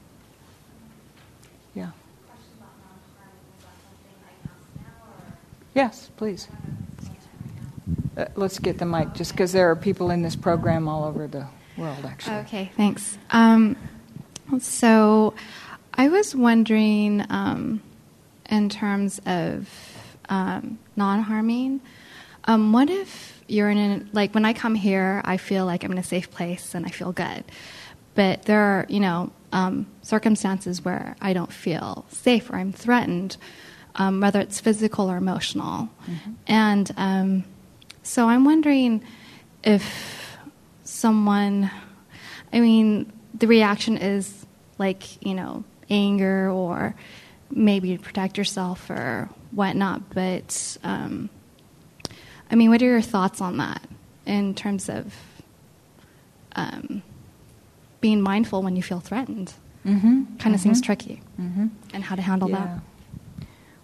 Yes, 5.79 6.11
please. 6.17 6.49
Uh, 8.17 8.25
let's 8.35 8.59
get 8.59 8.79
the 8.79 8.85
mic, 8.85 9.15
just 9.15 9.31
because 9.31 9.53
there 9.53 9.71
are 9.71 9.77
people 9.77 10.11
in 10.11 10.23
this 10.23 10.35
program 10.35 10.89
all 10.89 11.05
over 11.05 11.29
the 11.29 11.47
world, 11.77 12.05
actually. 12.05 12.35
Okay, 12.39 12.73
thanks. 12.77 13.17
Um, 13.31 13.77
so, 14.59 15.35
I 15.95 16.09
was 16.09 16.35
wondering, 16.35 17.25
um, 17.31 17.81
in 18.51 18.69
terms 18.69 19.21
of 19.25 19.69
um, 20.29 20.81
non-harming, 20.97 21.81
um, 22.47 22.73
what 22.73 22.91
if 22.91 23.41
you're 23.47 23.71
in 23.71 23.79
a, 23.79 24.05
like 24.13 24.35
when 24.35 24.45
I 24.45 24.55
come 24.55 24.75
here, 24.75 25.23
I 25.25 25.37
feel 25.37 25.65
like 25.65 25.85
I'm 25.85 25.93
in 25.93 25.99
a 25.99 26.03
safe 26.03 26.29
place 26.29 26.75
and 26.75 26.87
I 26.87 26.89
feel 26.89 27.13
good, 27.13 27.45
but 28.17 28.43
there 28.43 28.61
are 28.61 28.87
you 28.89 28.99
know 28.99 29.31
um, 29.53 29.87
circumstances 30.03 30.85
where 30.85 31.15
I 31.21 31.35
don't 31.35 31.53
feel 31.53 32.05
safe 32.09 32.51
or 32.51 32.57
I'm 32.57 32.73
threatened, 32.73 33.37
um, 33.99 34.21
whether 34.21 34.41
it's 34.41 34.61
physical 34.61 35.11
or 35.11 35.17
emotional, 35.17 35.89
Mm-hmm. 36.09 36.31
and 36.47 36.91
um, 36.97 37.45
so 38.03 38.29
I'm 38.29 38.45
wondering 38.45 39.03
if 39.65 39.85
someone, 40.85 41.71
I 42.53 42.61
mean, 42.61 43.13
the 43.35 43.47
reaction 43.47 43.99
is 43.99 44.47
like, 44.79 45.21
you 45.25 45.35
know, 45.35 45.65
anger 45.91 46.51
or 46.51 46.95
maybe 47.51 47.97
to 47.97 48.03
protect 48.03 48.39
yourself 48.39 48.89
or 48.89 49.29
whatnot, 49.51 50.09
but 50.15 50.79
um, 50.85 51.29
I 52.51 52.55
mean, 52.55 52.71
what 52.71 52.81
are 52.81 52.87
your 52.87 53.03
thoughts 53.03 53.41
on 53.41 53.57
that 53.59 53.83
in 54.27 54.55
terms 54.55 54.89
of 54.89 55.13
um, 56.57 57.03
being 58.01 58.21
mindful 58.23 58.63
when 58.63 58.77
you 58.77 58.83
feel 58.83 59.01
threatened? 59.01 59.53
Mm-hmm. 59.87 60.37
Kind 60.39 60.55
of 60.55 60.61
seems 60.61 60.81
tricky, 60.81 61.21
Mm-hmm. 61.41 61.67
and 61.95 62.03
how 62.05 62.15
to 62.17 62.23
handle 62.23 62.49
Yeah. 62.51 62.79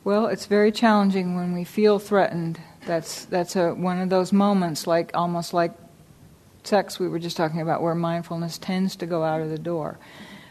Well, 0.04 0.26
it's 0.26 0.44
very 0.44 0.70
challenging 0.70 1.34
when 1.34 1.54
we 1.54 1.64
feel 1.64 1.98
threatened. 1.98 2.60
That's 2.84 3.24
that's 3.24 3.56
a 3.56 3.72
one 3.72 3.98
of 3.98 4.10
those 4.10 4.34
moments, 4.34 4.86
like 4.86 5.10
almost 5.14 5.54
like 5.54 5.72
sex 6.62 6.98
we 6.98 7.08
were 7.08 7.18
just 7.18 7.38
talking 7.38 7.62
about, 7.62 7.80
where 7.80 7.94
mindfulness 7.94 8.58
tends 8.58 8.96
to 8.96 9.06
go 9.06 9.24
out 9.24 9.40
of 9.40 9.48
the 9.48 9.58
door. 9.58 9.98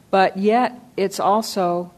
But 0.09 0.37
yet, 0.37 0.79
it's 0.97 1.19
also 1.19 1.93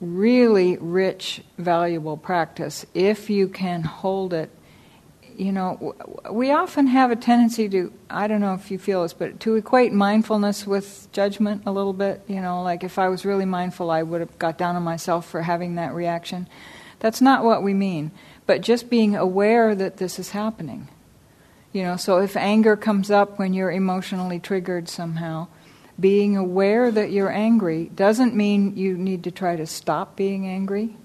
really 0.00 0.78
rich, 0.78 1.42
valuable 1.58 2.16
practice 2.16 2.86
if 2.94 3.28
you 3.28 3.48
can 3.48 3.82
hold 3.82 4.32
it. 4.32 4.48
You 5.36 5.52
know, 5.52 5.94
we 6.30 6.50
often 6.50 6.86
have 6.88 7.10
a 7.10 7.16
tendency 7.16 7.68
to, 7.68 7.92
I 8.10 8.26
don't 8.26 8.40
know 8.40 8.54
if 8.54 8.70
you 8.70 8.78
feel 8.78 9.02
this, 9.02 9.12
but 9.12 9.40
to 9.40 9.54
equate 9.54 9.92
mindfulness 9.92 10.66
with 10.66 11.08
judgment 11.12 11.62
a 11.66 11.72
little 11.72 11.92
bit. 11.92 12.22
You 12.28 12.40
know, 12.40 12.62
like 12.62 12.84
if 12.84 12.98
I 12.98 13.08
was 13.08 13.24
really 13.24 13.44
mindful, 13.44 13.90
I 13.90 14.02
would 14.02 14.20
have 14.20 14.38
got 14.38 14.58
down 14.58 14.76
on 14.76 14.82
myself 14.82 15.28
for 15.28 15.42
having 15.42 15.74
that 15.76 15.94
reaction. 15.94 16.48
That's 17.00 17.20
not 17.20 17.44
what 17.44 17.62
we 17.62 17.74
mean, 17.74 18.12
but 18.46 18.60
just 18.60 18.88
being 18.88 19.16
aware 19.16 19.74
that 19.74 19.96
this 19.96 20.18
is 20.18 20.30
happening. 20.30 20.88
You 21.72 21.82
know, 21.82 21.96
so 21.96 22.18
if 22.18 22.36
anger 22.36 22.76
comes 22.76 23.10
up 23.10 23.38
when 23.38 23.54
you're 23.54 23.72
emotionally 23.72 24.38
triggered 24.38 24.88
somehow, 24.88 25.48
being 25.98 26.36
aware 26.36 26.90
that 26.90 27.10
you're 27.10 27.32
angry 27.32 27.90
doesn't 27.94 28.34
mean 28.34 28.76
you 28.76 28.96
need 28.96 29.24
to 29.24 29.30
try 29.30 29.56
to 29.56 29.66
stop 29.66 30.16
being 30.16 30.46
angry. 30.46 30.96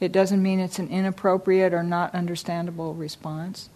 It 0.00 0.12
doesn't 0.12 0.42
mean 0.42 0.60
it's 0.60 0.78
an 0.78 0.88
inappropriate 0.88 1.72
or 1.72 1.82
not 1.82 2.14
understandable 2.14 2.94
response. 2.94 3.70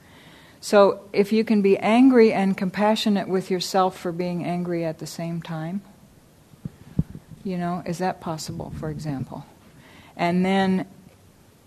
So 0.61 1.01
if 1.13 1.33
you 1.33 1.45
can 1.45 1.63
be 1.63 1.79
angry 1.79 2.33
and 2.33 2.57
compassionate 2.57 3.29
with 3.29 3.51
yourself 3.51 3.99
for 3.99 4.13
being 4.13 4.45
angry 4.45 4.85
at 4.85 4.99
the 4.99 5.07
same 5.07 5.41
time, 5.41 5.83
you 7.45 7.57
know, 7.57 7.83
is 7.87 7.99
that 7.99 8.21
possible, 8.21 8.73
for 8.79 8.91
example? 8.91 9.47
And 10.17 10.45
then 10.45 10.87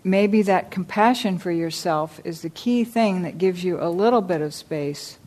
maybe 0.04 0.42
that 0.42 0.70
compassion 0.70 1.38
for 1.38 1.50
yourself 1.50 2.20
is 2.24 2.42
the 2.42 2.50
key 2.50 2.84
thing 2.84 3.22
that 3.22 3.38
gives 3.38 3.64
you 3.64 3.82
a 3.82 3.88
little 3.88 4.20
bit 4.20 4.40
of 4.40 4.52
space 4.52 5.18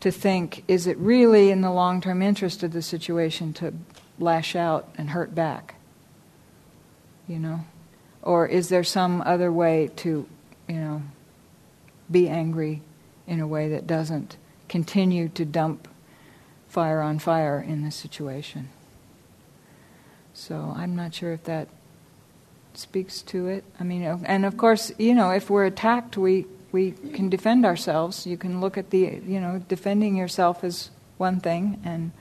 to 0.00 0.10
think 0.10 0.64
is 0.66 0.86
it 0.86 0.96
really 0.96 1.50
in 1.50 1.60
the 1.60 1.70
long 1.70 2.00
term 2.00 2.22
interest 2.22 2.62
of 2.62 2.72
the 2.72 2.82
situation 2.82 3.52
to 3.52 3.72
lash 4.18 4.56
out 4.56 4.88
and 4.96 5.10
hurt 5.10 5.34
back? 5.34 5.76
You 7.28 7.38
know? 7.38 7.60
Or 8.22 8.46
is 8.46 8.68
there 8.68 8.84
some 8.84 9.22
other 9.22 9.52
way 9.52 9.90
to, 9.96 10.26
you 10.68 10.74
know, 10.74 11.02
be 12.10 12.28
angry 12.28 12.82
in 13.26 13.40
a 13.40 13.46
way 13.46 13.68
that 13.68 13.86
doesn't 13.86 14.36
continue 14.68 15.28
to 15.28 15.44
dump 15.44 15.88
fire 16.68 17.00
on 17.00 17.18
fire 17.18 17.60
in 17.60 17.82
the 17.82 17.90
situation? 17.90 18.70
So 20.32 20.72
I'm 20.76 20.96
not 20.96 21.14
sure 21.14 21.32
if 21.32 21.44
that 21.44 21.68
speaks 22.74 23.22
to 23.22 23.48
it. 23.48 23.64
I 23.78 23.84
mean, 23.84 24.02
and 24.02 24.44
of 24.44 24.56
course, 24.56 24.92
you 24.98 25.14
know, 25.14 25.30
if 25.30 25.50
we're 25.50 25.66
attacked, 25.66 26.16
we 26.16 26.46
we 26.72 26.92
can 26.92 27.28
defend 27.28 27.66
ourselves. 27.66 28.26
You 28.26 28.36
can 28.36 28.60
look 28.60 28.78
at 28.78 28.90
the, 28.90 29.20
you 29.26 29.40
know, 29.40 29.62
defending 29.68 30.16
yourself 30.16 30.62
is 30.62 30.90
one 31.18 31.40
thing, 31.40 31.80
and 31.84 32.12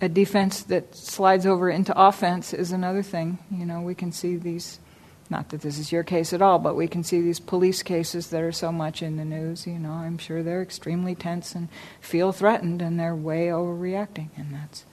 a 0.00 0.08
defense 0.08 0.62
that 0.64 0.94
slides 0.94 1.46
over 1.46 1.70
into 1.70 1.98
offense 1.98 2.52
is 2.52 2.72
another 2.72 3.02
thing. 3.02 3.38
You 3.50 3.66
know, 3.66 3.80
we 3.80 3.94
can 3.94 4.12
see 4.12 4.36
these. 4.36 4.80
Not 5.30 5.48
that 5.50 5.60
this 5.62 5.78
is 5.78 5.90
your 5.92 6.02
case 6.04 6.32
at 6.32 6.40
all, 6.42 6.58
but 6.58 6.76
we 6.76 6.86
can 6.88 7.02
see 7.04 7.20
these 7.20 7.40
police 7.40 7.82
cases 7.82 8.28
that 8.28 8.42
are 8.42 8.52
so 8.52 8.70
much 8.72 9.02
in 9.02 9.16
the 9.16 9.24
news. 9.24 9.66
You 9.66 9.78
know, 9.78 9.92
I'm 9.92 10.18
sure 10.18 10.42
they're 10.42 10.62
extremely 10.62 11.14
tense 11.14 11.54
and 11.54 11.68
feel 12.00 12.32
threatened, 12.32 12.80
and 12.82 12.98
they're 12.98 13.14
way 13.14 13.46
overreacting, 13.48 14.28
and 14.36 14.52
that's 14.54 14.84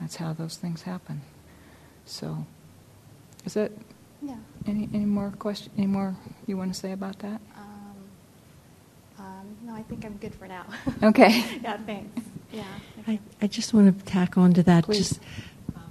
that's 0.00 0.16
how 0.16 0.32
those 0.32 0.56
things 0.56 0.82
happen. 0.82 1.22
So, 2.06 2.46
is 3.44 3.54
that 3.54 3.72
Yeah. 4.22 4.36
any 4.66 4.88
any 4.94 5.04
more 5.04 5.32
question? 5.38 5.72
Any 5.76 5.86
more 5.86 6.16
you 6.46 6.56
want 6.56 6.72
to 6.72 6.78
say 6.78 6.92
about 6.92 7.18
that? 7.20 7.40
Um, 7.56 7.94
um, 9.18 9.56
no, 9.64 9.74
I 9.74 9.82
think 9.82 10.04
I'm 10.04 10.16
good 10.16 10.34
for 10.34 10.46
now. 10.48 10.64
Okay. 11.02 11.44
yeah, 11.62 11.76
thanks. 11.86 12.22
Yeah. 12.52 12.64
I, 13.06 13.18
I 13.40 13.46
just 13.46 13.72
want 13.74 13.96
to 13.98 14.04
tack 14.04 14.36
on 14.36 14.52
to 14.54 14.62
that. 14.64 14.84
Please. 14.84 14.98
Just, 15.10 15.20
um, 15.76 15.82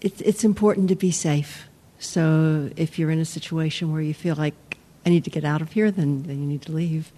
it's, 0.00 0.20
it's 0.20 0.44
important 0.44 0.88
to 0.88 0.94
be 0.94 1.10
safe. 1.10 1.67
So 1.98 2.70
if 2.76 2.98
you're 2.98 3.10
in 3.10 3.18
a 3.18 3.24
situation 3.24 3.92
where 3.92 4.00
you 4.00 4.14
feel 4.14 4.36
like 4.36 4.78
I 5.04 5.10
need 5.10 5.24
to 5.24 5.30
get 5.30 5.44
out 5.44 5.62
of 5.62 5.72
here, 5.72 5.90
then, 5.90 6.24
then 6.24 6.40
you 6.40 6.46
need 6.46 6.62
to 6.62 6.72
leave. 6.72 7.12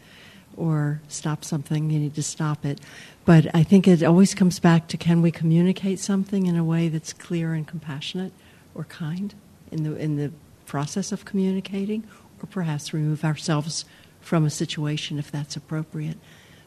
Or 0.57 1.01
stop 1.09 1.45
something, 1.45 1.91
you 1.91 1.99
need 1.99 2.15
to 2.17 2.23
stop 2.23 2.65
it. 2.65 2.81
But 3.25 3.55
I 3.55 3.63
think 3.63 3.87
it 3.87 4.03
always 4.03 4.35
comes 4.35 4.59
back 4.59 4.89
to 4.89 4.97
can 4.97 5.23
we 5.23 5.31
communicate 5.31 6.01
something 6.01 6.47
in 6.47 6.57
a 6.57 6.65
way 6.65 6.89
that's 6.89 7.13
clear 7.13 7.55
and 7.55 7.67
compassionate 7.67 8.33
or 8.75 8.85
kind 8.85 9.35
in 9.71 9.85
the, 9.85 9.97
in 9.97 10.17
the 10.17 10.33
process 10.67 11.13
of 11.13 11.25
communicating, 11.25 12.05
or 12.43 12.47
perhaps 12.47 12.93
remove 12.93 13.25
ourselves 13.25 13.85
from 14.21 14.45
a 14.45 14.51
situation 14.51 15.19
if 15.19 15.31
that's 15.31 15.57
appropriate. 15.57 16.19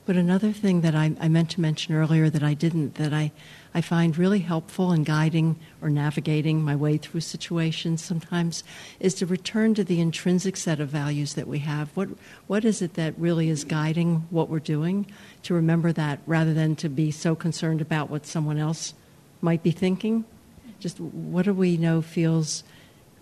But 0.05 0.17
another 0.17 0.51
thing 0.51 0.81
that 0.81 0.95
I, 0.95 1.15
I 1.21 1.29
meant 1.29 1.49
to 1.51 1.61
mention 1.61 1.95
earlier 1.95 2.29
that 2.29 2.43
I 2.43 2.53
didn't, 2.53 2.95
that 2.95 3.13
I, 3.13 3.31
I 3.73 3.79
find 3.79 4.17
really 4.17 4.39
helpful 4.39 4.91
in 4.91 5.03
guiding 5.03 5.55
or 5.81 5.89
navigating 5.89 6.61
my 6.61 6.75
way 6.75 6.97
through 6.97 7.21
situations 7.21 8.03
sometimes, 8.03 8.65
is 8.99 9.13
to 9.15 9.25
return 9.25 9.73
to 9.75 9.83
the 9.83 10.01
intrinsic 10.01 10.57
set 10.57 10.81
of 10.81 10.89
values 10.89 11.35
that 11.35 11.47
we 11.47 11.59
have. 11.59 11.89
What, 11.95 12.09
what 12.47 12.65
is 12.65 12.81
it 12.81 12.95
that 12.95 13.13
really 13.17 13.47
is 13.47 13.63
guiding 13.63 14.27
what 14.29 14.49
we're 14.49 14.59
doing? 14.59 15.05
To 15.43 15.53
remember 15.53 15.93
that 15.93 16.19
rather 16.27 16.53
than 16.53 16.75
to 16.77 16.89
be 16.89 17.09
so 17.09 17.33
concerned 17.33 17.79
about 17.79 18.09
what 18.09 18.25
someone 18.25 18.57
else 18.57 18.93
might 19.41 19.63
be 19.63 19.71
thinking. 19.71 20.25
Just 20.81 20.99
what 20.99 21.45
do 21.45 21.53
we 21.53 21.77
know 21.77 22.01
feels 22.01 22.65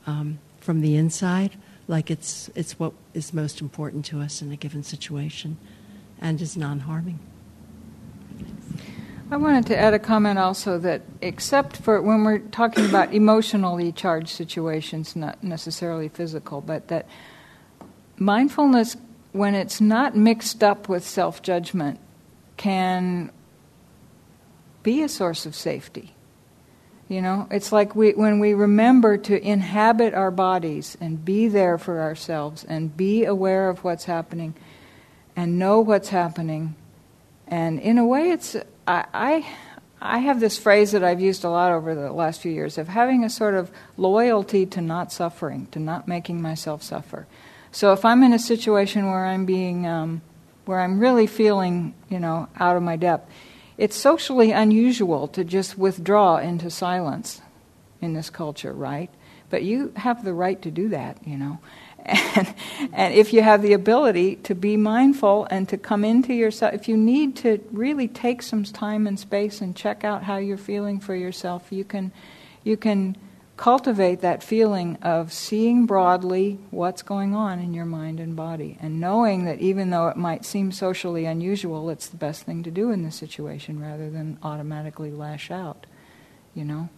um, 0.08 0.40
from 0.60 0.82
the 0.82 0.96
inside 0.96 1.58
like 1.88 2.10
it's, 2.10 2.50
it's 2.56 2.80
what 2.80 2.94
is 3.14 3.34
most 3.34 3.60
important 3.60 4.06
to 4.06 4.20
us 4.22 4.42
in 4.42 4.52
a 4.52 4.56
given 4.56 4.82
situation 4.82 5.58
and 6.22 6.42
is 6.42 6.56
non 6.56 6.80
harming. 6.80 7.20
I 9.32 9.38
wanted 9.38 9.66
to 9.68 9.78
add 9.78 9.94
a 9.94 10.00
comment 10.00 10.38
also 10.38 10.78
that, 10.80 11.04
except 11.22 11.78
for 11.78 12.02
when 12.02 12.26
we're 12.26 12.40
talking 12.40 12.86
about 12.86 13.14
emotionally 13.14 13.92
charged 13.92 14.30
situations, 14.30 15.16
not 15.16 15.42
necessarily 15.42 16.10
physical, 16.10 16.62
but 16.62 16.90
that 16.90 17.08
mindfulness, 18.18 18.98
when 19.32 19.56
it's 19.56 19.80
not 19.80 20.16
mixed 20.16 20.64
up 20.64 20.90
with 20.90 21.06
self 21.06 21.42
judgment, 21.42 22.00
can 22.58 23.32
be 24.84 25.02
a 25.02 25.10
source 25.10 25.46
of 25.46 25.56
safety. 25.56 26.14
You 27.08 27.22
know, 27.22 27.48
it's 27.52 27.72
like 27.72 27.96
we, 27.96 28.12
when 28.12 28.40
we 28.40 28.54
remember 28.54 29.18
to 29.18 29.42
inhabit 29.42 30.14
our 30.14 30.32
bodies 30.32 30.98
and 31.02 31.24
be 31.24 31.48
there 31.50 31.78
for 31.78 32.00
ourselves 32.00 32.64
and 32.64 32.96
be 32.96 33.26
aware 33.26 33.70
of 33.70 33.84
what's 33.84 34.06
happening 34.06 34.56
and 35.42 35.58
know 35.58 35.80
what's 35.80 36.10
happening. 36.10 36.76
And 37.48 37.80
in 37.80 37.98
a 37.98 38.06
way, 38.06 38.30
it's 38.30 38.56
I, 38.88 39.06
I 39.12 39.48
I 40.00 40.20
have 40.20 40.40
this 40.40 40.60
phrase 40.60 40.92
that 40.92 41.04
I've 41.04 41.20
used 41.20 41.44
a 41.44 41.50
lot 41.50 41.72
over 41.72 41.96
the 41.96 42.12
last 42.12 42.42
few 42.42 42.52
years 42.52 42.78
of 42.78 42.88
having 42.88 43.24
a 43.24 43.30
sort 43.30 43.56
of 43.56 43.72
loyalty 43.98 44.68
to 44.68 44.82
not 44.82 45.12
suffering, 45.12 45.66
to 45.72 45.80
not 45.80 46.08
making 46.08 46.44
myself 46.44 46.84
suffer. 46.84 47.26
So 47.72 47.92
if 47.92 48.06
I'm 48.06 48.22
in 48.22 48.34
a 48.34 48.40
situation 48.40 49.08
where 49.08 49.26
I'm 49.26 49.46
being 49.48 49.88
um, 49.88 50.22
where 50.66 50.80
I'm 50.80 51.00
really 51.00 51.26
feeling, 51.26 51.96
you 52.08 52.20
know, 52.20 52.48
out 52.60 52.78
of 52.78 52.84
my 52.84 52.96
depth, 52.96 53.28
it's 53.80 53.96
socially 53.96 54.52
unusual 54.52 55.28
to 55.30 55.44
just 55.44 55.76
withdraw 55.76 56.38
into 56.38 56.70
silence 56.70 57.42
in 58.00 58.14
this 58.14 58.30
culture, 58.30 58.74
right? 58.74 59.10
But 59.50 59.64
you 59.64 59.92
have 59.96 60.24
the 60.24 60.34
right 60.36 60.62
to 60.62 60.70
do 60.70 60.90
that, 60.90 61.18
you 61.26 61.38
know. 61.38 61.58
And, 62.06 62.56
and 62.94 63.14
if 63.14 63.34
you 63.34 63.42
have 63.42 63.62
the 63.62 63.74
ability 63.74 64.38
to 64.38 64.56
be 64.56 64.78
mindful 64.78 65.48
and 65.52 65.68
to 65.68 65.78
come 65.78 66.06
into 66.06 66.34
yourself, 66.34 66.74
if 66.74 66.88
you 66.88 66.96
need 66.96 67.36
to 67.38 67.62
really 67.72 68.08
take 68.08 68.42
some 68.42 68.64
time 68.64 69.06
and 69.06 69.20
space 69.20 69.60
and 69.60 69.76
check 69.76 70.06
out 70.06 70.24
how 70.24 70.38
you're 70.38 70.58
feeling 70.58 71.00
for 71.00 71.14
yourself, 71.14 71.72
you 71.72 71.84
can, 71.84 72.14
you 72.64 72.78
can 72.78 73.18
cultivate 73.62 74.22
that 74.22 74.42
feeling 74.42 74.96
of 75.04 75.32
seeing 75.32 75.86
broadly 75.86 76.58
what's 76.72 77.04
going 77.04 77.36
on 77.36 77.60
in 77.60 77.76
your 77.76 77.86
mind 77.86 78.20
and 78.20 78.36
body 78.36 78.76
and 78.82 79.00
knowing 79.00 79.46
that 79.46 79.60
even 79.60 79.92
though 79.92 80.08
it 80.08 80.18
might 80.18 80.44
seem 80.44 80.72
socially 80.72 81.26
unusual, 81.26 81.92
it's 81.92 82.08
the 82.08 82.18
best 82.18 82.42
thing 82.42 82.64
to 82.64 82.72
do 82.72 82.90
in 82.90 83.04
this 83.04 83.16
situation 83.16 83.80
rather 83.80 84.10
than 84.10 84.40
automatically 84.42 85.12
lash 85.12 85.52
out, 85.52 85.86
you 86.56 86.66
know. 86.66 86.90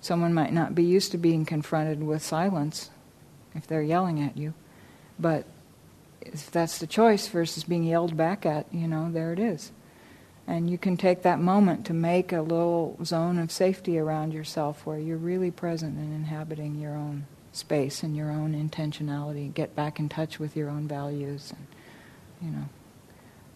Someone 0.00 0.32
might 0.32 0.52
not 0.52 0.74
be 0.74 0.84
used 0.84 1.10
to 1.12 1.18
being 1.18 1.44
confronted 1.44 2.02
with 2.02 2.22
silence 2.22 2.90
if 3.54 3.66
they're 3.66 3.82
yelling 3.82 4.20
at 4.20 4.36
you. 4.36 4.54
But 5.18 5.44
if 6.20 6.50
that's 6.50 6.78
the 6.78 6.86
choice 6.86 7.28
versus 7.28 7.64
being 7.64 7.84
yelled 7.84 8.16
back 8.16 8.46
at, 8.46 8.72
you 8.72 8.86
know, 8.88 9.10
there 9.10 9.32
it 9.32 9.38
is. 9.38 9.72
And 10.46 10.68
you 10.68 10.78
can 10.78 10.96
take 10.96 11.22
that 11.22 11.40
moment 11.40 11.86
to 11.86 11.94
make 11.94 12.32
a 12.32 12.42
little 12.42 12.98
zone 13.04 13.38
of 13.38 13.52
safety 13.52 13.98
around 13.98 14.32
yourself 14.32 14.84
where 14.84 14.98
you're 14.98 15.16
really 15.16 15.50
present 15.50 15.96
and 15.96 16.12
inhabiting 16.12 16.80
your 16.80 16.94
own 16.94 17.26
space 17.52 18.02
and 18.02 18.16
your 18.16 18.30
own 18.30 18.52
intentionality. 18.52 19.54
Get 19.54 19.76
back 19.76 20.00
in 20.00 20.08
touch 20.08 20.40
with 20.40 20.56
your 20.56 20.68
own 20.68 20.88
values, 20.88 21.52
and 21.56 21.66
you 22.40 22.56
know. 22.56 22.68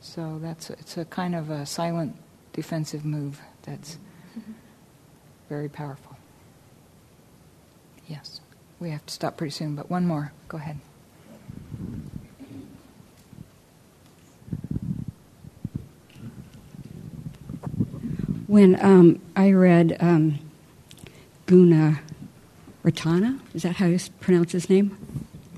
So 0.01 0.39
that's 0.41 0.71
it's 0.71 0.97
a 0.97 1.05
kind 1.05 1.35
of 1.35 1.51
a 1.51 1.67
silent 1.67 2.17
defensive 2.53 3.05
move 3.05 3.41
that's 3.63 3.99
mm-hmm. 4.39 4.53
very 5.49 5.69
powerful. 5.69 6.17
Yes 8.07 8.41
we 8.79 8.91
have 8.91 9.05
to 9.07 9.15
stop 9.15 9.37
pretty 9.37 9.51
soon, 9.51 9.75
but 9.75 9.91
one 9.91 10.07
more. 10.07 10.33
Go 10.49 10.59
ahead. 10.59 10.79
When 18.47 18.79
um, 18.85 19.21
I 19.35 19.51
read 19.53 19.97
um, 19.99 20.39
Guna 21.47 22.01
Ratana, 22.85 23.41
is 23.55 23.63
that 23.63 23.77
how 23.77 23.87
you 23.87 23.99
pronounce 24.21 24.53
his 24.53 24.71
name? 24.71 24.97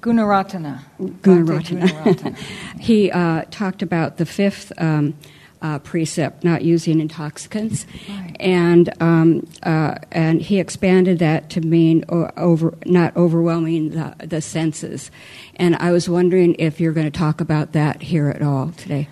Gunaratana. 0.00 0.80
Gunaratana. 0.98 2.36
he 2.80 3.10
uh, 3.10 3.44
talked 3.50 3.82
about 3.82 4.16
the 4.16 4.24
fifth 4.24 4.72
um, 4.78 5.14
uh, 5.62 5.78
precept, 5.80 6.44
not 6.44 6.62
using 6.62 7.00
intoxicants, 7.00 7.86
right. 8.08 8.36
and 8.40 8.90
um, 9.02 9.46
uh, 9.62 9.96
and 10.12 10.40
he 10.40 10.58
expanded 10.58 11.18
that 11.18 11.50
to 11.50 11.60
mean 11.60 12.04
over 12.08 12.76
not 12.86 13.16
overwhelming 13.16 13.90
the, 13.90 14.14
the 14.24 14.40
senses. 14.40 15.10
And 15.56 15.76
I 15.76 15.90
was 15.90 16.08
wondering 16.08 16.54
if 16.58 16.80
you're 16.80 16.92
going 16.92 17.10
to 17.10 17.18
talk 17.18 17.40
about 17.40 17.72
that 17.72 18.02
here 18.02 18.28
at 18.28 18.42
all 18.42 18.72
today. 18.72 19.08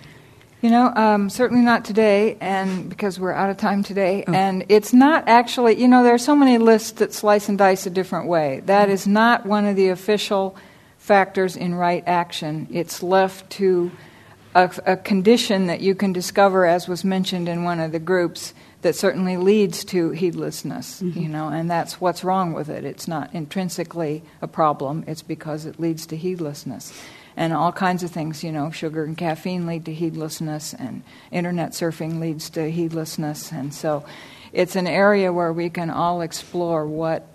You 0.61 0.71
know, 0.71 0.91
um, 0.95 1.29
certainly 1.29 1.63
not 1.63 1.85
today, 1.85 2.35
and 2.41 2.89
because 2.89 3.19
we're 3.19 3.31
out 3.31 3.51
of 3.51 3.57
time 3.57 3.83
today. 3.83 4.23
Oh. 4.27 4.33
And 4.33 4.65
it's 4.69 4.91
not 4.91 5.27
actually, 5.27 5.79
you 5.79 5.87
know, 5.87 6.03
there 6.03 6.15
are 6.15 6.19
so 6.19 6.35
many 6.35 6.57
lists 6.57 6.91
that 6.93 7.13
slice 7.13 7.47
and 7.47 7.57
dice 7.57 7.85
a 7.85 7.91
different 7.91 8.27
way. 8.27 8.61
That 8.65 8.89
is 8.89 9.05
not 9.05 9.45
one 9.45 9.65
of 9.65 9.75
the 9.75 9.89
official 9.89 10.55
factors 10.97 11.55
in 11.55 11.75
right 11.75 12.03
action. 12.07 12.67
It's 12.71 13.03
left 13.03 13.49
to 13.51 13.91
a, 14.57 14.93
a, 14.93 14.97
condition 14.97 15.67
that 15.67 15.81
you 15.81 15.93
can 15.93 16.11
discover, 16.11 16.65
as 16.65 16.87
was 16.87 17.03
mentioned 17.03 17.47
in 17.47 17.63
one 17.63 17.79
of 17.79 17.91
the 17.91 17.99
groups, 17.99 18.53
that 18.81 18.95
certainly 18.95 19.37
leads 19.37 19.83
to 19.85 20.11
heedlessness, 20.11 21.01
mm-hmm. 21.01 21.19
you 21.19 21.27
know, 21.27 21.49
and 21.49 21.69
that's 21.69 22.01
what's 22.01 22.23
wrong 22.23 22.53
with 22.53 22.69
it. 22.69 22.83
It's 22.83 23.07
not 23.07 23.33
intrinsically 23.33 24.23
a 24.41 24.47
problem, 24.47 25.03
it's 25.07 25.21
because 25.21 25.65
it 25.65 25.79
leads 25.79 26.05
to 26.07 26.17
heedlessness. 26.17 26.93
And 27.35 27.53
all 27.53 27.71
kinds 27.71 28.01
of 28.01 28.09
things, 28.09 28.43
you 28.43 28.51
know, 28.51 28.71
sugar 28.71 29.03
and 29.03 29.15
caffeine 29.15 29.67
lead 29.67 29.85
to 29.85 29.93
heedlessness, 29.93 30.73
and 30.73 31.03
internet 31.31 31.71
surfing 31.71 32.19
leads 32.19 32.49
to 32.51 32.71
heedlessness. 32.71 33.51
And 33.51 33.73
so 33.73 34.05
it's 34.53 34.75
an 34.75 34.87
area 34.87 35.31
where 35.31 35.53
we 35.53 35.69
can 35.69 35.91
all 35.91 36.21
explore 36.21 36.87
what 36.87 37.27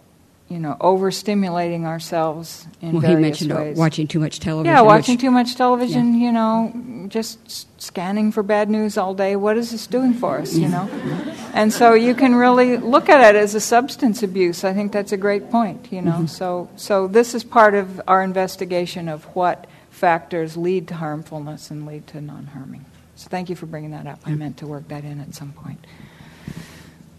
you 0.48 0.58
know, 0.58 0.76
overstimulating 0.80 1.84
ourselves 1.84 2.66
in 2.82 2.92
well, 2.92 3.00
various 3.00 3.16
he 3.16 3.22
mentioned 3.22 3.54
ways. 3.54 3.76
watching 3.76 4.06
too 4.06 4.20
much 4.20 4.38
television. 4.38 4.74
Yeah, 4.74 4.82
watching 4.82 5.14
which, 5.14 5.20
too 5.22 5.30
much 5.30 5.54
television. 5.56 6.14
Yeah. 6.14 6.26
You 6.26 6.32
know, 6.32 7.06
just 7.08 7.80
scanning 7.80 8.32
for 8.32 8.42
bad 8.42 8.68
news 8.68 8.98
all 8.98 9.14
day. 9.14 9.34
What 9.36 9.56
is 9.56 9.70
this 9.70 9.86
doing 9.86 10.12
for 10.12 10.38
us? 10.38 10.54
You 10.54 10.68
know, 10.68 10.88
and 11.54 11.72
so 11.72 11.94
you 11.94 12.14
can 12.14 12.34
really 12.34 12.76
look 12.76 13.08
at 13.08 13.34
it 13.34 13.38
as 13.38 13.54
a 13.54 13.60
substance 13.60 14.22
abuse. 14.22 14.62
I 14.62 14.74
think 14.74 14.92
that's 14.92 15.12
a 15.12 15.16
great 15.16 15.50
point. 15.50 15.90
You 15.90 16.02
know, 16.02 16.12
mm-hmm. 16.12 16.26
so 16.26 16.68
so 16.76 17.06
this 17.06 17.34
is 17.34 17.44
part 17.44 17.74
of 17.74 18.00
our 18.06 18.22
investigation 18.22 19.08
of 19.08 19.24
what 19.34 19.66
factors 19.90 20.56
lead 20.56 20.88
to 20.88 20.94
harmfulness 20.94 21.70
and 21.70 21.86
lead 21.86 22.06
to 22.08 22.20
non-harming. 22.20 22.84
So 23.14 23.28
thank 23.28 23.48
you 23.48 23.56
for 23.56 23.66
bringing 23.66 23.92
that 23.92 24.06
up. 24.06 24.18
I 24.26 24.34
meant 24.34 24.56
to 24.58 24.66
work 24.66 24.88
that 24.88 25.04
in 25.04 25.20
at 25.20 25.34
some 25.34 25.52
point. 25.52 25.86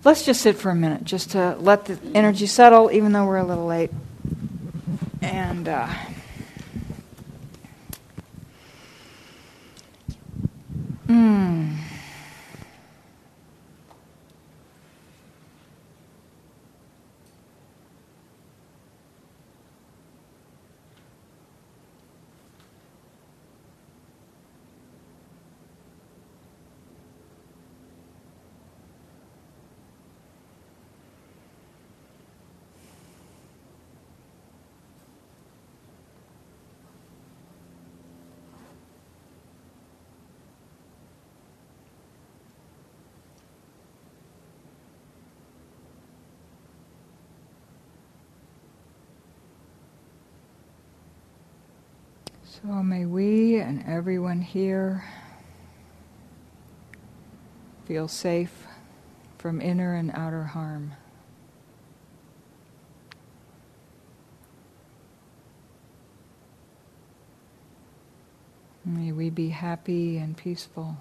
Let's 0.03 0.25
just 0.25 0.41
sit 0.41 0.57
for 0.57 0.69
a 0.69 0.75
minute, 0.75 1.05
just 1.05 1.31
to 1.31 1.55
let 1.59 1.85
the 1.85 1.97
energy 2.13 2.45
settle, 2.45 2.91
even 2.91 3.13
though 3.13 3.25
we're 3.25 3.37
a 3.37 3.45
little 3.45 3.65
late. 3.65 3.91
And. 5.21 5.69
Uh, 5.69 5.87
mm. 11.07 11.82
So 52.61 52.67
may 52.83 53.07
we 53.07 53.59
and 53.59 53.83
everyone 53.87 54.39
here 54.39 55.03
feel 57.85 58.07
safe 58.07 58.67
from 59.39 59.59
inner 59.59 59.95
and 59.95 60.11
outer 60.13 60.43
harm. 60.43 60.93
May 68.85 69.11
we 69.11 69.31
be 69.31 69.49
happy 69.49 70.17
and 70.17 70.37
peaceful. 70.37 70.97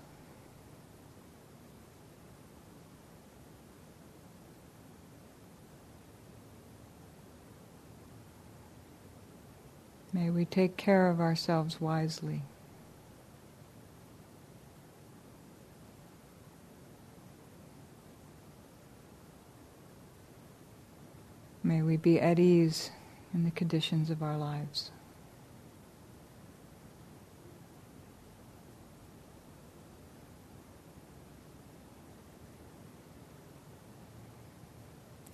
May 10.14 10.28
we 10.28 10.44
take 10.44 10.76
care 10.76 11.08
of 11.08 11.20
ourselves 11.20 11.80
wisely. 11.80 12.42
May 21.64 21.80
we 21.80 21.96
be 21.96 22.20
at 22.20 22.38
ease 22.38 22.90
in 23.32 23.44
the 23.44 23.50
conditions 23.50 24.10
of 24.10 24.22
our 24.22 24.36
lives. 24.36 24.90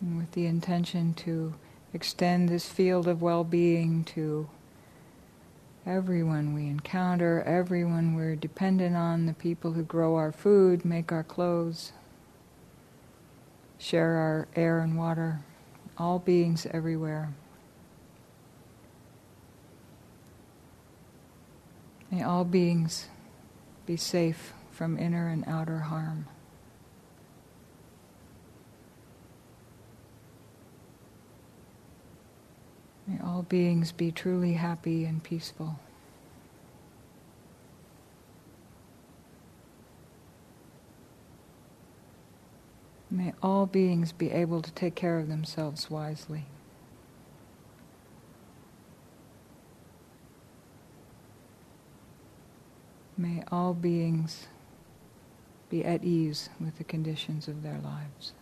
And 0.00 0.16
with 0.16 0.30
the 0.32 0.46
intention 0.46 1.14
to 1.14 1.54
extend 1.92 2.48
this 2.48 2.68
field 2.68 3.08
of 3.08 3.20
well 3.20 3.42
being 3.42 4.04
to 4.04 4.48
everyone 5.88 6.52
we 6.52 6.66
encounter, 6.66 7.42
everyone 7.46 8.14
we're 8.14 8.36
dependent 8.36 8.94
on, 8.94 9.24
the 9.24 9.32
people 9.32 9.72
who 9.72 9.82
grow 9.82 10.16
our 10.16 10.30
food, 10.30 10.84
make 10.84 11.10
our 11.10 11.24
clothes, 11.24 11.92
share 13.78 14.16
our 14.16 14.46
air 14.54 14.80
and 14.80 14.98
water, 14.98 15.40
all 15.96 16.18
beings 16.18 16.66
everywhere. 16.72 17.32
May 22.10 22.22
all 22.22 22.44
beings 22.44 23.08
be 23.86 23.96
safe 23.96 24.52
from 24.70 24.98
inner 24.98 25.28
and 25.28 25.42
outer 25.46 25.78
harm. 25.78 26.26
All 33.24 33.42
beings 33.42 33.92
be 33.92 34.12
truly 34.12 34.52
happy 34.52 35.04
and 35.04 35.22
peaceful. 35.22 35.78
May 43.10 43.32
all 43.42 43.64
beings 43.64 44.12
be 44.12 44.30
able 44.30 44.60
to 44.60 44.70
take 44.72 44.94
care 44.94 45.18
of 45.18 45.28
themselves 45.28 45.90
wisely. 45.90 46.44
May 53.16 53.42
all 53.50 53.72
beings 53.72 54.46
be 55.70 55.84
at 55.84 56.04
ease 56.04 56.50
with 56.60 56.76
the 56.78 56.84
conditions 56.84 57.48
of 57.48 57.62
their 57.62 57.78
lives. 57.78 58.32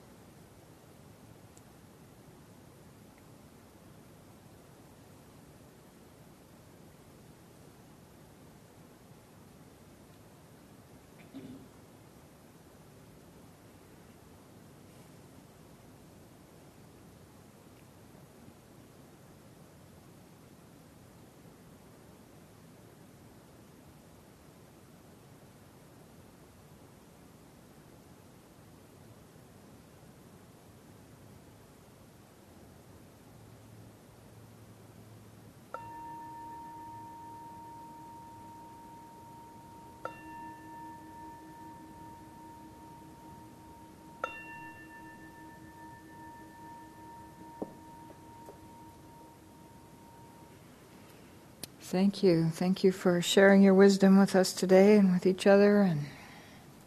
Thank 51.89 52.21
you. 52.25 52.51
Thank 52.51 52.83
you 52.83 52.91
for 52.91 53.23
sharing 53.23 53.63
your 53.63 53.73
wisdom 53.73 54.19
with 54.19 54.35
us 54.35 54.53
today 54.53 54.97
and 54.97 55.13
with 55.13 55.25
each 55.25 55.47
other 55.47 55.83
and 55.83 56.07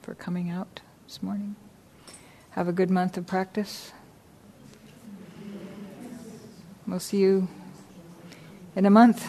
for 0.02 0.14
coming 0.14 0.50
out 0.50 0.82
this 1.08 1.24
morning. 1.24 1.56
Have 2.50 2.68
a 2.68 2.74
good 2.74 2.90
month 2.90 3.16
of 3.16 3.26
practice. 3.26 3.94
We'll 6.86 7.00
see 7.00 7.20
you 7.20 7.48
in 8.76 8.86
a 8.86 8.90
month. 8.90 9.26